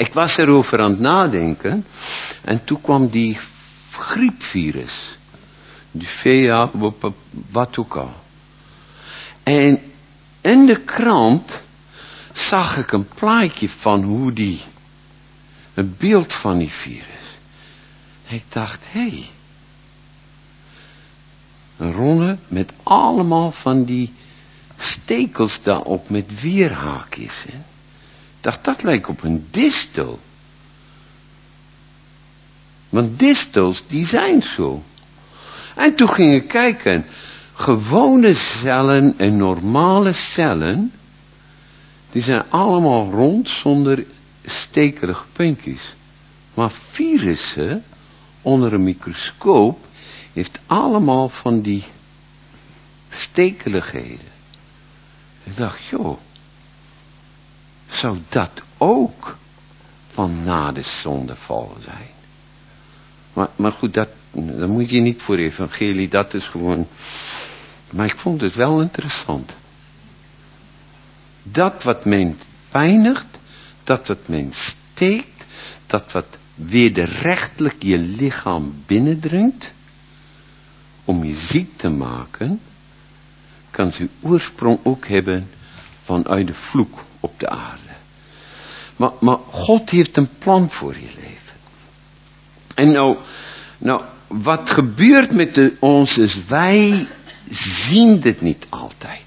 ik 0.00 0.12
was 0.12 0.36
erover 0.36 0.80
aan 0.80 0.90
het 0.90 1.00
nadenken. 1.00 1.84
En 2.44 2.64
toen 2.64 2.80
kwam 2.80 3.08
die 3.08 3.38
griepvirus. 3.90 5.18
Die 5.90 6.08
VA, 6.08 6.70
wat 7.50 7.78
ook 7.78 7.96
al. 7.96 8.14
En 9.42 9.80
in 10.40 10.66
de 10.66 10.84
krant 10.84 11.60
zag 12.32 12.76
ik 12.76 12.92
een 12.92 13.08
plaatje 13.14 13.68
van 13.68 14.02
hoe 14.02 14.32
die, 14.32 14.62
een 15.74 15.94
beeld 15.98 16.32
van 16.32 16.58
die 16.58 16.70
virus. 16.70 17.38
Ik 18.26 18.44
dacht, 18.48 18.80
hé, 18.92 19.08
hey, 19.08 19.30
een 21.76 21.92
ronde 21.92 22.38
met 22.48 22.72
allemaal 22.82 23.52
van 23.52 23.84
die 23.84 24.12
stekels 24.76 25.62
daarop 25.62 26.08
met 26.08 26.40
weerhaakjes. 26.40 27.44
Hè? 27.48 27.58
Dacht, 28.40 28.64
dat 28.64 28.82
lijkt 28.82 29.08
op 29.08 29.22
een 29.22 29.46
distel. 29.50 30.18
Want 32.88 33.18
distels, 33.18 33.82
die 33.86 34.06
zijn 34.06 34.42
zo. 34.42 34.82
En 35.76 35.94
toen 35.94 36.08
ging 36.08 36.34
ik 36.34 36.48
kijken. 36.48 37.04
Gewone 37.52 38.34
cellen 38.34 39.18
en 39.18 39.36
normale 39.36 40.12
cellen, 40.12 40.92
die 42.10 42.22
zijn 42.22 42.44
allemaal 42.50 43.10
rond 43.10 43.48
zonder 43.48 44.04
stekelige 44.44 45.24
puntjes. 45.32 45.94
Maar 46.54 46.70
virussen, 46.90 47.84
onder 48.42 48.72
een 48.72 48.84
microscoop, 48.84 49.78
heeft 50.32 50.60
allemaal 50.66 51.28
van 51.28 51.60
die 51.60 51.84
stekeligheden. 53.10 54.28
Ik 55.44 55.56
dacht, 55.56 55.84
joh, 55.84 56.18
zou 57.90 58.18
dat 58.28 58.62
ook 58.78 59.36
van 60.12 60.44
na 60.44 60.72
de 60.72 60.82
zondeval 60.82 61.76
zijn. 61.80 62.10
Maar, 63.32 63.48
maar 63.56 63.72
goed, 63.72 63.94
dat, 63.94 64.08
moet 64.66 64.90
je 64.90 65.00
niet 65.00 65.22
voor 65.22 65.36
evangelie, 65.36 66.08
dat 66.08 66.34
is 66.34 66.48
gewoon... 66.48 66.88
Maar 67.90 68.06
ik 68.06 68.16
vond 68.16 68.40
het 68.40 68.54
wel 68.54 68.80
interessant. 68.80 69.52
Dat 71.42 71.82
wat 71.82 72.04
men 72.04 72.38
pijnigt, 72.70 73.38
dat 73.84 74.06
wat 74.06 74.28
men 74.28 74.52
steekt, 74.52 75.44
dat 75.86 76.12
wat 76.12 76.38
wederrechtelijk 76.54 77.82
je 77.82 77.98
lichaam 77.98 78.82
binnendringt, 78.86 79.72
om 81.04 81.24
je 81.24 81.36
ziek 81.36 81.76
te 81.76 81.88
maken, 81.88 82.60
kan 83.70 83.92
zijn 83.92 84.10
oorsprong 84.20 84.78
ook 84.82 85.08
hebben 85.08 85.50
vanuit 86.04 86.46
de 86.46 86.54
vloek 86.54 86.98
op 87.20 87.32
de 87.38 87.48
aarde. 87.48 87.98
Maar, 88.96 89.10
maar 89.20 89.38
God 89.50 89.90
heeft 89.90 90.16
een 90.16 90.28
plan 90.38 90.70
voor 90.70 90.94
je 90.94 91.10
leven. 91.16 91.56
En 92.74 92.90
nou, 92.90 93.16
nou 93.78 94.02
wat 94.28 94.70
gebeurt 94.70 95.32
met 95.32 95.54
de, 95.54 95.76
ons 95.80 96.16
is, 96.16 96.38
wij 96.48 97.06
zien 97.50 98.20
dit 98.20 98.40
niet 98.40 98.66
altijd. 98.68 99.24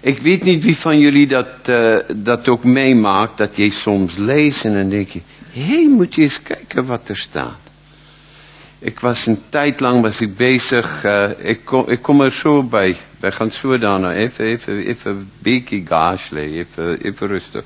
Ik 0.00 0.18
weet 0.18 0.42
niet 0.42 0.64
wie 0.64 0.76
van 0.76 0.98
jullie 0.98 1.26
dat, 1.26 1.68
uh, 1.68 1.98
dat 2.16 2.48
ook 2.48 2.64
meemaakt, 2.64 3.38
dat 3.38 3.56
je 3.56 3.70
soms 3.70 4.16
leest 4.16 4.64
en 4.64 4.74
dan 4.74 4.88
denk 4.88 5.08
je, 5.08 5.20
hé, 5.50 5.62
hey, 5.62 5.88
moet 5.88 6.14
je 6.14 6.22
eens 6.22 6.42
kijken 6.42 6.86
wat 6.86 7.08
er 7.08 7.16
staat. 7.16 7.69
Ik 8.82 9.00
was 9.00 9.26
een 9.26 9.40
tijd 9.48 9.80
lang 9.80 10.02
was 10.02 10.20
ik 10.20 10.36
bezig, 10.36 11.04
uh, 11.04 11.30
ik, 11.38 11.64
kom, 11.64 11.88
ik 11.88 12.02
kom 12.02 12.20
er 12.20 12.32
zo 12.32 12.62
bij. 12.62 12.96
Wij 13.18 13.32
gaan 13.32 13.50
zo 13.50 13.78
daarna, 13.78 14.12
even, 14.12 14.44
even, 14.44 14.86
even 14.86 15.10
een 15.10 15.30
beetje 15.38 15.86
gaasle, 15.86 16.40
even, 16.40 17.00
even 17.00 17.26
rustig. 17.26 17.64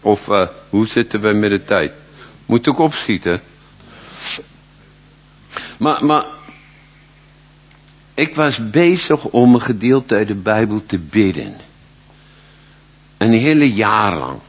Of 0.00 0.26
uh, 0.28 0.48
hoe 0.68 0.86
zitten 0.86 1.20
we 1.20 1.32
met 1.32 1.50
de 1.50 1.64
tijd? 1.64 1.92
Moet 2.46 2.68
ook 2.68 2.78
opschieten. 2.78 3.40
Maar, 5.78 6.04
maar 6.04 6.24
ik 8.14 8.34
was 8.34 8.70
bezig 8.70 9.24
om 9.24 9.54
een 9.54 9.60
gedeelte 9.60 10.14
uit 10.14 10.28
de 10.28 10.42
Bijbel 10.42 10.86
te 10.86 10.98
bidden. 10.98 11.56
Een 13.18 13.32
hele 13.32 13.72
jaar 13.72 14.16
lang. 14.16 14.40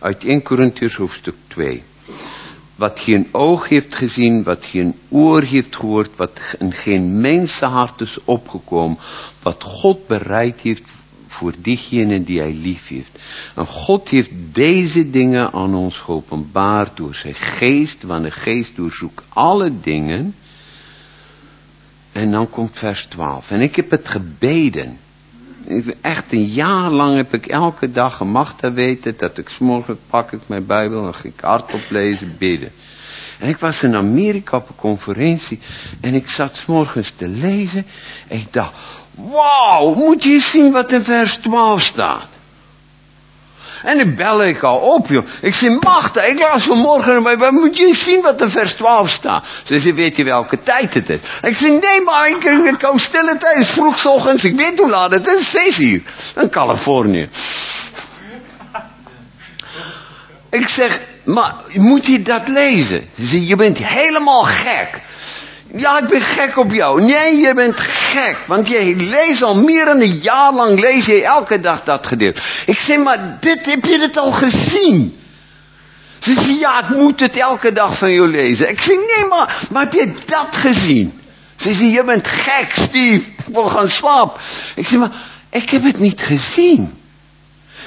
Uit 0.00 0.24
1 0.24 0.42
Corinthians 0.42 0.94
hoofdstuk 0.94 1.34
2 1.46 1.82
wat 2.76 3.00
geen 3.00 3.28
oog 3.32 3.68
heeft 3.68 3.94
gezien, 3.94 4.42
wat 4.42 4.64
geen 4.64 4.94
oor 5.08 5.42
heeft 5.42 5.76
gehoord, 5.76 6.16
wat 6.16 6.56
in 6.58 6.72
geen 6.72 7.20
mensenhart 7.20 8.00
is 8.00 8.18
opgekomen, 8.24 8.98
wat 9.42 9.62
God 9.62 10.06
bereid 10.06 10.60
heeft 10.60 10.94
voor 11.26 11.54
diegenen 11.62 12.24
die 12.24 12.40
hij 12.40 12.54
lief 12.54 12.88
heeft. 12.88 13.18
En 13.54 13.66
God 13.66 14.08
heeft 14.08 14.30
deze 14.52 15.10
dingen 15.10 15.52
aan 15.52 15.74
ons 15.74 15.96
geopenbaard 15.96 16.96
door 16.96 17.14
zijn 17.14 17.34
geest, 17.34 18.02
want 18.02 18.24
de 18.24 18.30
geest 18.30 18.76
doorzoekt 18.76 19.24
alle 19.28 19.80
dingen. 19.80 20.34
En 22.12 22.30
dan 22.30 22.50
komt 22.50 22.78
vers 22.78 23.06
12. 23.06 23.50
En 23.50 23.60
ik 23.60 23.76
heb 23.76 23.90
het 23.90 24.08
gebeden. 24.08 24.98
Echt 26.00 26.32
een 26.32 26.44
jaar 26.44 26.90
lang 26.90 27.16
heb 27.16 27.34
ik 27.34 27.46
elke 27.46 27.90
dag 27.90 28.16
gemacht 28.16 28.58
te 28.58 28.70
weten 28.70 29.14
dat 29.16 29.38
ik 29.38 29.48
s'morgen 29.48 29.98
pak 30.10 30.32
ik 30.32 30.40
mijn 30.46 30.66
Bijbel 30.66 31.06
en 31.06 31.14
ga 31.14 31.24
ik 31.24 31.40
hardop 31.40 31.86
lezen, 31.90 32.36
bidden. 32.38 32.70
En 33.38 33.48
ik 33.48 33.56
was 33.56 33.82
in 33.82 33.94
Amerika 33.94 34.56
op 34.56 34.68
een 34.68 34.76
conferentie 34.76 35.60
en 36.00 36.14
ik 36.14 36.28
zat 36.28 36.56
s'morgens 36.56 37.12
te 37.16 37.28
lezen 37.28 37.86
en 38.28 38.38
ik 38.38 38.52
dacht, 38.52 38.72
wauw, 39.14 39.94
moet 39.94 40.22
je 40.22 40.30
eens 40.30 40.50
zien 40.50 40.72
wat 40.72 40.92
in 40.92 41.02
vers 41.02 41.36
12 41.36 41.80
staat. 41.80 42.35
En 43.82 43.98
dan 43.98 44.14
bel 44.14 44.42
ik 44.42 44.62
al 44.62 44.78
op, 44.78 45.06
joh. 45.08 45.26
Ik 45.40 45.54
zeg, 45.54 45.80
Magda, 45.80 46.22
ik 46.22 46.38
las 46.38 46.64
vanmorgen, 46.64 47.22
maar 47.22 47.52
moet 47.52 47.76
je 47.76 47.94
zien 47.94 48.22
wat 48.22 48.40
in 48.40 48.50
vers 48.50 48.74
12 48.74 49.10
staat. 49.10 49.44
Ze 49.64 49.80
zei, 49.80 49.94
weet 49.94 50.16
je 50.16 50.24
welke 50.24 50.62
tijd 50.62 50.94
het 50.94 51.10
is? 51.10 51.20
Ik 51.42 51.56
zeg, 51.56 51.70
nee, 51.80 52.00
maar 52.04 52.28
ik, 52.28 52.44
ik 52.44 52.78
kom 52.78 52.98
stille 52.98 53.38
tijd, 53.38 53.66
vroeg 53.66 53.98
's 53.98 54.04
ochtends, 54.04 54.44
ik 54.44 54.56
weet 54.56 54.78
hoe 54.78 54.90
laat 54.90 55.12
het 55.12 55.26
is, 55.26 55.50
6 55.50 55.78
uur. 55.78 56.02
In 56.36 56.50
Californië. 56.50 57.28
Ik 60.50 60.68
zeg, 60.68 61.00
maar 61.24 61.54
moet 61.72 62.06
je 62.06 62.22
dat 62.22 62.48
lezen? 62.48 63.08
Ze 63.18 63.46
je 63.46 63.56
bent 63.56 63.78
helemaal 63.78 64.42
gek. 64.44 65.00
Ja, 65.76 65.98
ik 65.98 66.08
ben 66.08 66.20
gek 66.20 66.56
op 66.56 66.72
jou. 66.72 67.02
Nee, 67.02 67.36
je 67.36 67.54
bent 67.54 67.80
gek. 67.80 68.38
Want 68.46 68.68
je 68.68 68.94
leest 68.96 69.42
al 69.42 69.54
meer 69.54 69.84
dan 69.84 70.00
een 70.00 70.18
jaar 70.18 70.54
lang, 70.54 70.80
lees 70.80 71.06
je 71.06 71.22
elke 71.22 71.60
dag 71.60 71.84
dat 71.84 72.06
gedeelte. 72.06 72.40
Ik 72.66 72.78
zeg, 72.78 72.98
maar 72.98 73.36
dit, 73.40 73.66
heb 73.66 73.84
je 73.84 73.98
dit 73.98 74.16
al 74.16 74.30
gezien? 74.30 75.14
Ze 76.18 76.32
zei, 76.32 76.58
ja, 76.58 76.82
ik 76.82 76.96
moet 76.96 77.20
het 77.20 77.36
elke 77.36 77.72
dag 77.72 77.98
van 77.98 78.12
jou 78.12 78.28
lezen. 78.28 78.68
Ik 78.68 78.80
zeg, 78.80 78.96
nee, 78.96 79.28
maar, 79.28 79.66
maar 79.70 79.82
heb 79.82 79.92
je 79.92 80.14
dat 80.26 80.48
gezien? 80.50 81.20
Ze 81.56 81.74
zei, 81.74 81.90
je 81.90 82.04
bent 82.04 82.28
gek, 82.28 82.70
Steve. 82.72 83.24
Ik 83.46 83.54
wil 83.54 83.68
gaan 83.68 83.88
slapen. 83.88 84.40
Ik 84.74 84.86
zeg, 84.86 84.98
maar 84.98 85.12
ik 85.50 85.70
heb 85.70 85.82
het 85.82 85.98
niet 85.98 86.20
gezien. 86.20 86.94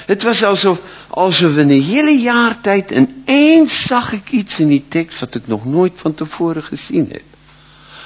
Het 0.06 0.22
was 0.22 0.42
alsof, 0.42 0.78
alsof 1.08 1.50
in 1.50 1.70
een 1.70 1.82
hele 1.82 2.18
jaar 2.18 2.60
tijd 2.60 2.90
ineens 2.90 3.86
zag 3.86 4.12
ik 4.12 4.30
iets 4.30 4.58
in 4.58 4.68
die 4.68 4.84
tekst 4.88 5.20
wat 5.20 5.34
ik 5.34 5.46
nog 5.46 5.64
nooit 5.64 5.92
van 5.96 6.14
tevoren 6.14 6.62
gezien 6.62 7.08
heb. 7.10 7.22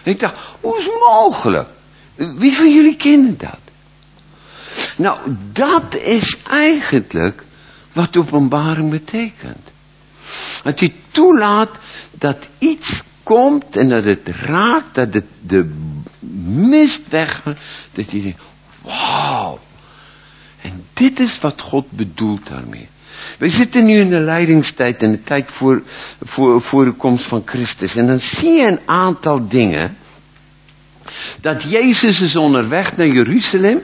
Ik 0.04 0.20
dacht, 0.20 0.36
hoe 0.60 0.78
is 0.78 0.84
het 0.84 1.00
mogelijk? 1.10 1.68
Wie 2.14 2.56
van 2.56 2.74
jullie 2.74 2.96
kennen 2.96 3.38
dat? 3.38 3.58
Nou, 4.96 5.36
dat 5.52 5.94
is 5.94 6.38
eigenlijk 6.48 7.44
wat 7.92 8.16
openbaring 8.16 8.90
betekent. 8.90 9.72
Dat 10.62 10.80
je 10.80 10.92
toelaat 11.10 11.78
dat 12.10 12.48
iets 12.58 13.02
komt 13.22 13.76
en 13.76 13.88
dat 13.88 14.04
het 14.04 14.28
raakt, 14.28 14.94
dat 14.94 15.14
het 15.14 15.26
de 15.40 15.74
mist 16.44 17.08
weg, 17.08 17.42
dat 17.92 18.10
je 18.10 18.22
denkt, 18.22 18.40
wauw. 18.82 19.58
En 20.60 20.84
dit 20.92 21.18
is 21.18 21.38
wat 21.40 21.60
God 21.60 21.90
bedoelt 21.90 22.46
daarmee. 22.46 22.88
We 23.38 23.48
zitten 23.48 23.84
nu 23.84 24.00
in 24.00 24.10
de 24.10 24.18
leidingstijd, 24.18 25.02
in 25.02 25.10
de 25.10 25.22
tijd 25.22 25.50
voor, 25.50 25.82
voor, 26.20 26.62
voor 26.62 26.84
de 26.84 26.92
komst 26.92 27.28
van 27.28 27.42
Christus. 27.44 27.96
En 27.96 28.06
dan 28.06 28.20
zie 28.20 28.52
je 28.52 28.66
een 28.66 28.80
aantal 28.86 29.48
dingen. 29.48 29.96
Dat 31.40 31.62
Jezus 31.62 32.20
is 32.20 32.36
onderweg 32.36 32.96
naar 32.96 33.06
Jeruzalem. 33.06 33.80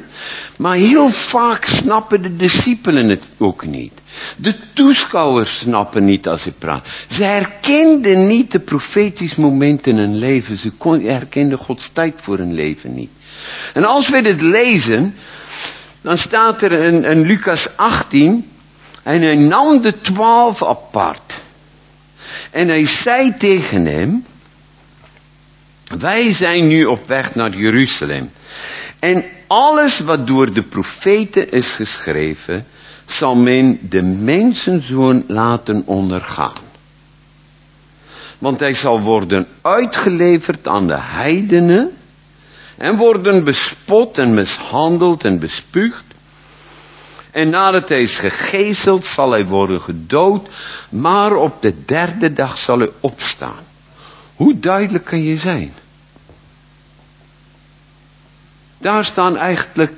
Maar 0.57 0.77
heel 0.77 1.11
vaak 1.11 1.65
snappen 1.65 2.23
de 2.23 2.37
discipelen 2.37 3.09
het 3.09 3.31
ook 3.39 3.67
niet. 3.67 3.93
De 4.37 4.55
toeschouwers 4.73 5.59
snappen 5.59 6.05
niet 6.05 6.27
als 6.27 6.45
hij 6.45 6.53
praat. 6.59 6.87
Ze 7.09 7.25
herkenden 7.25 8.27
niet 8.27 8.51
de 8.51 8.61
profetische 8.61 9.41
momenten 9.41 9.93
in 9.93 9.99
hun 9.99 10.17
leven. 10.19 10.57
Ze 10.57 10.73
herkenden 11.03 11.59
Gods 11.59 11.91
tijd 11.93 12.15
voor 12.17 12.39
hun 12.39 12.55
leven 12.55 12.95
niet. 12.95 13.11
En 13.75 13.85
als 13.85 14.11
we 14.11 14.23
dit 14.23 14.43
lezen, 14.43 15.15
dan 16.03 16.17
staat 16.17 16.63
er 16.63 16.73
in, 16.73 17.05
in 17.05 17.21
Lucas 17.21 17.69
18, 17.77 18.50
en 19.11 19.23
hij 19.23 19.37
nam 19.37 19.83
de 19.83 20.01
twaalf 20.01 20.63
apart. 20.63 21.41
En 22.51 22.69
hij 22.69 22.87
zei 22.87 23.37
tegen 23.37 23.87
hem, 23.87 24.25
wij 25.99 26.33
zijn 26.33 26.67
nu 26.67 26.85
op 26.85 27.07
weg 27.07 27.35
naar 27.35 27.57
Jeruzalem. 27.57 28.31
En 28.99 29.25
alles 29.47 30.01
wat 30.01 30.27
door 30.27 30.55
de 30.55 30.63
profeten 30.63 31.51
is 31.51 31.75
geschreven, 31.75 32.65
zal 33.07 33.35
men 33.35 33.79
de 33.89 34.03
mensenzoon 34.03 35.25
laten 35.27 35.83
ondergaan. 35.87 36.69
Want 38.39 38.61
hij 38.61 38.75
zal 38.75 39.01
worden 39.01 39.47
uitgeleverd 39.63 40.69
aan 40.69 40.87
de 40.87 41.01
heidenen 41.01 41.91
en 42.77 42.97
worden 42.97 43.45
bespot 43.45 44.19
en 44.19 44.35
mishandeld 44.35 45.25
en 45.25 45.39
bespuugd. 45.39 46.10
En 47.33 47.51
nadat 47.51 47.89
hij 47.89 48.03
is 48.03 48.19
gegezeld 48.19 49.05
zal 49.05 49.31
hij 49.31 49.45
worden 49.47 49.81
gedood, 49.81 50.49
maar 50.91 51.35
op 51.35 51.63
de 51.63 51.85
derde 51.85 52.33
dag 52.33 52.59
zal 52.59 52.79
hij 52.79 52.91
opstaan. 53.01 53.65
Hoe 54.37 54.59
duidelijk 54.59 55.05
kan 55.05 55.23
je 55.23 55.37
zijn? 55.37 55.73
Daar 58.79 59.05
staan 59.05 59.37
eigenlijk 59.37 59.93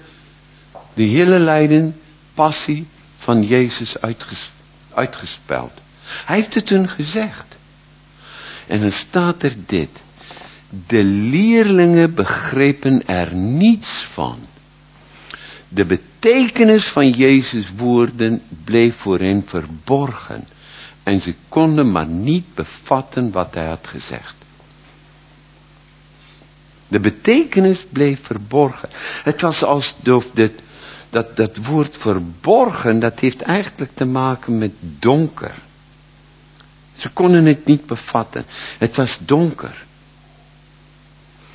de 0.94 1.02
hele 1.02 1.38
lijden, 1.38 1.96
passie 2.34 2.86
van 3.16 3.42
Jezus 3.42 3.98
uitges 3.98 4.50
uitgespeld. 4.94 5.72
Hij 6.24 6.36
heeft 6.36 6.54
het 6.54 6.68
hun 6.68 6.88
gezegd. 6.88 7.56
En 8.66 8.80
dan 8.80 8.90
staat 8.90 9.42
er 9.42 9.54
dit. 9.66 10.02
De 10.86 11.02
leerlingen 11.04 12.14
begrepen 12.14 13.06
er 13.06 13.34
niets 13.34 14.08
van. 14.12 14.38
De 15.74 15.86
betekenis 15.86 16.88
van 16.92 17.10
Jezus 17.10 17.72
woorden 17.76 18.42
bleef 18.64 18.96
voor 18.96 19.18
hen 19.18 19.42
verborgen. 19.46 20.44
En 21.02 21.20
ze 21.20 21.34
konden 21.48 21.92
maar 21.92 22.06
niet 22.06 22.54
bevatten 22.54 23.30
wat 23.30 23.54
hij 23.54 23.66
had 23.66 23.86
gezegd. 23.86 24.34
De 26.88 27.00
betekenis 27.00 27.86
bleef 27.92 28.20
verborgen. 28.22 28.88
Het 29.22 29.40
was 29.40 29.62
alsof 29.62 30.30
dit, 30.34 30.62
dat, 31.10 31.36
dat 31.36 31.56
woord 31.56 31.96
verborgen, 31.96 33.00
dat 33.00 33.20
heeft 33.20 33.42
eigenlijk 33.42 33.90
te 33.94 34.04
maken 34.04 34.58
met 34.58 34.72
donker. 34.80 35.54
Ze 36.92 37.08
konden 37.08 37.46
het 37.46 37.64
niet 37.64 37.86
bevatten. 37.86 38.44
Het 38.78 38.96
was 38.96 39.18
donker. 39.26 39.84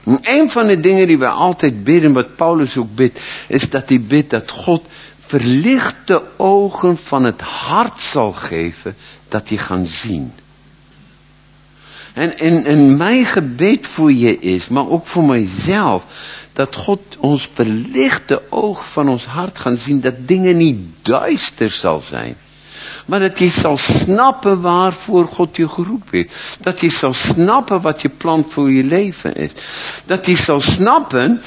En 0.07 0.19
een 0.21 0.49
van 0.49 0.67
de 0.67 0.79
dingen 0.79 1.07
die 1.07 1.17
wij 1.17 1.29
altijd 1.29 1.84
bidden, 1.84 2.13
wat 2.13 2.35
Paulus 2.35 2.77
ook 2.77 2.95
bidt, 2.95 3.21
is 3.47 3.69
dat 3.69 3.89
hij 3.89 4.01
bidt 4.01 4.29
dat 4.29 4.51
God 4.51 4.88
verlichte 5.17 6.23
ogen 6.38 6.97
van 6.97 7.23
het 7.23 7.41
hart 7.41 8.01
zal 8.01 8.31
geven, 8.31 8.95
dat 9.29 9.47
die 9.47 9.57
gaan 9.57 9.85
zien. 9.85 10.31
En, 12.13 12.38
en, 12.38 12.65
en 12.65 12.97
mijn 12.97 13.25
gebed 13.25 13.88
voor 13.88 14.13
je 14.13 14.39
is, 14.39 14.67
maar 14.67 14.89
ook 14.89 15.07
voor 15.07 15.23
mijzelf, 15.23 16.05
dat 16.53 16.75
God 16.75 17.17
ons 17.19 17.49
verlichte 17.53 18.41
oog 18.49 18.91
van 18.93 19.09
ons 19.09 19.25
hart 19.25 19.59
gaan 19.59 19.77
zien, 19.77 20.01
dat 20.01 20.27
dingen 20.27 20.57
niet 20.57 20.79
duister 21.01 21.69
zal 21.69 21.99
zijn. 21.99 22.35
Maar 23.07 23.19
dat 23.19 23.39
je 23.39 23.49
zal 23.49 23.77
snappen 23.77 24.61
waarvoor 24.61 25.27
God 25.27 25.55
je 25.55 25.69
geroepen 25.69 26.09
heeft. 26.11 26.57
Dat 26.61 26.81
je 26.81 26.89
zal 26.89 27.13
snappen 27.13 27.81
wat 27.81 28.01
je 28.01 28.11
plan 28.17 28.45
voor 28.49 28.71
je 28.71 28.84
leven 28.84 29.35
is. 29.35 29.51
Dat 30.05 30.25
je 30.25 30.35
zal 30.35 30.59
snappen 30.59 31.41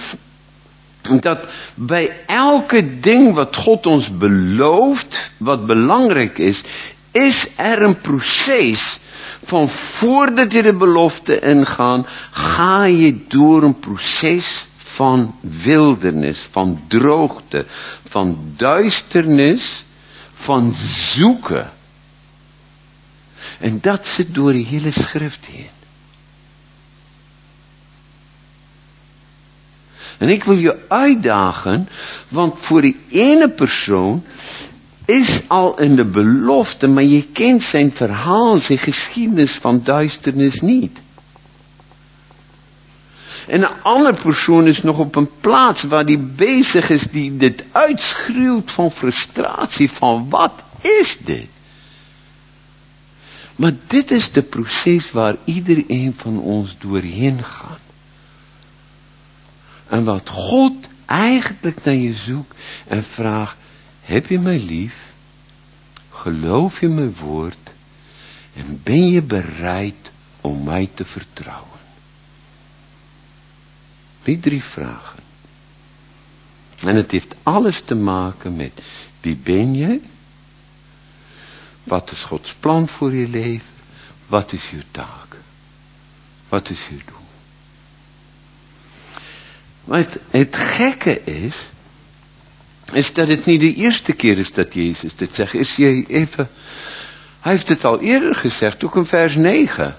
dat 1.20 1.46
bij 1.74 2.24
elke 2.26 2.98
ding 3.00 3.34
wat 3.34 3.56
God 3.56 3.86
ons 3.86 4.16
belooft, 4.18 5.30
wat 5.38 5.66
belangrijk 5.66 6.38
is, 6.38 6.64
is 7.12 7.48
er 7.56 7.82
een 7.82 8.00
proces 8.00 8.98
van 9.44 9.68
voordat 9.68 10.52
je 10.52 10.62
de 10.62 10.76
belofte 10.76 11.38
ingaan, 11.38 12.06
ga 12.30 12.84
je 12.84 13.24
door 13.28 13.62
een 13.62 13.78
proces 13.78 14.64
van 14.76 15.34
wildernis, 15.64 16.48
van 16.50 16.80
droogte, 16.88 17.66
van 18.08 18.38
duisternis, 18.56 19.84
van 20.40 20.74
zoeken. 21.14 21.70
En 23.58 23.78
dat 23.80 24.06
zit 24.06 24.34
door 24.34 24.52
de 24.52 24.58
hele 24.58 24.90
schrift 24.90 25.46
heen. 25.46 25.78
En 30.18 30.28
ik 30.28 30.44
wil 30.44 30.56
je 30.58 30.84
uitdagen, 30.88 31.88
want 32.28 32.54
voor 32.60 32.80
die 32.80 32.96
ene 33.10 33.50
persoon 33.50 34.24
is 35.06 35.42
al 35.48 35.78
in 35.78 35.96
de 35.96 36.04
belofte, 36.04 36.86
maar 36.86 37.02
je 37.02 37.22
kent 37.32 37.62
zijn 37.62 37.92
verhaal, 37.92 38.58
zijn 38.58 38.78
geschiedenis 38.78 39.58
van 39.60 39.80
duisternis 39.84 40.60
niet. 40.60 41.00
En 43.46 43.62
een 43.62 43.82
andere 43.82 44.22
persoon 44.22 44.66
is 44.66 44.82
nog 44.82 44.98
op 44.98 45.16
een 45.16 45.30
plaats 45.40 45.82
waar 45.82 46.04
die 46.04 46.22
bezig 46.36 46.90
is, 46.90 47.06
die 47.10 47.36
dit 47.36 47.64
uitschreeuwt 47.72 48.70
van 48.70 48.90
frustratie, 48.90 49.90
van 49.90 50.28
wat 50.28 50.62
is 50.80 51.18
dit? 51.24 51.48
Maar 53.56 53.72
dit 53.86 54.10
is 54.10 54.32
de 54.32 54.42
proces 54.42 55.12
waar 55.12 55.36
iedereen 55.44 56.14
van 56.16 56.40
ons 56.40 56.76
doorheen 56.78 57.44
gaat. 57.44 57.80
En 59.88 60.04
wat 60.04 60.28
God 60.28 60.88
eigenlijk 61.06 61.84
naar 61.84 61.94
je 61.94 62.14
zoekt 62.14 62.56
en 62.86 63.02
vraagt, 63.02 63.56
heb 64.00 64.26
je 64.26 64.38
mij 64.38 64.58
lief? 64.58 65.12
Geloof 66.10 66.80
je 66.80 66.88
mijn 66.88 67.14
woord? 67.14 67.72
En 68.54 68.80
ben 68.84 69.08
je 69.10 69.22
bereid 69.22 70.12
om 70.40 70.64
mij 70.64 70.90
te 70.94 71.04
vertrouwen? 71.04 71.79
Die 74.30 74.40
drie 74.40 74.62
vragen. 74.62 75.22
En 76.78 76.96
het 76.96 77.10
heeft 77.10 77.34
alles 77.42 77.82
te 77.84 77.94
maken 77.94 78.56
met 78.56 78.82
wie 79.20 79.36
ben 79.36 79.74
je? 79.74 80.00
Wat 81.84 82.10
is 82.10 82.24
Gods 82.24 82.54
plan 82.60 82.88
voor 82.88 83.14
je 83.14 83.28
leven? 83.28 83.66
Wat 84.26 84.52
is 84.52 84.70
je 84.70 84.82
taak? 84.90 85.36
Wat 86.48 86.70
is 86.70 86.86
je 86.88 86.98
doel? 87.06 87.26
Maar 89.84 90.06
het, 90.30 90.56
gekke 90.56 91.22
is, 91.24 91.56
is 92.92 93.12
dat 93.12 93.28
het 93.28 93.44
niet 93.44 93.60
de 93.60 93.74
eerste 93.74 94.12
keer 94.12 94.38
is 94.38 94.52
dat 94.52 94.74
Jezus 94.74 95.16
dit 95.16 95.34
zegt. 95.34 95.54
Is 95.54 95.74
je 95.76 96.04
even, 96.08 96.48
hij 97.40 97.52
heeft 97.52 97.68
het 97.68 97.84
al 97.84 98.00
eerder 98.00 98.34
gezegd, 98.34 98.84
ook 98.84 98.96
in 98.96 99.06
vers 99.06 99.34
9. 99.34 99.96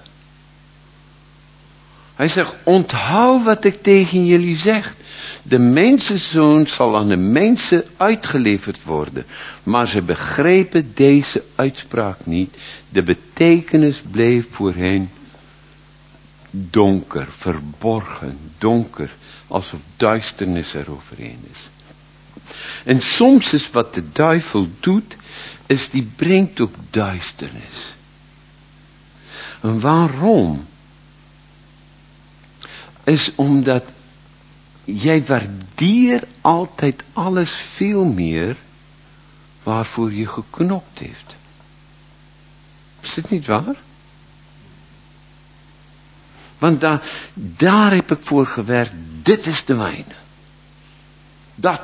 Hij 2.22 2.30
zegt, 2.30 2.54
onthoud 2.64 3.44
wat 3.44 3.64
ik 3.64 3.82
tegen 3.82 4.26
jullie 4.26 4.56
zeg. 4.56 4.94
De 5.42 5.58
mensenzoon 5.58 6.66
zal 6.66 6.96
aan 6.96 7.08
de 7.08 7.16
mensen 7.16 7.84
uitgeleverd 7.96 8.84
worden. 8.84 9.24
Maar 9.62 9.86
ze 9.86 10.02
begrepen 10.02 10.92
deze 10.94 11.44
uitspraak 11.54 12.26
niet. 12.26 12.56
De 12.88 13.02
betekenis 13.02 14.02
bleef 14.10 14.46
voor 14.50 14.74
hen 14.74 15.10
donker, 16.50 17.28
verborgen, 17.30 18.38
donker. 18.58 19.10
Alsof 19.48 19.80
duisternis 19.96 20.74
eroverheen 20.74 21.40
is. 21.52 21.70
En 22.84 23.00
soms 23.00 23.52
is 23.52 23.70
wat 23.70 23.94
de 23.94 24.04
duivel 24.12 24.68
doet, 24.80 25.16
is 25.66 25.90
die 25.90 26.10
brengt 26.16 26.60
ook 26.60 26.74
duisternis. 26.90 27.94
En 29.60 29.80
waarom? 29.80 30.70
Is 33.04 33.32
omdat 33.36 33.84
jij 34.84 35.24
waardeert 35.24 36.24
altijd 36.40 37.04
alles 37.12 37.50
veel 37.76 38.04
meer 38.04 38.56
waarvoor 39.62 40.12
je 40.12 40.26
geknopt 40.26 40.98
heeft. 40.98 41.36
Is 43.00 43.14
het 43.14 43.30
niet 43.30 43.46
waar? 43.46 43.76
Want 46.58 46.80
daar, 46.80 47.30
daar 47.34 47.94
heb 47.94 48.10
ik 48.10 48.20
voor 48.22 48.46
gewerkt. 48.46 48.92
Dit 49.22 49.46
is 49.46 49.64
de 49.64 49.74
mijne. 49.74 50.14
Dat. 51.54 51.82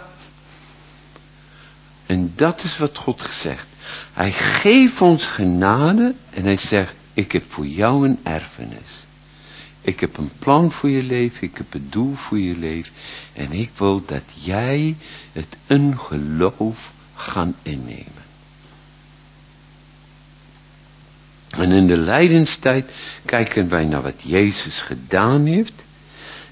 En 2.06 2.32
dat 2.36 2.64
is 2.64 2.78
wat 2.78 2.98
God 2.98 3.22
gezegd. 3.22 3.66
Hij 4.12 4.32
geeft 4.32 5.00
ons 5.00 5.26
genade 5.26 6.14
en 6.30 6.44
hij 6.44 6.56
zegt, 6.56 6.94
ik 7.12 7.32
heb 7.32 7.42
voor 7.48 7.66
jou 7.66 8.08
een 8.08 8.18
erfenis. 8.22 9.06
Ik 9.88 10.00
heb 10.00 10.16
een 10.16 10.30
plan 10.38 10.72
voor 10.72 10.90
je 10.90 11.02
leven, 11.02 11.42
ik 11.42 11.56
heb 11.56 11.74
een 11.74 11.86
doel 11.90 12.14
voor 12.14 12.38
je 12.38 12.56
leven. 12.56 12.92
En 13.32 13.52
ik 13.52 13.70
wil 13.78 14.04
dat 14.06 14.22
jij 14.34 14.96
het 15.32 15.56
in 15.66 15.98
geloof 15.98 16.92
gaan 17.14 17.54
innemen. 17.62 18.26
En 21.50 21.72
in 21.72 21.86
de 21.86 21.96
lijdenstijd 21.96 22.92
kijken 23.24 23.68
wij 23.68 23.84
naar 23.84 24.02
wat 24.02 24.22
Jezus 24.22 24.80
gedaan 24.80 25.46
heeft. 25.46 25.84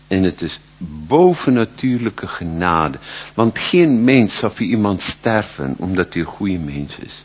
En 0.08 0.22
het 0.22 0.42
is 0.42 0.60
bovennatuurlijke 1.06 2.26
genade. 2.26 2.98
Want 3.34 3.58
geen 3.58 4.04
mens 4.04 4.38
zal 4.38 4.50
voor 4.50 4.66
iemand 4.66 5.00
sterven 5.00 5.74
omdat 5.78 6.12
hij 6.12 6.22
een 6.22 6.28
goede 6.28 6.58
mens 6.58 6.98
is. 6.98 7.24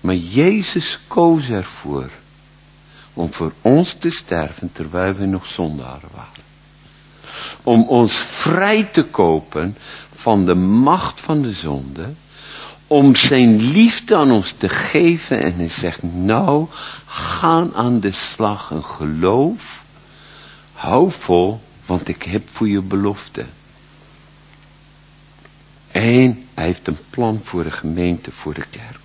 Maar 0.00 0.14
Jezus 0.14 0.98
koos 1.08 1.48
ervoor 1.48 2.10
om 3.14 3.32
voor 3.32 3.52
ons 3.62 3.96
te 3.98 4.10
sterven 4.10 4.72
terwijl 4.72 5.14
we 5.14 5.26
nog 5.26 5.46
zondaren 5.46 6.08
waren. 6.14 6.42
Om 7.62 7.82
ons 7.88 8.24
vrij 8.42 8.84
te 8.84 9.02
kopen 9.02 9.76
van 10.14 10.46
de 10.46 10.54
macht 10.54 11.20
van 11.20 11.42
de 11.42 11.52
zonde. 11.52 12.12
Om 12.86 13.16
zijn 13.16 13.60
liefde 13.60 14.16
aan 14.16 14.30
ons 14.30 14.54
te 14.58 14.68
geven 14.68 15.42
en 15.42 15.54
hij 15.54 15.70
zegt 15.70 16.02
nou 16.02 16.66
ga 17.06 17.68
aan 17.74 18.00
de 18.00 18.12
slag 18.12 18.70
en 18.70 18.84
geloof. 18.84 19.82
Hou 20.72 21.12
vol 21.18 21.60
want 21.86 22.08
ik 22.08 22.22
heb 22.22 22.48
voor 22.48 22.68
je 22.68 22.82
belofte. 22.82 23.46
En 25.90 26.46
hij 26.54 26.64
heeft 26.64 26.88
een 26.88 26.98
plan 27.10 27.40
voor 27.42 27.64
de 27.64 27.70
gemeente, 27.70 28.32
voor 28.32 28.54
de 28.54 28.66
kerk. 28.70 29.03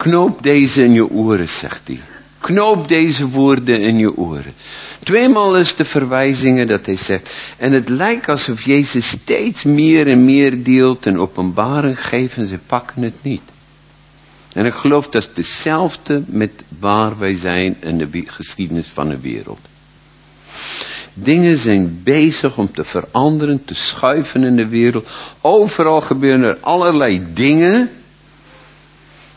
Knoop 0.00 0.42
deze 0.42 0.82
in 0.82 0.92
je 0.92 1.10
oren, 1.10 1.48
zegt 1.48 1.86
hij. 1.86 2.00
Knoop 2.40 2.88
deze 2.88 3.28
woorden 3.28 3.80
in 3.80 3.98
je 3.98 4.16
oren. 4.16 4.52
Tweemaal 5.04 5.56
is 5.56 5.76
de 5.76 5.84
verwijzingen 5.84 6.66
dat 6.66 6.86
hij 6.86 6.96
zegt. 6.96 7.54
En 7.58 7.72
het 7.72 7.88
lijkt 7.88 8.28
alsof 8.28 8.64
Jezus 8.64 9.10
steeds 9.22 9.64
meer 9.64 10.06
en 10.06 10.24
meer 10.24 10.64
deelt 10.64 11.06
en 11.06 11.18
openbaring 11.18 12.06
geeft 12.06 12.36
en 12.36 12.46
ze 12.46 12.58
pakken 12.66 13.02
het 13.02 13.22
niet. 13.22 13.42
En 14.52 14.66
ik 14.66 14.74
geloof 14.74 15.08
dat 15.08 15.22
het 15.22 15.36
hetzelfde 15.36 16.22
met 16.26 16.64
waar 16.78 17.18
wij 17.18 17.36
zijn 17.36 17.76
in 17.80 17.98
de 17.98 18.24
geschiedenis 18.26 18.90
van 18.94 19.08
de 19.08 19.20
wereld. 19.20 19.60
Dingen 21.14 21.56
zijn 21.56 22.00
bezig 22.04 22.58
om 22.58 22.72
te 22.72 22.84
veranderen, 22.84 23.64
te 23.64 23.74
schuiven 23.74 24.44
in 24.44 24.56
de 24.56 24.68
wereld. 24.68 25.08
Overal 25.40 26.00
gebeuren 26.00 26.42
er 26.42 26.58
allerlei 26.60 27.22
dingen 27.34 27.90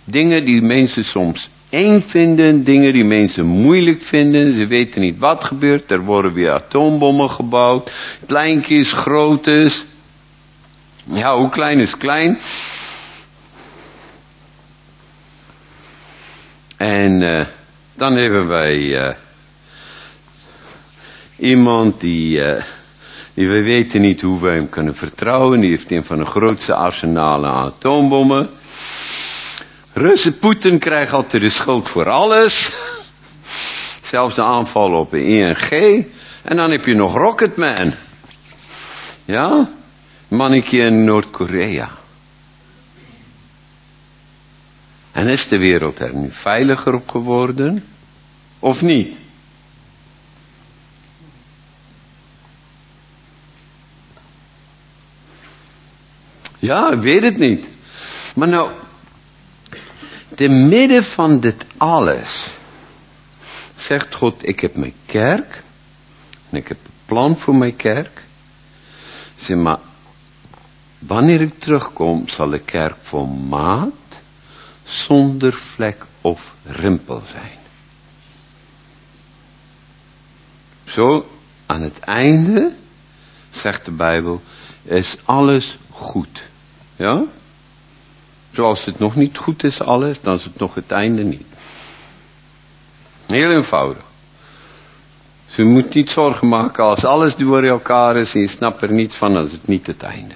Dingen 0.05 0.45
die 0.45 0.61
mensen 0.61 1.03
soms 1.03 1.49
eng 1.69 2.01
vinden, 2.01 2.63
dingen 2.63 2.93
die 2.93 3.03
mensen 3.03 3.45
moeilijk 3.45 4.03
vinden. 4.03 4.53
Ze 4.53 4.67
weten 4.67 5.01
niet 5.01 5.17
wat 5.17 5.43
gebeurt. 5.43 5.91
Er 5.91 6.01
worden 6.01 6.33
weer 6.33 6.51
atoombommen 6.51 7.29
gebouwd. 7.29 7.91
Kleintjes, 8.27 8.93
grotes. 8.93 9.85
Ja, 11.03 11.37
hoe 11.37 11.49
klein 11.49 11.79
is 11.79 11.97
klein? 11.97 12.37
En 16.77 17.21
uh, 17.21 17.45
dan 17.95 18.17
hebben 18.17 18.47
wij 18.47 18.77
uh, 18.77 19.15
iemand 21.37 21.99
die, 21.99 22.37
uh, 22.37 22.63
die 23.33 23.47
we 23.47 23.63
weten 23.63 24.01
niet 24.01 24.21
hoe 24.21 24.41
we 24.41 24.49
hem 24.49 24.69
kunnen 24.69 24.95
vertrouwen. 24.95 25.59
Die 25.59 25.69
heeft 25.69 25.91
een 25.91 26.03
van 26.03 26.17
de 26.17 26.25
grootste 26.25 26.73
arsenalen 26.73 27.49
aan 27.49 27.65
atoombommen. 27.65 28.49
Russen 29.93 30.39
Poetin 30.39 30.79
krijgt 30.79 31.11
altijd 31.11 31.43
de 31.43 31.49
schuld 31.49 31.89
voor 31.89 32.09
alles. 32.09 32.73
Zelfs 34.01 34.35
de 34.35 34.43
aanval 34.43 34.91
op 34.91 35.11
de 35.11 35.23
ING. 35.23 36.05
En 36.43 36.57
dan 36.57 36.71
heb 36.71 36.85
je 36.85 36.95
nog 36.95 37.15
Rocketman. 37.15 37.93
Ja? 39.25 39.69
Mannetje 40.27 40.77
in 40.77 41.03
Noord-Korea. 41.03 41.91
En 45.11 45.29
is 45.29 45.47
de 45.47 45.57
wereld 45.57 45.99
er 45.99 46.15
nu 46.15 46.31
veiliger 46.31 46.93
op 46.93 47.09
geworden? 47.09 47.83
Of 48.59 48.81
niet? 48.81 49.17
Ja, 56.59 56.91
ik 56.91 56.99
weet 56.99 57.23
het 57.23 57.37
niet. 57.37 57.67
Maar 58.35 58.47
nou, 58.47 58.71
te 60.35 60.47
midden 60.47 61.03
van 61.03 61.39
dit 61.39 61.65
alles 61.77 62.51
zegt 63.75 64.15
God, 64.15 64.47
ik 64.47 64.59
heb 64.59 64.75
mijn 64.75 64.93
kerk 65.05 65.63
en 66.49 66.57
ik 66.57 66.67
heb 66.67 66.77
een 66.85 66.91
plan 67.05 67.37
voor 67.37 67.55
mijn 67.55 67.75
kerk. 67.75 68.23
Zeg 69.35 69.57
maar, 69.57 69.79
wanneer 70.99 71.41
ik 71.41 71.59
terugkom 71.59 72.27
zal 72.27 72.49
de 72.49 72.59
kerk 72.59 72.95
volmaakt 73.01 74.21
zonder 74.83 75.53
vlek 75.53 76.05
of 76.21 76.53
rimpel 76.63 77.21
zijn. 77.31 77.57
Zo, 80.85 81.25
aan 81.65 81.81
het 81.81 81.99
einde, 81.99 82.75
zegt 83.49 83.85
de 83.85 83.91
Bijbel, 83.91 84.41
is 84.83 85.17
alles 85.25 85.77
goed. 85.89 86.43
Ja? 86.95 87.23
Zoals 88.53 88.85
het 88.85 88.99
nog 88.99 89.15
niet 89.15 89.37
goed 89.37 89.63
is 89.63 89.79
alles, 89.79 90.21
dan 90.21 90.35
is 90.35 90.43
het 90.43 90.59
nog 90.59 90.75
het 90.75 90.91
einde 90.91 91.23
niet. 91.23 91.45
Heel 93.27 93.51
eenvoudig. 93.51 94.03
Dus 95.45 95.55
je 95.55 95.63
moet 95.63 95.93
niet 95.93 96.09
zorgen 96.09 96.47
maken 96.47 96.83
als 96.83 97.05
alles 97.05 97.35
door 97.35 97.63
elkaar 97.63 98.17
is 98.17 98.33
en 98.33 98.41
je 98.41 98.47
snapt 98.47 98.81
er 98.81 98.91
niets 98.91 99.15
van, 99.15 99.33
dan 99.33 99.45
is 99.45 99.51
het 99.51 99.67
niet 99.67 99.87
het 99.87 100.03
einde. 100.03 100.33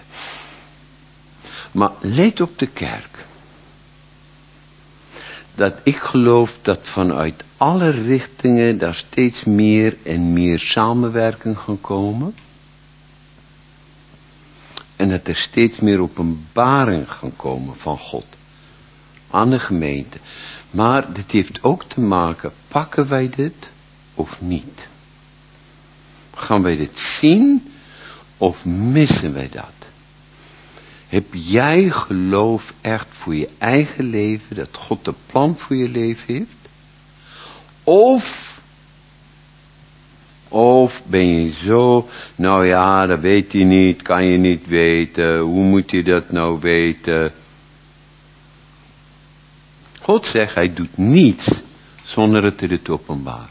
Maar 1.71 1.91
let 2.01 2.41
op 2.41 2.57
de 2.59 2.67
kerk. 2.67 3.25
Dat 5.55 5.73
ik 5.83 5.97
geloof 5.97 6.57
dat 6.61 6.79
vanuit 6.83 7.43
alle 7.57 7.89
richtingen 7.89 8.77
daar 8.77 8.95
steeds 8.95 9.43
meer 9.43 9.97
en 10.03 10.33
meer 10.33 10.59
samenwerking 10.59 11.59
gaan 11.59 11.81
komen. 11.81 12.35
En 14.97 15.09
dat 15.09 15.27
er 15.27 15.35
steeds 15.35 15.79
meer 15.79 16.01
openbaring 16.01 17.11
gaan 17.11 17.35
komen 17.35 17.75
van 17.75 17.97
God. 17.97 18.25
Aan 19.31 19.49
de 19.49 19.59
gemeente. 19.59 20.17
Maar 20.71 21.13
dit 21.13 21.31
heeft 21.31 21.63
ook 21.63 21.83
te 21.83 22.01
maken, 22.01 22.51
pakken 22.67 23.09
wij 23.09 23.29
dit 23.29 23.71
of 24.13 24.41
niet? 24.41 24.87
Gaan 26.33 26.61
wij 26.61 26.75
dit 26.75 26.99
zien 26.99 27.71
of 28.37 28.65
missen 28.65 29.33
wij 29.33 29.49
dat? 29.49 29.73
Heb 31.07 31.25
jij 31.31 31.89
geloof 31.89 32.73
echt 32.81 33.07
voor 33.11 33.35
je 33.35 33.49
eigen 33.57 34.05
leven, 34.05 34.55
dat 34.55 34.77
God 34.77 35.07
een 35.07 35.15
plan 35.25 35.57
voor 35.57 35.75
je 35.75 35.89
leven 35.89 36.33
heeft? 36.33 36.69
Of, 37.83 38.56
of 40.49 41.01
ben 41.05 41.27
je 41.27 41.51
zo, 41.51 42.07
nou 42.35 42.67
ja, 42.67 43.05
dat 43.05 43.19
weet 43.19 43.53
hij 43.53 43.63
niet, 43.63 44.01
kan 44.01 44.25
je 44.25 44.37
niet 44.37 44.67
weten, 44.67 45.39
hoe 45.39 45.63
moet 45.63 45.91
je 45.91 46.03
dat 46.03 46.31
nou 46.31 46.59
weten? 46.59 47.31
God 50.01 50.25
zegt, 50.25 50.55
hij 50.55 50.73
doet 50.73 50.97
niets 50.97 51.61
zonder 52.03 52.43
het 52.43 52.57
te 52.57 52.65
het 52.65 52.89
openbaar. 52.89 53.49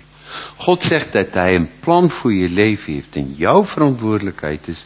God 0.56 0.82
zegt 0.82 1.12
dat 1.12 1.32
hij 1.32 1.54
een 1.54 1.70
plan 1.80 2.10
voor 2.10 2.34
je 2.34 2.48
leven 2.48 2.92
heeft 2.92 3.16
en 3.16 3.32
jouw 3.32 3.64
verantwoordelijkheid 3.64 4.68
is 4.68 4.84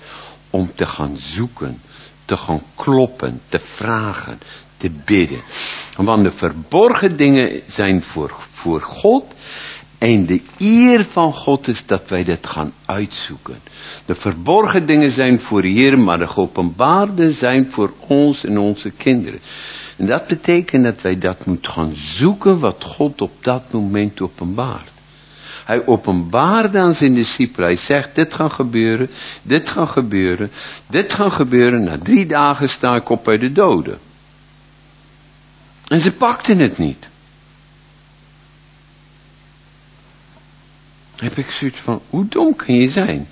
om 0.51 0.71
te 0.75 0.87
gaan 0.87 1.17
zoeken, 1.17 1.81
te 2.25 2.37
gaan 2.37 2.63
kloppen, 2.77 3.41
te 3.49 3.59
vragen, 3.59 4.39
te 4.77 4.91
bidden. 5.05 5.43
Want 5.97 6.25
de 6.25 6.31
verborgen 6.31 7.17
dingen 7.17 7.63
zijn 7.67 8.03
voor, 8.03 8.37
voor 8.53 8.81
God 8.81 9.35
en 10.01 10.27
de 10.27 10.43
eer 10.59 11.05
van 11.05 11.33
God 11.33 11.69
is 11.69 11.83
dat 11.87 12.09
wij 12.09 12.25
dat 12.25 12.47
gaan 12.47 12.73
uitzoeken. 12.87 13.59
De 14.07 14.15
verborgen 14.15 14.87
dingen 14.87 15.11
zijn 15.11 15.41
voor 15.41 15.63
Heer, 15.63 15.99
maar 15.99 16.19
de 16.19 16.27
geopenbaarde 16.27 17.33
zijn 17.33 17.71
voor 17.71 17.93
ons 18.07 18.45
en 18.45 18.59
onze 18.59 18.91
kinderen. 18.91 19.41
En 19.97 20.07
dat 20.07 20.27
betekent 20.27 20.85
dat 20.85 21.03
wij 21.03 21.19
dat 21.19 21.47
moeten 21.47 21.73
gaan 21.73 21.93
zoeken 21.95 22.61
wat 22.61 22.85
God 22.85 23.21
op 23.21 23.33
dat 23.41 23.73
moment 23.73 24.21
openbaart. 24.21 24.91
Hij 25.65 25.87
openbaarde 25.87 26.79
aan 26.79 26.95
zijn 26.95 27.15
discipelen. 27.15 27.69
Hij 27.69 27.77
zegt, 27.77 28.15
dit 28.15 28.35
gaat 28.35 28.53
gebeuren, 28.53 29.11
dit 29.43 29.69
gaat 29.69 29.89
gebeuren, 29.89 30.51
dit 30.89 31.13
gaat 31.13 31.33
gebeuren. 31.33 31.85
Na 31.85 31.99
drie 31.99 32.27
dagen 32.27 32.69
sta 32.69 32.95
ik 32.95 33.09
op 33.09 33.25
bij 33.25 33.39
de 33.39 33.53
doden. 33.53 33.99
En 35.87 36.01
ze 36.01 36.13
pakten 36.13 36.59
het 36.59 36.79
niet. 36.79 37.10
Heb 41.21 41.37
ik 41.37 41.51
zoiets 41.51 41.81
van, 41.81 42.01
hoe 42.11 42.29
dom 42.29 42.57
kan 42.57 42.75
je 42.75 42.89
zijn? 42.89 43.29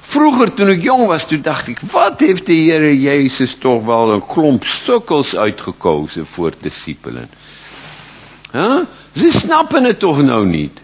Vroeger 0.00 0.54
toen 0.54 0.68
ik 0.68 0.82
jong 0.82 1.06
was, 1.06 1.28
toen 1.28 1.42
dacht 1.42 1.68
ik, 1.68 1.80
wat 1.80 2.20
heeft 2.20 2.46
de 2.46 2.52
Heer 2.52 2.94
Jezus 2.94 3.56
toch 3.58 3.84
wel 3.84 4.12
een 4.12 4.26
klomp 4.26 4.64
sukkels 4.64 5.34
uitgekozen 5.34 6.26
voor 6.26 6.54
discipelen. 6.60 7.28
Huh? 8.52 8.80
Ze 9.12 9.30
snappen 9.30 9.84
het 9.84 9.98
toch 9.98 10.22
nou 10.22 10.46
niet. 10.46 10.82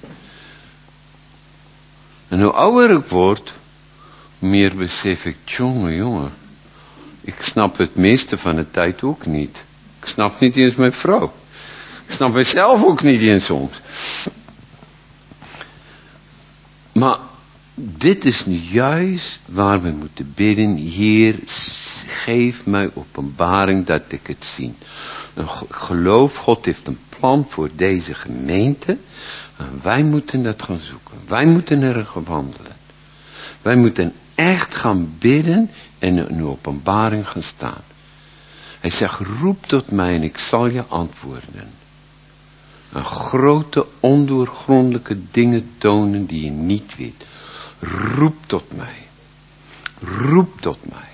En 2.28 2.40
hoe 2.40 2.52
ouder 2.52 2.90
ik 2.90 3.04
word, 3.04 3.54
meer 4.38 4.76
besef 4.76 5.24
ik, 5.24 5.36
jongen, 5.44 5.94
jongen, 5.94 6.30
ik 7.22 7.36
snap 7.38 7.78
het 7.78 7.94
meeste 7.96 8.38
van 8.38 8.56
de 8.56 8.70
tijd 8.70 9.02
ook 9.02 9.26
niet. 9.26 9.64
Ik 10.00 10.06
snap 10.06 10.40
niet 10.40 10.56
eens 10.56 10.74
mijn 10.74 10.92
vrouw. 10.92 11.32
Ik 12.06 12.14
snap 12.16 12.32
mezelf 12.32 12.82
ook 12.82 13.02
niet 13.02 13.20
eens 13.20 13.44
soms. 13.44 13.80
Maar 17.00 17.18
dit 17.74 18.24
is 18.24 18.46
nu 18.46 18.56
juist 18.56 19.40
waar 19.46 19.82
we 19.82 19.90
moeten 19.90 20.32
bidden. 20.34 20.76
Heer, 20.76 21.38
geef 22.06 22.66
mij 22.66 22.90
openbaring 22.94 23.86
dat 23.86 24.02
ik 24.08 24.26
het 24.26 24.44
zie. 24.56 24.74
Geloof, 25.68 26.34
God 26.34 26.64
heeft 26.64 26.86
een 26.86 26.98
plan 27.18 27.46
voor 27.48 27.70
deze 27.76 28.14
gemeente. 28.14 28.98
En 29.56 29.80
wij 29.82 30.02
moeten 30.02 30.42
dat 30.42 30.62
gaan 30.62 30.78
zoeken. 30.78 31.14
Wij 31.28 31.46
moeten 31.46 31.82
er 31.82 32.06
gaan 32.06 32.24
wandelen. 32.24 32.76
Wij 33.62 33.76
moeten 33.76 34.12
echt 34.34 34.74
gaan 34.74 35.14
bidden 35.18 35.70
en 35.98 36.16
een 36.16 36.44
openbaring 36.44 37.28
gaan 37.28 37.42
staan. 37.42 37.82
Hij 38.80 38.90
zegt, 38.90 39.20
roep 39.40 39.66
tot 39.66 39.90
mij 39.90 40.14
en 40.14 40.22
ik 40.22 40.38
zal 40.38 40.66
je 40.66 40.84
antwoorden. 40.84 41.79
Een 42.92 43.04
grote 43.04 43.86
ondoorgrondelijke 44.00 45.30
dingen 45.30 45.70
tonen 45.78 46.26
die 46.26 46.44
je 46.44 46.50
niet 46.50 46.96
weet. 46.96 47.26
Roep 47.80 48.36
tot 48.46 48.76
mij. 48.76 49.06
Roep 50.00 50.60
tot 50.60 50.90
mij. 50.90 51.08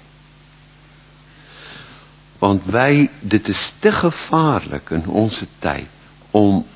Want 2.39 2.65
wij, 2.65 3.11
dit 3.21 3.49
is 3.49 3.75
te 3.79 3.93
gevaarlijk 3.93 4.91
in 4.91 5.07
onze 5.07 5.47
tijd 5.59 5.89
om 6.31 6.67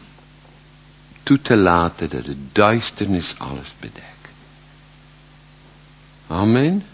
toe 1.23 1.41
te 1.41 1.57
laten 1.57 2.11
dat 2.11 2.25
de 2.25 2.37
duisternis 2.53 3.35
alles 3.39 3.75
bedekt. 3.81 4.29
Amen. 6.27 6.85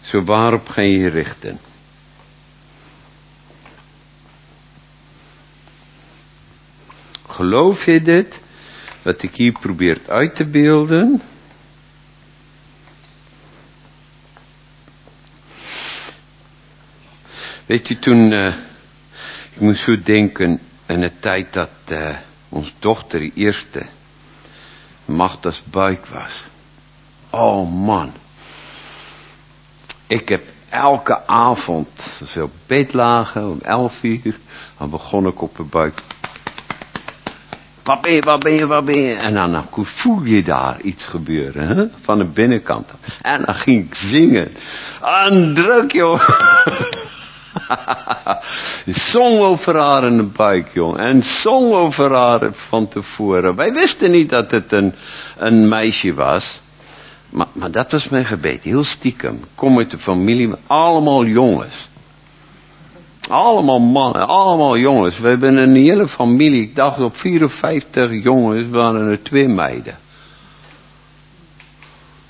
Zo 0.00 0.24
waarop 0.24 0.68
ga 0.68 0.82
je 0.82 1.08
richten? 1.08 1.58
Geloof 7.34 7.84
je 7.84 8.02
dit? 8.02 8.40
Wat 9.02 9.22
ik 9.22 9.34
hier 9.34 9.52
probeer 9.52 10.00
uit 10.06 10.34
te 10.34 10.46
beelden? 10.46 11.22
Weet 17.66 17.88
je, 17.88 17.98
toen, 17.98 18.32
uh, 18.32 18.54
ik 19.52 19.60
moest 19.60 19.84
zo 19.84 20.02
denken 20.02 20.60
in 20.86 21.00
de 21.00 21.18
tijd 21.20 21.52
dat 21.52 21.70
uh, 21.88 22.16
onze 22.48 22.72
dochter 22.78 23.20
de 23.20 23.30
eerste 23.34 23.86
Magda's 25.04 25.62
buik 25.70 26.06
was. 26.06 26.44
Oh 27.30 27.72
man. 27.72 28.12
Ik 30.06 30.28
heb 30.28 30.42
elke 30.68 31.26
avond, 31.26 31.88
we 32.34 32.42
op 32.42 32.52
bed 32.66 32.92
lagen, 32.92 33.50
om 33.50 33.60
elf 33.60 34.02
uur, 34.02 34.38
dan 34.78 34.90
begon 34.90 35.26
ik 35.26 35.42
op 35.42 35.56
de 35.56 35.62
buik. 35.62 36.02
Waar 37.84 38.00
ben 38.00 38.12
je, 38.12 38.20
waar 38.20 38.38
ben 38.38 38.52
je, 38.52 38.66
waar 38.66 38.84
ben 38.84 39.00
je? 39.00 39.14
En 39.14 39.34
dan, 39.34 39.66
voel 39.70 40.22
je 40.22 40.42
daar 40.42 40.80
iets 40.80 41.06
gebeuren, 41.06 41.76
hè? 41.76 41.84
van 42.02 42.18
de 42.18 42.24
binnenkant. 42.24 42.90
En 43.22 43.42
dan 43.44 43.54
ging 43.54 43.86
ik 43.86 43.94
zingen. 43.94 44.48
En 45.00 45.54
druk, 45.54 45.92
joh. 45.92 46.28
zong 49.10 49.38
over 49.38 49.76
haar 49.78 50.04
in 50.04 50.16
de 50.16 50.30
buik, 50.36 50.68
joh. 50.72 51.00
En 51.00 51.22
zong 51.22 51.72
over 51.72 52.12
haar 52.12 52.50
van 52.52 52.88
tevoren. 52.88 53.56
Wij 53.56 53.72
wisten 53.72 54.10
niet 54.10 54.30
dat 54.30 54.50
het 54.50 54.72
een, 54.72 54.94
een 55.36 55.68
meisje 55.68 56.14
was. 56.14 56.60
Maar, 57.30 57.46
maar 57.52 57.70
dat 57.70 57.92
was 57.92 58.08
mijn 58.08 58.24
gebed, 58.24 58.62
heel 58.62 58.84
stiekem. 58.84 59.40
Kom 59.54 59.78
uit 59.78 59.90
de 59.90 59.98
familie, 59.98 60.54
allemaal 60.66 61.24
jongens. 61.24 61.88
Allemaal 63.28 63.78
mannen, 63.78 64.28
allemaal 64.28 64.76
jongens. 64.76 65.18
We 65.18 65.28
hebben 65.28 65.56
een 65.56 65.74
hele 65.74 66.08
familie, 66.08 66.62
ik 66.62 66.74
dacht 66.74 67.00
op 67.00 67.16
54 67.16 68.22
jongens 68.22 68.68
waren 68.68 69.10
er 69.10 69.22
twee 69.22 69.48
meiden. 69.48 69.98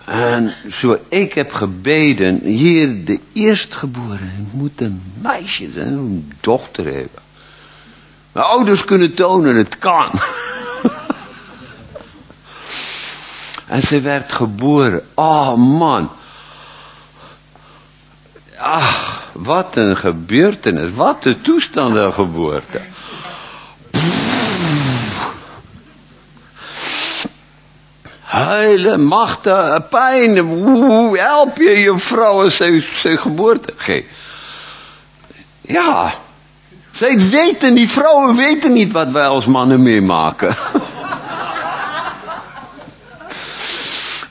En 0.05 0.55
zo 0.71 0.99
ik 1.09 1.33
heb 1.33 1.53
gebeden, 1.53 2.41
hier 2.41 3.05
de 3.05 3.21
eerstgeboren 3.33 4.49
moet 4.53 4.81
een 4.81 5.03
meisje 5.23 5.71
zijn, 5.71 5.93
een 5.93 6.33
dochter 6.41 6.85
hebben. 6.85 7.23
Mijn 8.33 8.47
ouders 8.47 8.85
kunnen 8.85 9.15
tonen, 9.15 9.57
het 9.57 9.79
kan. 9.79 10.11
en 13.67 13.83
ze 13.83 14.01
werd 14.01 14.33
geboren. 14.33 15.03
Oh 15.15 15.55
man. 15.57 16.11
Ach, 18.59 19.24
wat 19.35 19.77
een 19.77 19.97
gebeurtenis. 19.97 20.95
Wat 20.95 21.25
een 21.25 21.41
toestand 21.43 21.95
der 21.95 22.13
geboorte. 22.13 22.81
Huilen, 28.21 29.05
machten, 29.05 29.87
pijn. 29.91 30.39
Hoe 30.39 31.19
help 31.19 31.57
je 31.57 31.79
je 31.79 31.99
vrouw 31.99 32.43
als 32.43 32.57
ze, 32.57 32.81
ze 32.95 33.17
geboorte 33.17 33.73
geeft? 33.77 34.09
Ja. 35.61 36.15
Zij 36.93 37.17
weten, 37.31 37.75
die 37.75 37.89
vrouwen 37.89 38.37
weten 38.37 38.73
niet 38.73 38.93
wat 38.93 39.11
wij 39.11 39.27
als 39.27 39.47
mannen 39.47 39.83
meemaken. 39.83 40.57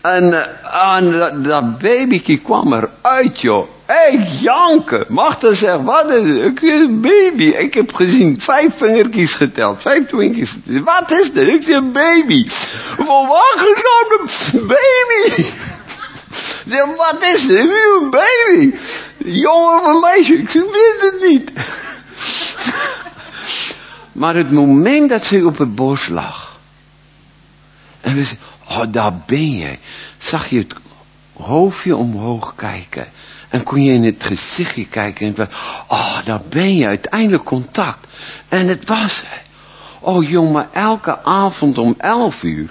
En, 0.03 0.23
uh, 0.23 0.95
en 0.95 1.11
dat, 1.11 1.43
dat 1.43 1.77
babykie 1.77 2.41
kwam 2.41 2.73
eruit, 2.73 3.41
joh. 3.41 3.67
Ik 4.11 4.27
janken. 4.41 5.05
Magda 5.07 5.53
zegt, 5.53 5.83
wat 5.83 6.09
is 6.09 6.41
het? 6.41 6.63
Een 6.63 7.01
baby. 7.01 7.43
Ik 7.43 7.73
heb 7.73 7.93
gezien 7.93 8.41
vijf 8.41 8.77
vingertjes 8.77 9.35
geteld. 9.35 9.81
Vijf 9.81 10.07
twinkies. 10.07 10.57
Wat 10.65 11.11
is 11.11 11.31
dit? 11.31 11.47
Ik 11.47 11.63
zeg, 11.63 11.91
baby. 11.91 12.49
Volwassen 12.95 13.75
baby. 14.53 15.27
Ik 15.27 15.53
zeg, 16.65 16.85
wat 16.85 17.17
is 17.21 17.47
dit? 17.47 17.59
Een 17.59 18.09
baby. 18.09 18.75
Jongen 19.17 19.81
of 19.81 19.85
een 19.85 19.99
meisje? 19.99 20.33
Ik 20.33 20.51
weet 20.51 21.11
het 21.11 21.29
niet. 21.29 21.51
Maar 24.11 24.35
het 24.35 24.51
moment 24.51 25.09
dat 25.09 25.23
ze 25.23 25.45
op 25.45 25.57
het 25.57 25.75
bos 25.75 26.07
lag. 26.07 26.51
En 28.01 28.15
we 28.15 28.23
zeiden, 28.23 28.52
oh 28.69 28.83
daar 28.91 29.13
ben 29.25 29.57
je. 29.57 29.77
Zag 30.17 30.47
je 30.49 30.57
het 30.57 30.75
hoofdje 31.33 31.95
omhoog 31.95 32.55
kijken. 32.55 33.07
En 33.49 33.63
kon 33.63 33.83
je 33.83 33.93
in 33.93 34.03
het 34.03 34.23
gezichtje 34.23 34.87
kijken. 34.87 35.27
En 35.27 35.35
we, 35.35 35.47
oh 35.87 36.25
daar 36.25 36.41
ben 36.49 36.75
je. 36.75 36.85
Uiteindelijk 36.85 37.43
contact. 37.43 38.07
En 38.49 38.67
het 38.67 38.87
was 38.87 39.23
Oh 40.05 40.29
jongen, 40.29 40.67
elke 40.73 41.23
avond 41.23 41.77
om 41.77 41.95
elf 41.97 42.43
uur. 42.43 42.69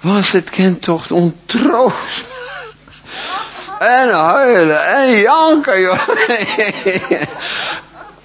Was 0.00 0.30
het 0.30 0.50
kind 0.50 0.88
ontroost. 1.10 2.28
En 3.78 4.12
huilen 4.12 4.86
en 4.86 5.20
janken, 5.20 5.80
joh. 5.80 6.08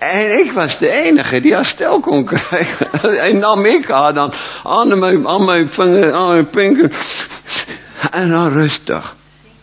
En 0.02 0.40
ik 0.45 0.52
was 0.52 0.80
de 0.80 0.90
enige 0.90 1.40
die 1.40 1.53
herstel 1.53 1.99
kon 1.99 2.26
krijgen. 2.26 2.88
En 3.28 3.40
nam 3.40 3.65
ik 3.65 3.86
haar 3.86 4.14
dan 4.14 4.34
aan 4.64 4.99
mijn, 4.99 5.28
aan 5.28 5.45
mijn 5.45 5.69
vinger, 5.69 6.14
aan 6.14 6.28
mijn 6.28 6.49
pinker. 6.49 6.91
En 8.11 8.30
dan 8.30 8.52
rustig. 8.52 9.15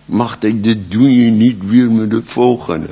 Mag 0.04 0.36
ik, 0.40 0.62
dit 0.62 0.90
doe 0.90 1.24
je 1.24 1.30
niet 1.30 1.66
weer 1.66 1.90
met 1.90 2.10
de 2.10 2.22
volgende. 2.24 2.88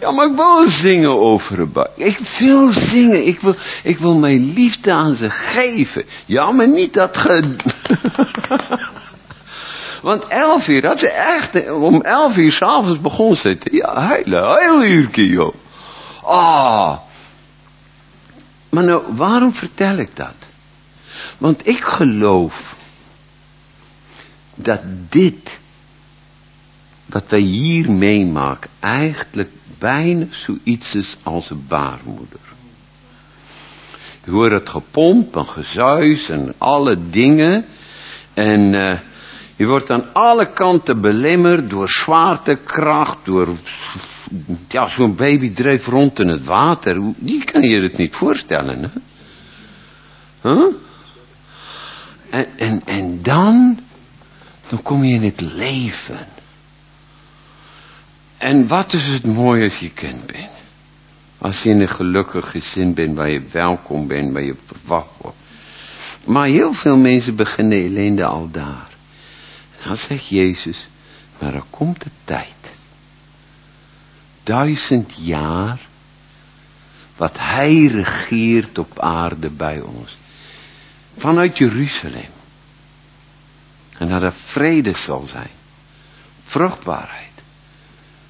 Ja, 0.00 0.10
maar 0.10 0.26
ik 0.26 0.36
wil 0.36 0.68
zingen 0.68 1.20
over 1.20 1.58
een 1.58 1.72
bak. 1.72 1.90
Ik 1.96 2.18
wil 2.38 2.72
zingen. 2.72 3.26
Ik 3.26 3.40
wil, 3.40 3.54
ik 3.82 3.98
wil 3.98 4.18
mijn 4.18 4.52
liefde 4.52 4.92
aan 4.92 5.14
ze 5.14 5.30
geven. 5.30 6.04
Ja, 6.26 6.52
maar 6.52 6.68
niet 6.68 6.94
dat 6.94 7.16
ge... 7.16 7.56
Want 10.02 10.24
elf 10.28 10.68
uur, 10.68 10.82
dat 10.82 10.98
ze 10.98 11.10
echt, 11.10 11.70
om 11.70 12.02
elf 12.02 12.36
uur 12.36 12.52
s'avonds 12.52 13.00
begon 13.00 13.36
ze 13.36 13.58
te, 13.58 13.76
ja, 13.76 14.08
hele, 14.08 14.58
hele 14.60 14.88
uurtje, 14.88 15.28
joh. 15.28 15.54
Ah. 16.24 16.98
Maar 18.70 18.84
nou, 18.84 19.14
waarom 19.16 19.54
vertel 19.54 19.98
ik 19.98 20.16
dat? 20.16 20.34
Want 21.38 21.66
ik 21.66 21.84
geloof 21.84 22.74
dat 24.54 24.80
dit, 25.08 25.58
wat 27.06 27.24
wij 27.28 27.40
hier 27.40 27.90
meemaken, 27.90 28.70
eigenlijk 28.80 29.50
bijna 29.78 30.26
zoiets 30.30 30.94
is 30.94 31.16
als 31.22 31.50
een 31.50 31.64
baarmoeder. 31.68 32.40
Je 34.24 34.30
hoort 34.30 34.52
het 34.52 34.68
gepomp 34.68 35.36
en 35.36 35.46
gezuis 35.46 36.28
en 36.28 36.54
alle 36.58 37.08
dingen. 37.10 37.64
En 38.34 38.74
uh, 38.74 38.98
je 39.56 39.66
wordt 39.66 39.90
aan 39.90 40.12
alle 40.12 40.52
kanten 40.52 41.00
belemmerd 41.00 41.70
door 41.70 41.88
zwaartekracht, 41.88 43.24
door 43.24 43.48
ja, 44.68 44.88
zo'n 44.88 45.16
baby 45.16 45.52
dreef 45.52 45.86
rond 45.86 46.18
in 46.18 46.28
het 46.28 46.44
water. 46.44 47.00
Die 47.16 47.44
kan 47.44 47.62
je 47.62 47.80
het 47.80 47.96
niet 47.96 48.14
voorstellen, 48.14 48.82
hè? 48.82 49.00
En, 52.30 52.46
en, 52.56 52.82
en 52.84 53.22
dan, 53.22 53.78
dan 54.68 54.82
kom 54.82 55.04
je 55.04 55.14
in 55.14 55.24
het 55.24 55.40
leven. 55.40 56.26
En 58.38 58.68
wat 58.68 58.92
is 58.92 59.06
het 59.06 59.26
mooie 59.26 59.64
als 59.64 59.78
je 59.78 59.90
kind 59.90 60.26
bent? 60.26 60.50
Als 61.38 61.62
je 61.62 61.70
in 61.70 61.80
een 61.80 61.88
gelukkig 61.88 62.50
gezin 62.50 62.94
bent, 62.94 63.16
waar 63.16 63.30
je 63.30 63.42
welkom 63.52 64.06
bent, 64.06 64.32
waar 64.32 64.42
je 64.42 64.56
verwacht 64.66 65.10
wordt. 65.18 65.36
Maar 66.24 66.46
heel 66.46 66.72
veel 66.72 66.96
mensen 66.96 67.36
beginnen 67.36 67.84
ellende 67.84 68.24
al 68.24 68.50
daar. 68.50 68.88
Dan 69.84 69.96
zegt 69.96 70.28
Jezus, 70.28 70.88
maar 71.40 71.54
er 71.54 71.64
komt 71.70 72.02
de 72.02 72.10
tijd 72.24 72.63
duizend 74.44 75.12
jaar 75.16 75.80
wat 77.16 77.38
hij 77.38 77.86
regeert 77.86 78.78
op 78.78 78.98
aarde 78.98 79.50
bij 79.50 79.80
ons. 79.80 80.16
Vanuit 81.16 81.58
Jeruzalem. 81.58 82.30
En 83.98 84.08
dat 84.08 84.22
er 84.22 84.32
vrede 84.32 84.94
zal 84.94 85.26
zijn. 85.26 85.50
Vruchtbaarheid. 86.42 87.32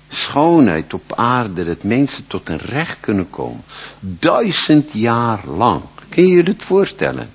Schoonheid 0.09 0.95
op 0.95 1.13
aarde. 1.15 1.65
Dat 1.65 1.83
mensen 1.83 2.27
tot 2.27 2.49
een 2.49 2.59
recht 2.59 3.01
kunnen 3.01 3.31
komen. 3.31 3.65
Duizend 4.01 4.93
jaar 4.93 5.47
lang. 5.47 5.83
Kun 6.09 6.27
je 6.27 6.37
je 6.37 6.45
dit 6.45 6.63
voorstellen? 6.63 7.29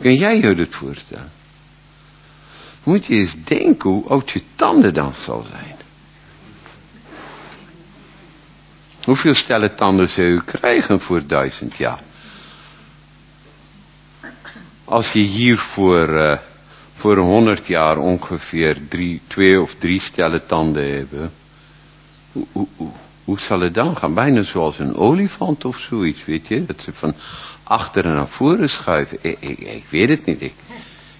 Kun 0.00 0.14
jij 0.14 0.40
je 0.40 0.54
dit 0.54 0.74
voorstellen? 0.74 1.30
Moet 2.82 3.06
je 3.06 3.14
eens 3.14 3.36
denken 3.44 3.90
hoe 3.90 4.08
oud 4.08 4.30
je 4.30 4.42
tanden 4.56 4.94
dan 4.94 5.14
zal 5.24 5.42
zijn. 5.42 5.76
Hoeveel 9.04 9.34
stellen 9.34 9.76
tanden 9.76 10.08
zou 10.08 10.26
u 10.26 10.40
krijgen 10.40 11.00
voor 11.00 11.26
duizend 11.26 11.76
jaar? 11.76 12.00
Als 14.84 15.12
je 15.12 15.20
hier 15.20 15.58
voor, 15.58 16.08
uh, 16.08 16.38
voor 16.94 17.18
honderd 17.18 17.66
jaar 17.66 17.96
ongeveer 17.96 18.88
drie, 18.88 19.20
twee 19.26 19.60
of 19.60 19.74
drie 19.74 20.00
stellen 20.00 20.46
tanden 20.46 20.96
hebben. 20.96 21.30
Hoe, 22.32 22.46
hoe, 22.52 22.66
hoe, 22.76 22.90
hoe 23.24 23.38
zal 23.38 23.60
het 23.60 23.74
dan 23.74 23.96
gaan? 23.96 24.14
Bijna 24.14 24.42
zoals 24.42 24.78
een 24.78 24.96
olifant 24.96 25.64
of 25.64 25.78
zoiets, 25.78 26.24
weet 26.24 26.48
je? 26.48 26.64
Dat 26.66 26.80
ze 26.80 26.92
van 26.92 27.14
achteren 27.64 28.14
naar 28.14 28.28
voren 28.28 28.68
schuiven. 28.68 29.18
Ik, 29.20 29.40
ik, 29.40 29.58
ik 29.58 29.84
weet 29.90 30.08
het 30.08 30.24
niet. 30.24 30.40
Ik, 30.40 30.54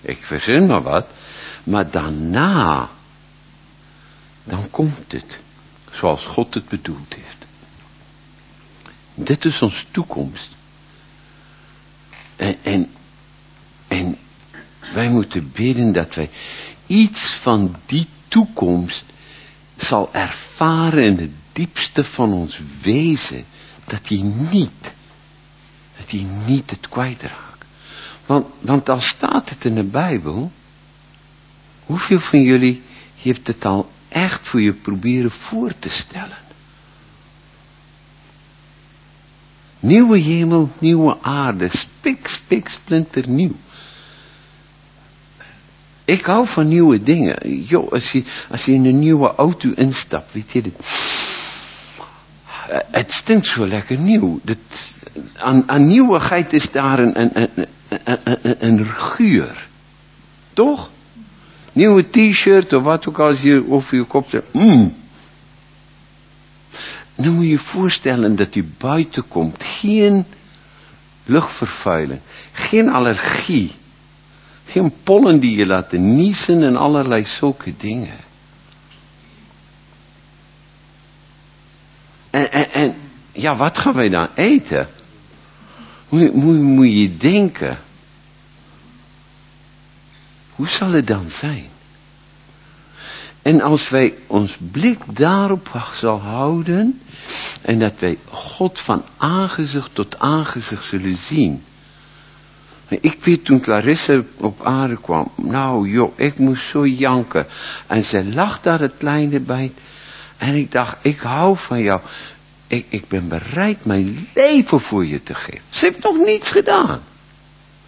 ik 0.01 0.19
verzin 0.25 0.67
maar 0.67 0.83
wat. 0.83 1.07
Maar 1.69 1.91
daarna, 1.91 2.89
dan 4.45 4.71
komt 4.71 5.13
het 5.13 5.39
zoals 5.91 6.25
God 6.25 6.55
het 6.55 6.69
bedoeld 6.69 7.15
heeft. 7.15 7.47
Dit 9.15 9.45
is 9.45 9.63
onze 9.63 9.85
toekomst. 9.91 10.51
En, 12.37 12.89
en, 13.89 14.19
wij 14.95 15.09
moeten 15.09 15.53
bidden 15.53 15.93
dat 15.93 16.15
wij 16.15 16.31
iets 16.87 17.39
van 17.43 17.77
die 17.87 18.09
toekomst 18.29 19.05
zal 19.77 20.15
ervaren 20.15 21.05
in 21.05 21.19
het 21.19 21.33
diepste 21.53 22.05
van 22.05 22.33
ons 22.33 22.61
wezen. 22.83 23.45
Dat 23.85 24.09
hij 24.09 24.23
niet, 24.51 24.93
dat 25.97 26.11
hij 26.11 26.27
niet 26.47 26.71
het 26.71 26.89
kwijtraakt. 26.89 27.65
Want, 28.27 28.47
want 28.61 28.89
al 28.89 29.01
staat 29.01 29.49
het 29.49 29.65
in 29.65 29.75
de 29.75 29.85
Bijbel, 29.85 30.53
Hoeveel 31.89 32.21
van 32.21 32.43
jullie 32.43 32.83
heeft 33.17 33.47
het 33.47 33.65
al 33.65 33.91
echt 34.09 34.49
voor 34.49 34.61
je 34.61 34.73
proberen 34.73 35.31
voor 35.31 35.73
te 35.79 35.89
stellen? 35.89 36.39
Nieuwe 39.81 40.19
hemel, 40.19 40.71
nieuwe 40.79 41.23
aarde, 41.23 41.69
spik, 41.69 42.27
spik, 42.29 42.69
splinter 42.69 43.29
nieuw. 43.29 43.57
Ik 46.05 46.25
hou 46.25 46.49
van 46.49 46.69
nieuwe 46.69 47.03
dingen. 47.03 47.65
Jo, 47.67 47.89
als 47.89 48.11
je, 48.11 48.25
als 48.51 48.65
je 48.65 48.73
in 48.73 48.85
een 48.85 48.99
nieuwe 48.99 49.35
auto 49.35 49.71
instapt, 49.71 50.33
weet 50.33 50.53
je, 50.53 50.63
dit, 50.63 50.75
het 52.91 53.13
stinkt 53.13 53.47
zo 53.47 53.67
lekker 53.67 53.99
nieuw. 53.99 54.41
Dat, 54.43 54.95
aan, 55.37 55.69
aan 55.69 55.87
nieuwigheid 55.87 56.53
is 56.53 56.71
daar 56.71 56.99
een, 56.99 57.21
een, 57.21 57.31
een, 57.35 57.67
een, 58.05 58.67
een, 58.67 58.87
geur. 58.87 59.67
Toch? 60.53 60.91
Nieuwe 61.79 62.11
t-shirt 62.11 62.73
of 62.73 62.83
wat 62.83 63.09
ook 63.09 63.19
als 63.19 63.41
je 63.41 63.71
over 63.71 63.97
je 63.97 64.05
kop 64.05 64.29
zegt, 64.29 64.53
mm. 64.53 64.95
Nu 67.17 67.31
moet 67.31 67.45
je 67.45 67.51
je 67.51 67.59
voorstellen 67.59 68.37
dat 68.37 68.55
u 68.55 68.65
buiten 68.79 69.29
komt. 69.29 69.57
Geen 69.59 70.25
luchtvervuiling. 71.25 72.21
Geen 72.53 72.89
allergie. 72.89 73.73
Geen 74.65 74.93
pollen 75.03 75.41
die 75.41 75.57
je 75.57 75.67
laten 75.67 76.15
niezen 76.15 76.63
en 76.63 76.77
allerlei 76.77 77.25
zulke 77.25 77.75
dingen. 77.77 78.17
En, 82.31 82.73
en, 82.73 82.95
ja, 83.33 83.57
wat 83.57 83.79
gaan 83.79 83.95
wij 83.95 84.09
dan 84.09 84.29
eten? 84.35 84.89
Moet 86.09 86.93
je 86.93 87.17
denken. 87.17 87.79
Hoe 90.59 90.69
zal 90.69 90.91
het 90.91 91.07
dan 91.07 91.31
zijn? 91.31 91.67
En 93.43 93.61
als 93.61 93.91
wij 93.91 94.15
ons 94.27 94.57
blik 94.73 94.99
daarop 95.07 95.89
zal 95.93 96.21
houden 96.21 97.01
en 97.63 97.79
dat 97.79 97.93
wij 97.99 98.19
God 98.31 98.79
van 98.79 99.05
aangezicht 99.17 99.95
tot 99.95 100.19
aangezicht 100.19 100.85
zullen 100.85 101.17
zien, 101.17 101.63
ik 102.89 103.25
weet 103.25 103.45
toen 103.45 103.61
Clarisse 103.61 104.25
op 104.37 104.63
aarde 104.63 105.01
kwam, 105.01 105.33
nou 105.37 105.89
joh, 105.89 106.19
ik 106.19 106.39
moest 106.39 106.71
zo 106.71 106.87
janken. 106.87 107.47
En 107.87 108.05
ze 108.05 108.25
lag 108.25 108.61
daar 108.61 108.81
het 108.81 108.97
kleine 108.99 109.41
bij. 109.41 109.73
En 110.37 110.55
ik 110.55 110.73
dacht, 110.73 110.97
ik 111.03 111.21
hou 111.21 111.57
van 111.59 111.83
jou. 111.83 112.01
Ik, 112.67 112.87
ik 112.89 113.09
ben 113.09 113.29
bereid 113.29 113.85
mijn 113.85 114.29
leven 114.35 114.81
voor 114.81 115.07
je 115.07 115.23
te 115.23 115.35
geven. 115.35 115.63
Ze 115.69 115.85
heeft 115.85 116.03
nog 116.03 116.17
niets 116.17 116.51
gedaan. 116.51 117.01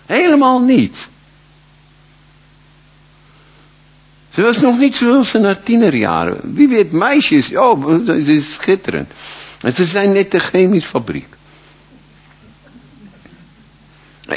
Helemaal 0.07 0.61
niets. 0.61 1.09
Ze 4.31 4.43
was 4.43 4.61
nog 4.61 4.79
niet 4.79 4.95
zoals 4.95 5.31
ze 5.31 5.39
naar 5.39 5.63
tienerjaren. 5.63 6.55
Wie 6.55 6.69
weet, 6.69 6.93
meisjes, 6.93 7.57
oh, 7.57 8.05
ze 8.05 8.35
is 8.35 8.55
schitterend. 8.55 9.13
En 9.61 9.73
ze 9.73 9.85
zijn 9.85 10.13
net 10.13 10.31
de 10.31 10.39
chemische 10.39 10.89
fabriek. 10.89 11.29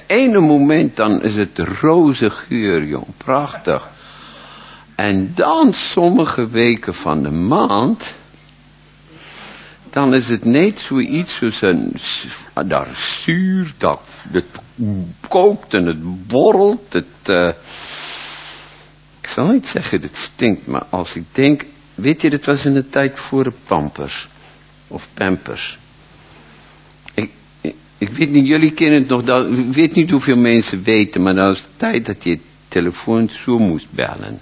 Ene 0.07 0.39
moment 0.39 0.95
dan 0.95 1.21
is 1.21 1.35
het 1.35 1.59
roze 1.59 2.29
geur, 2.29 2.85
jong. 2.85 3.07
Prachtig. 3.17 3.89
En 4.95 5.31
dan 5.35 5.73
sommige 5.73 6.49
weken 6.49 6.93
van 6.93 7.23
de 7.23 7.31
maand. 7.31 8.13
Dan 9.89 10.13
is 10.13 10.29
het 10.29 10.45
net 10.45 10.79
zoiets 10.79 11.37
zoals 11.37 11.61
een, 11.61 11.93
daar 12.67 13.21
zuur, 13.23 13.73
dat, 13.77 14.25
het 14.31 14.45
kookt 15.27 15.73
en 15.73 15.85
het 15.85 16.27
borrelt. 16.27 16.93
Het, 16.93 17.29
uh, 17.29 17.49
ik 19.23 19.29
zal 19.29 19.51
niet 19.51 19.67
zeggen 19.67 20.01
dat 20.01 20.09
het 20.09 20.19
stinkt, 20.19 20.67
maar 20.67 20.85
als 20.89 21.15
ik 21.15 21.23
denk, 21.31 21.65
weet 21.95 22.21
je, 22.21 22.29
dit 22.29 22.45
was 22.45 22.65
in 22.65 22.73
de 22.73 22.89
tijd 22.89 23.19
voor 23.19 23.43
de 23.43 23.53
pampers. 23.67 24.27
Of 24.87 25.07
pampers. 25.13 25.77
Ik, 27.13 27.29
ik, 27.97 28.09
weet 28.09 28.29
niet, 28.29 28.47
jullie 28.47 28.73
kennen 28.73 28.99
het 28.99 29.07
nog, 29.07 29.23
dat, 29.23 29.57
ik 29.57 29.73
weet 29.73 29.95
niet 29.95 30.11
hoeveel 30.11 30.37
mensen 30.37 30.83
weten, 30.83 31.21
maar 31.21 31.35
dat 31.35 31.47
was 31.47 31.61
de 31.61 31.77
tijd 31.77 32.05
dat 32.05 32.23
je 32.23 32.39
telefoon 32.67 33.29
zo 33.29 33.57
moest 33.57 33.91
bellen. 33.91 34.39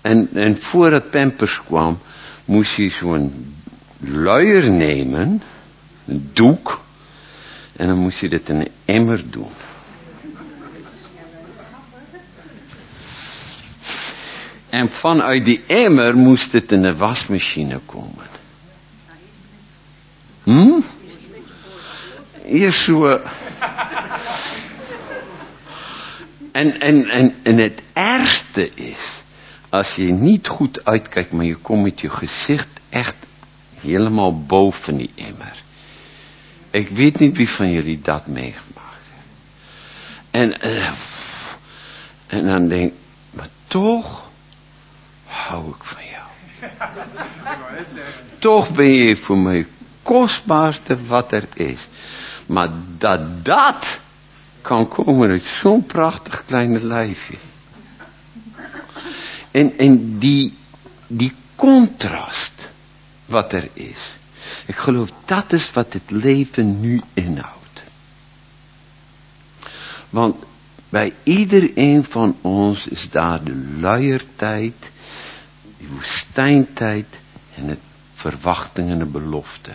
En, 0.00 0.28
en 0.32 0.60
voordat 0.60 1.10
pampers 1.10 1.60
kwam, 1.64 1.98
moest 2.44 2.76
je 2.76 2.90
zo'n 2.90 3.54
luier 4.00 4.70
nemen, 4.70 5.42
een 6.06 6.30
doek, 6.32 6.80
en 7.76 7.86
dan 7.86 7.98
moest 7.98 8.20
je 8.20 8.28
dit 8.28 8.48
in 8.48 8.56
een 8.56 8.70
emmer 8.84 9.30
doen. 9.30 9.67
En 14.70 14.88
vanuit 14.88 15.44
die 15.44 15.64
emmer 15.66 16.16
moest 16.16 16.52
het 16.52 16.72
in 16.72 16.82
de 16.82 16.96
wasmachine 16.96 17.80
komen. 17.86 18.26
Hm? 20.42 20.80
Eerst 22.44 22.84
zo... 22.84 23.20
En, 26.52 26.80
en, 26.80 27.08
en, 27.08 27.34
en 27.42 27.56
het 27.58 27.82
ergste 27.92 28.70
is, 28.74 29.22
als 29.68 29.94
je 29.94 30.04
niet 30.04 30.46
goed 30.46 30.84
uitkijkt, 30.84 31.32
maar 31.32 31.44
je 31.44 31.56
komt 31.56 31.82
met 31.82 32.00
je 32.00 32.10
gezicht 32.10 32.68
echt 32.88 33.14
helemaal 33.74 34.44
boven 34.46 34.96
die 34.96 35.10
emmer. 35.14 35.62
Ik 36.70 36.88
weet 36.88 37.18
niet 37.18 37.36
wie 37.36 37.48
van 37.48 37.70
jullie 37.70 38.00
dat 38.00 38.26
meegemaakt 38.26 39.06
heeft. 39.12 40.30
En, 40.30 40.60
en, 40.60 40.94
en 42.26 42.46
dan 42.46 42.68
denk 42.68 42.92
ik, 42.92 42.98
maar 43.30 43.48
toch 43.66 44.27
hou 45.28 45.68
ik 45.68 45.84
van 45.84 46.04
jou. 46.04 46.26
Toch 48.38 48.70
ben 48.74 48.92
je 48.92 49.16
voor 49.16 49.38
mij 49.38 49.66
kostbaarste 50.02 51.06
wat 51.06 51.32
er 51.32 51.48
is. 51.54 51.86
Maar 52.46 52.68
dat 52.98 53.44
dat 53.44 54.00
kan 54.62 54.88
komen 54.88 55.30
uit 55.30 55.44
zo'n 55.62 55.86
prachtig 55.86 56.44
kleine 56.46 56.84
lijfje. 56.84 57.38
En, 59.50 59.78
en 59.78 60.18
die, 60.18 60.58
die 61.06 61.32
contrast 61.56 62.68
wat 63.26 63.52
er 63.52 63.68
is. 63.72 64.16
Ik 64.66 64.76
geloof 64.76 65.10
dat 65.24 65.52
is 65.52 65.70
wat 65.74 65.92
het 65.92 66.10
leven 66.10 66.80
nu 66.80 67.00
inhoudt. 67.14 67.82
Want 70.10 70.44
bij 70.88 71.12
iedereen 71.22 72.04
van 72.04 72.36
ons 72.40 72.86
is 72.86 73.10
daar 73.10 73.44
de 73.44 73.76
luiertijd 73.80 74.90
woestijntijd 75.88 77.06
en 77.54 77.68
het 77.68 77.80
verwachting 78.14 78.90
en 78.90 78.98
de 78.98 79.06
belofte. 79.06 79.74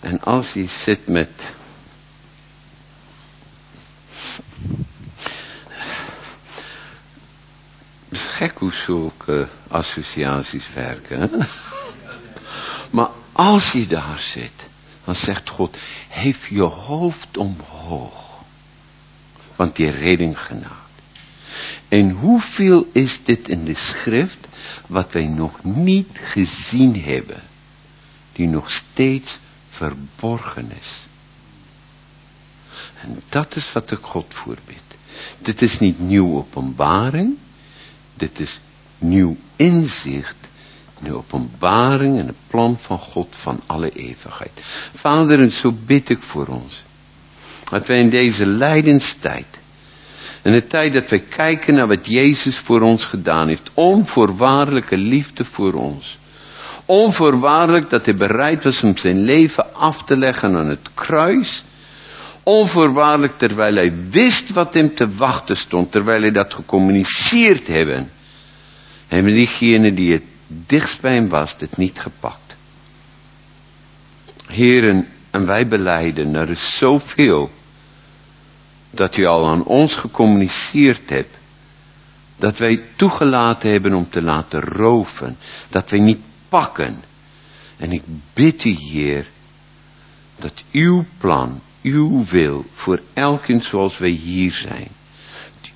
En 0.00 0.20
als 0.20 0.52
je 0.52 0.66
zit 0.66 1.08
met 1.08 1.54
Het 8.08 8.18
is 8.18 8.36
gek 8.36 8.58
hoe 8.58 8.72
zulke 8.72 9.48
associaties 9.68 10.72
werken. 10.74 11.48
Maar 12.90 13.10
als 13.32 13.72
je 13.72 13.86
daar 13.86 14.18
zit, 14.18 14.68
dan 15.04 15.14
zegt 15.14 15.48
God, 15.48 15.76
heeft 16.08 16.44
je 16.48 16.62
hoofd 16.62 17.36
omhoog. 17.36 18.42
Want 19.56 19.76
die 19.76 19.90
redding 19.90 20.38
genade. 20.38 20.85
En 21.88 22.10
hoeveel 22.10 22.86
is 22.92 23.20
dit 23.24 23.48
in 23.48 23.64
de 23.64 23.74
schrift 23.74 24.48
wat 24.86 25.12
wij 25.12 25.26
nog 25.26 25.64
niet 25.64 26.08
gezien 26.12 27.02
hebben. 27.02 27.42
Die 28.32 28.46
nog 28.46 28.70
steeds 28.70 29.38
verborgen 29.68 30.70
is. 30.80 31.06
En 33.00 33.22
dat 33.28 33.56
is 33.56 33.72
wat 33.72 33.90
ik 33.90 33.98
God 34.00 34.26
voorbid. 34.28 34.82
Dit 35.38 35.62
is 35.62 35.78
niet 35.78 35.98
nieuw 35.98 36.36
openbaring. 36.36 37.36
Dit 38.14 38.40
is 38.40 38.60
nieuw 38.98 39.36
inzicht. 39.56 40.36
Nieuw 40.98 41.14
openbaring 41.14 42.18
en 42.18 42.26
het 42.26 42.36
plan 42.46 42.78
van 42.80 42.98
God 42.98 43.36
van 43.36 43.60
alle 43.66 43.90
eeuwigheid. 43.90 44.52
Vader, 44.94 45.40
en 45.40 45.50
zo 45.50 45.72
bid 45.86 46.10
ik 46.10 46.22
voor 46.22 46.46
ons. 46.46 46.82
Dat 47.64 47.86
wij 47.86 48.00
in 48.00 48.10
deze 48.10 48.46
lijdenstijd 48.46 49.46
in 50.42 50.52
de 50.52 50.66
tijd 50.66 50.92
dat 50.92 51.10
we 51.10 51.18
kijken 51.18 51.74
naar 51.74 51.88
wat 51.88 52.06
Jezus 52.06 52.58
voor 52.58 52.80
ons 52.80 53.04
gedaan 53.04 53.48
heeft. 53.48 53.70
Onvoorwaardelijke 53.74 54.96
liefde 54.96 55.44
voor 55.44 55.72
ons. 55.72 56.18
Onvoorwaardelijk 56.84 57.90
dat 57.90 58.04
hij 58.04 58.14
bereid 58.14 58.64
was 58.64 58.82
om 58.82 58.96
zijn 58.96 59.24
leven 59.24 59.74
af 59.74 60.04
te 60.04 60.16
leggen 60.16 60.56
aan 60.56 60.68
het 60.68 60.88
kruis. 60.94 61.64
Onvoorwaardelijk 62.42 63.38
terwijl 63.38 63.74
hij 63.74 63.94
wist 64.10 64.52
wat 64.52 64.74
hem 64.74 64.94
te 64.94 65.14
wachten 65.14 65.56
stond. 65.56 65.92
Terwijl 65.92 66.20
hij 66.20 66.30
dat 66.30 66.54
gecommuniceerd 66.54 67.66
hebben. 67.66 68.10
Hebben 69.06 69.34
diegene 69.34 69.94
die 69.94 70.12
het 70.12 70.24
dichtst 70.48 71.00
bij 71.00 71.14
hem 71.14 71.28
was, 71.28 71.56
het 71.58 71.76
niet 71.76 71.98
gepakt. 71.98 72.56
Heren, 74.46 75.06
en 75.30 75.46
wij 75.46 75.68
beleiden, 75.68 76.34
er 76.34 76.50
is 76.50 76.76
zoveel 76.78 77.50
dat 78.96 79.16
u 79.16 79.24
al 79.24 79.46
aan 79.46 79.64
ons 79.64 79.94
gecommuniceerd 79.94 81.10
hebt. 81.10 81.38
Dat 82.38 82.58
wij 82.58 82.82
toegelaten 82.96 83.70
hebben 83.70 83.94
om 83.94 84.10
te 84.10 84.22
laten 84.22 84.60
roven. 84.60 85.36
Dat 85.70 85.90
wij 85.90 86.00
niet 86.00 86.20
pakken. 86.48 87.02
En 87.76 87.92
ik 87.92 88.02
bid 88.34 88.64
u, 88.64 88.70
Heer, 88.70 89.26
dat 90.38 90.64
uw 90.72 91.04
plan, 91.18 91.60
uw 91.82 92.24
wil 92.24 92.64
voor 92.72 93.00
elkeen 93.14 93.60
zoals 93.60 93.98
wij 93.98 94.10
hier 94.10 94.52
zijn. 94.52 94.88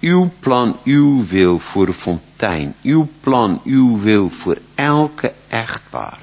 Uw 0.00 0.30
plan, 0.40 0.78
uw 0.84 1.26
wil 1.26 1.58
voor 1.58 1.86
de 1.86 1.92
fontein. 1.92 2.74
Uw 2.82 3.08
plan, 3.20 3.60
uw 3.64 4.00
wil 4.00 4.30
voor 4.30 4.58
elke 4.74 5.32
echtpaar. 5.48 6.18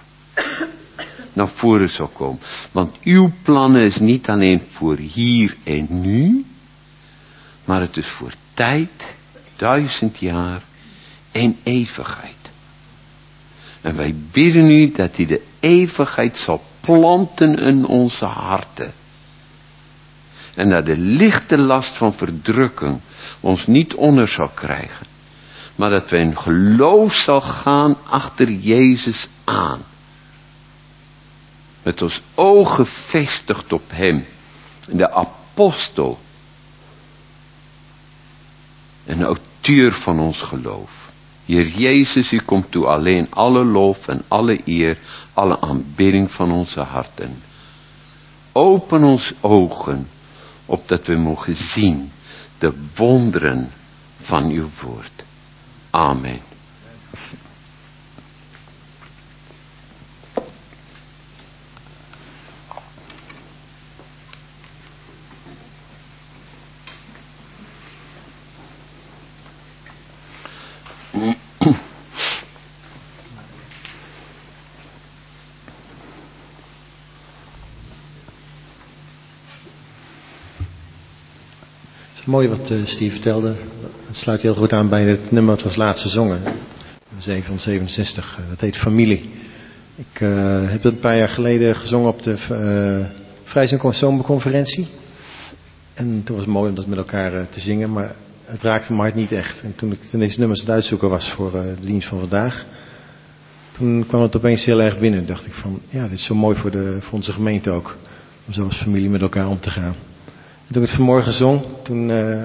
Naar 1.34 1.50
voren 1.50 1.90
zal 1.90 2.08
komen. 2.08 2.40
Want 2.72 2.96
uw 3.04 3.32
plannen 3.44 3.82
is 3.82 3.98
niet 3.98 4.28
alleen 4.28 4.62
voor 4.70 4.98
hier 4.98 5.56
en 5.64 5.88
nu. 6.02 6.46
Maar 7.68 7.82
het 7.82 7.98
is 7.98 8.08
voor 8.08 8.34
tijd, 8.54 9.16
duizend 9.56 10.20
jaar 10.20 10.62
en 11.32 11.58
eeuwigheid. 11.64 12.52
En 13.82 13.96
wij 13.96 14.16
bidden 14.32 14.70
u 14.70 14.92
dat 14.92 15.16
hij 15.16 15.26
de 15.26 15.46
eeuwigheid 15.60 16.38
zal 16.38 16.62
planten 16.82 17.56
in 17.56 17.86
onze 17.86 18.26
harten. 18.26 18.94
En 20.56 20.70
dat 20.70 20.86
de 20.86 20.98
lichte 20.98 21.58
last 21.58 21.98
van 21.98 22.14
verdrukking 22.14 23.02
ons 23.40 23.68
niet 23.68 23.94
onder 23.94 24.28
zal 24.28 24.50
krijgen. 24.50 25.06
Maar 25.76 25.90
dat 25.90 26.10
wij 26.10 26.20
in 26.20 26.38
geloof 26.38 27.14
zal 27.14 27.42
gaan 27.42 27.98
achter 28.06 28.52
Jezus 28.52 29.28
aan. 29.44 29.82
Met 31.84 32.02
ons 32.02 32.22
ogen 32.36 32.86
gevestigd 32.86 33.74
op 33.74 33.84
hem. 33.88 34.26
De 34.86 35.12
apostel 35.12 36.20
en 39.08 39.24
auteur 39.24 39.94
van 40.04 40.20
ons 40.20 40.42
geloof. 40.42 41.06
Heer 41.46 41.68
Jezus, 41.68 42.32
u 42.32 42.40
komt 42.46 42.72
toe 42.72 42.86
alleen 42.86 43.28
alle 43.32 43.64
lof 43.66 44.08
en 44.08 44.22
alle 44.28 44.60
eer, 44.66 44.98
alle 45.34 45.60
aanbidding 45.62 46.32
van 46.32 46.52
onze 46.52 46.82
harten. 46.82 47.36
open 48.52 49.04
ons 49.04 49.34
ogen, 49.42 50.08
opdat 50.66 51.08
we 51.08 51.16
mogen 51.16 51.56
zien 51.56 52.12
de 52.58 52.74
wonderen 52.96 53.72
van 54.22 54.50
uw 54.50 54.70
woord. 54.82 55.24
Amen. 55.90 56.40
Mooi 82.28 82.48
wat 82.48 82.72
eh, 82.72 82.86
Steve 82.86 83.12
vertelde. 83.12 83.56
Het 84.08 84.16
sluit 84.16 84.42
heel 84.42 84.54
goed 84.54 84.74
aan 84.74 84.90
bij 84.90 85.04
het 85.04 85.32
nummer 85.32 85.56
dat 85.56 85.64
we 85.64 85.80
laatste 85.80 86.10
zongen. 86.10 86.42
767. 87.20 88.38
eh, 88.38 88.50
Dat 88.50 88.60
heet 88.60 88.78
Familie. 88.78 89.30
Ik 89.96 90.22
eh, 90.22 90.70
heb 90.70 90.82
dat 90.82 90.92
een 90.94 91.00
paar 91.00 91.18
jaar 91.18 91.30
geleden 91.30 91.76
gezongen 91.76 92.10
op 92.10 92.22
de 92.22 92.32
uh, 92.32 93.06
Vrijs- 93.44 93.72
en. 93.72 94.88
En 95.94 96.22
toen 96.24 96.36
was 96.36 96.46
het 96.46 96.54
mooi 96.54 96.70
om 96.70 96.76
dat 96.76 96.88
met 96.88 96.98
elkaar 96.98 97.34
eh, 97.34 97.46
te 97.50 97.60
zingen. 97.60 97.92
Maar 97.92 98.16
het 98.46 98.62
raakte 98.62 98.92
mijn 98.92 99.04
hart 99.04 99.16
niet 99.16 99.32
echt. 99.32 99.62
En 99.62 99.76
toen 99.76 99.92
ik 99.92 100.02
toen 100.02 100.20
deze 100.20 100.40
nummers 100.40 100.60
aan 100.60 100.66
het 100.66 100.76
uitzoeken 100.76 101.10
was 101.10 101.32
voor 101.32 101.56
eh, 101.56 101.62
de 101.80 101.86
dienst 101.86 102.08
van 102.08 102.20
vandaag. 102.20 102.66
Toen 103.72 104.06
kwam 104.08 104.22
het 104.22 104.36
opeens 104.36 104.66
heel 104.66 104.82
erg 104.82 105.00
binnen. 105.00 105.26
dacht 105.26 105.46
ik 105.46 105.54
van, 105.54 105.80
ja, 105.90 106.04
dit 106.04 106.12
is 106.12 106.26
zo 106.26 106.36
mooi 106.36 106.58
voor, 106.58 106.72
de, 106.72 106.98
voor 107.02 107.14
onze 107.14 107.34
gemeente 107.34 107.70
ook. 107.70 107.96
Om 108.48 108.54
zo 108.54 108.64
als 108.64 108.82
familie 108.82 109.10
met 109.10 109.22
elkaar 109.22 109.48
om 109.48 109.60
te 109.60 109.70
gaan. 109.70 109.96
En 110.68 110.74
toen 110.74 110.82
ik 110.82 110.88
het 110.88 110.98
vanmorgen 110.98 111.34
zong, 111.34 111.62
toen 111.84 112.10
uh, 112.10 112.44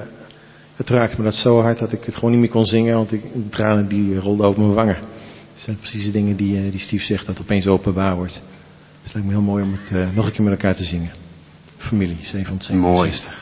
het 0.76 0.88
raakte 0.88 1.16
me 1.18 1.24
dat 1.24 1.34
zo 1.34 1.60
hard 1.60 1.78
dat 1.78 1.92
ik 1.92 2.04
het 2.04 2.14
gewoon 2.14 2.30
niet 2.30 2.40
meer 2.40 2.48
kon 2.48 2.64
zingen, 2.64 2.94
want 2.94 3.12
ik, 3.12 3.22
de 3.32 3.48
tranen 3.48 3.88
die 3.88 4.18
rolden 4.18 4.46
over 4.46 4.62
mijn 4.62 4.74
wangen. 4.74 5.00
Dat 5.52 5.62
zijn 5.62 5.76
precies 5.76 6.04
de 6.04 6.10
dingen 6.10 6.36
die, 6.36 6.64
uh, 6.64 6.70
die 6.70 6.80
Steve 6.80 7.04
zegt, 7.04 7.26
dat 7.26 7.40
opeens 7.40 7.66
openbaar 7.66 8.16
wordt. 8.16 8.32
Dus 8.32 8.42
het 9.02 9.12
lijkt 9.12 9.28
me 9.28 9.34
heel 9.34 9.42
mooi 9.42 9.64
om 9.64 9.72
het 9.72 9.96
uh, 9.96 10.14
nog 10.14 10.26
een 10.26 10.32
keer 10.32 10.42
met 10.42 10.52
elkaar 10.52 10.74
te 10.74 10.84
zingen. 10.84 11.10
Familie, 11.76 12.16
767. 12.20 12.74
Mooi. 12.74 13.10
Mooi 13.10 13.41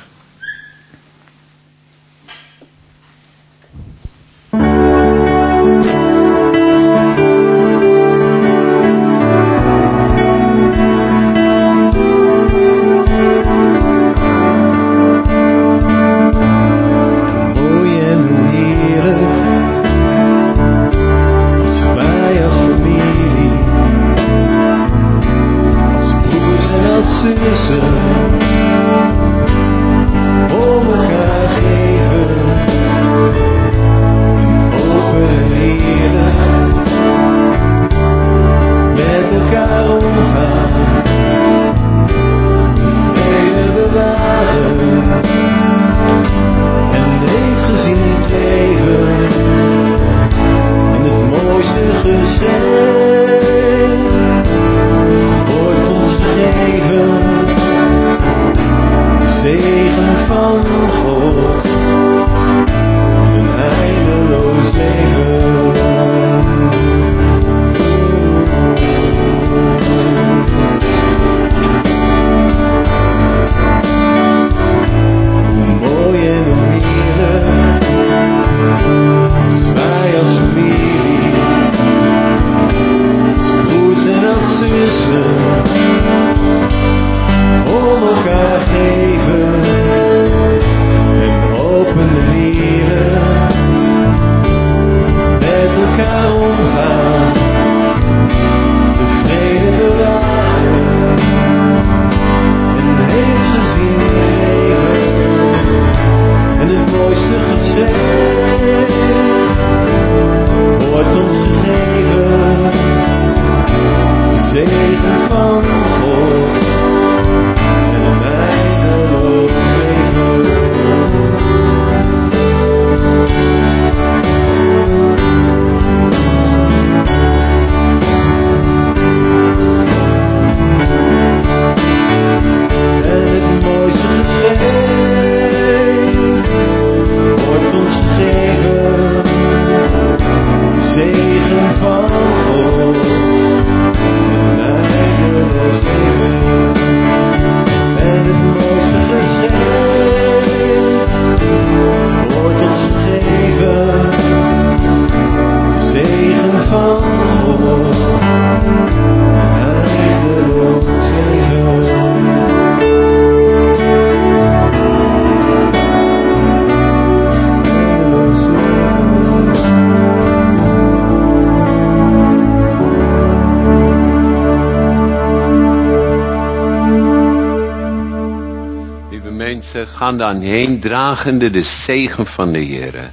dan 180.21 180.41
heen 180.41 180.81
dragende 180.81 181.51
de 181.51 181.63
zegen 181.63 182.27
van 182.27 182.53
de 182.53 182.59
Heer. 182.59 183.11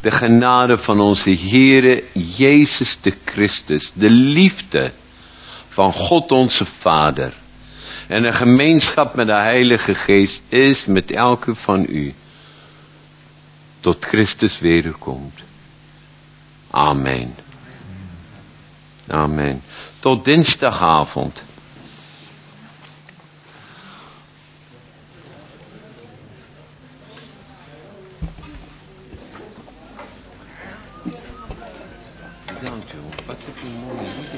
De 0.00 0.10
genade 0.10 0.78
van 0.78 1.00
onze 1.00 1.30
Heere 1.30 2.04
Jezus 2.12 2.98
de 3.02 3.14
Christus, 3.24 3.92
de 3.94 4.10
liefde 4.10 4.92
van 5.68 5.92
God 5.92 6.32
onze 6.32 6.66
Vader 6.66 7.32
en 8.10 8.22
de 8.22 8.32
gemeenschap 8.32 9.14
met 9.14 9.26
de 9.26 9.36
Heilige 9.36 9.94
Geest 9.94 10.42
is 10.48 10.84
met 10.86 11.10
elke 11.10 11.54
van 11.54 11.86
u 11.88 12.14
tot 13.80 14.04
Christus 14.04 14.60
wederkomt. 14.60 15.34
Amen. 16.70 17.34
Amen. 19.08 19.62
Tot 19.98 20.24
dinsdagavond. 20.24 21.42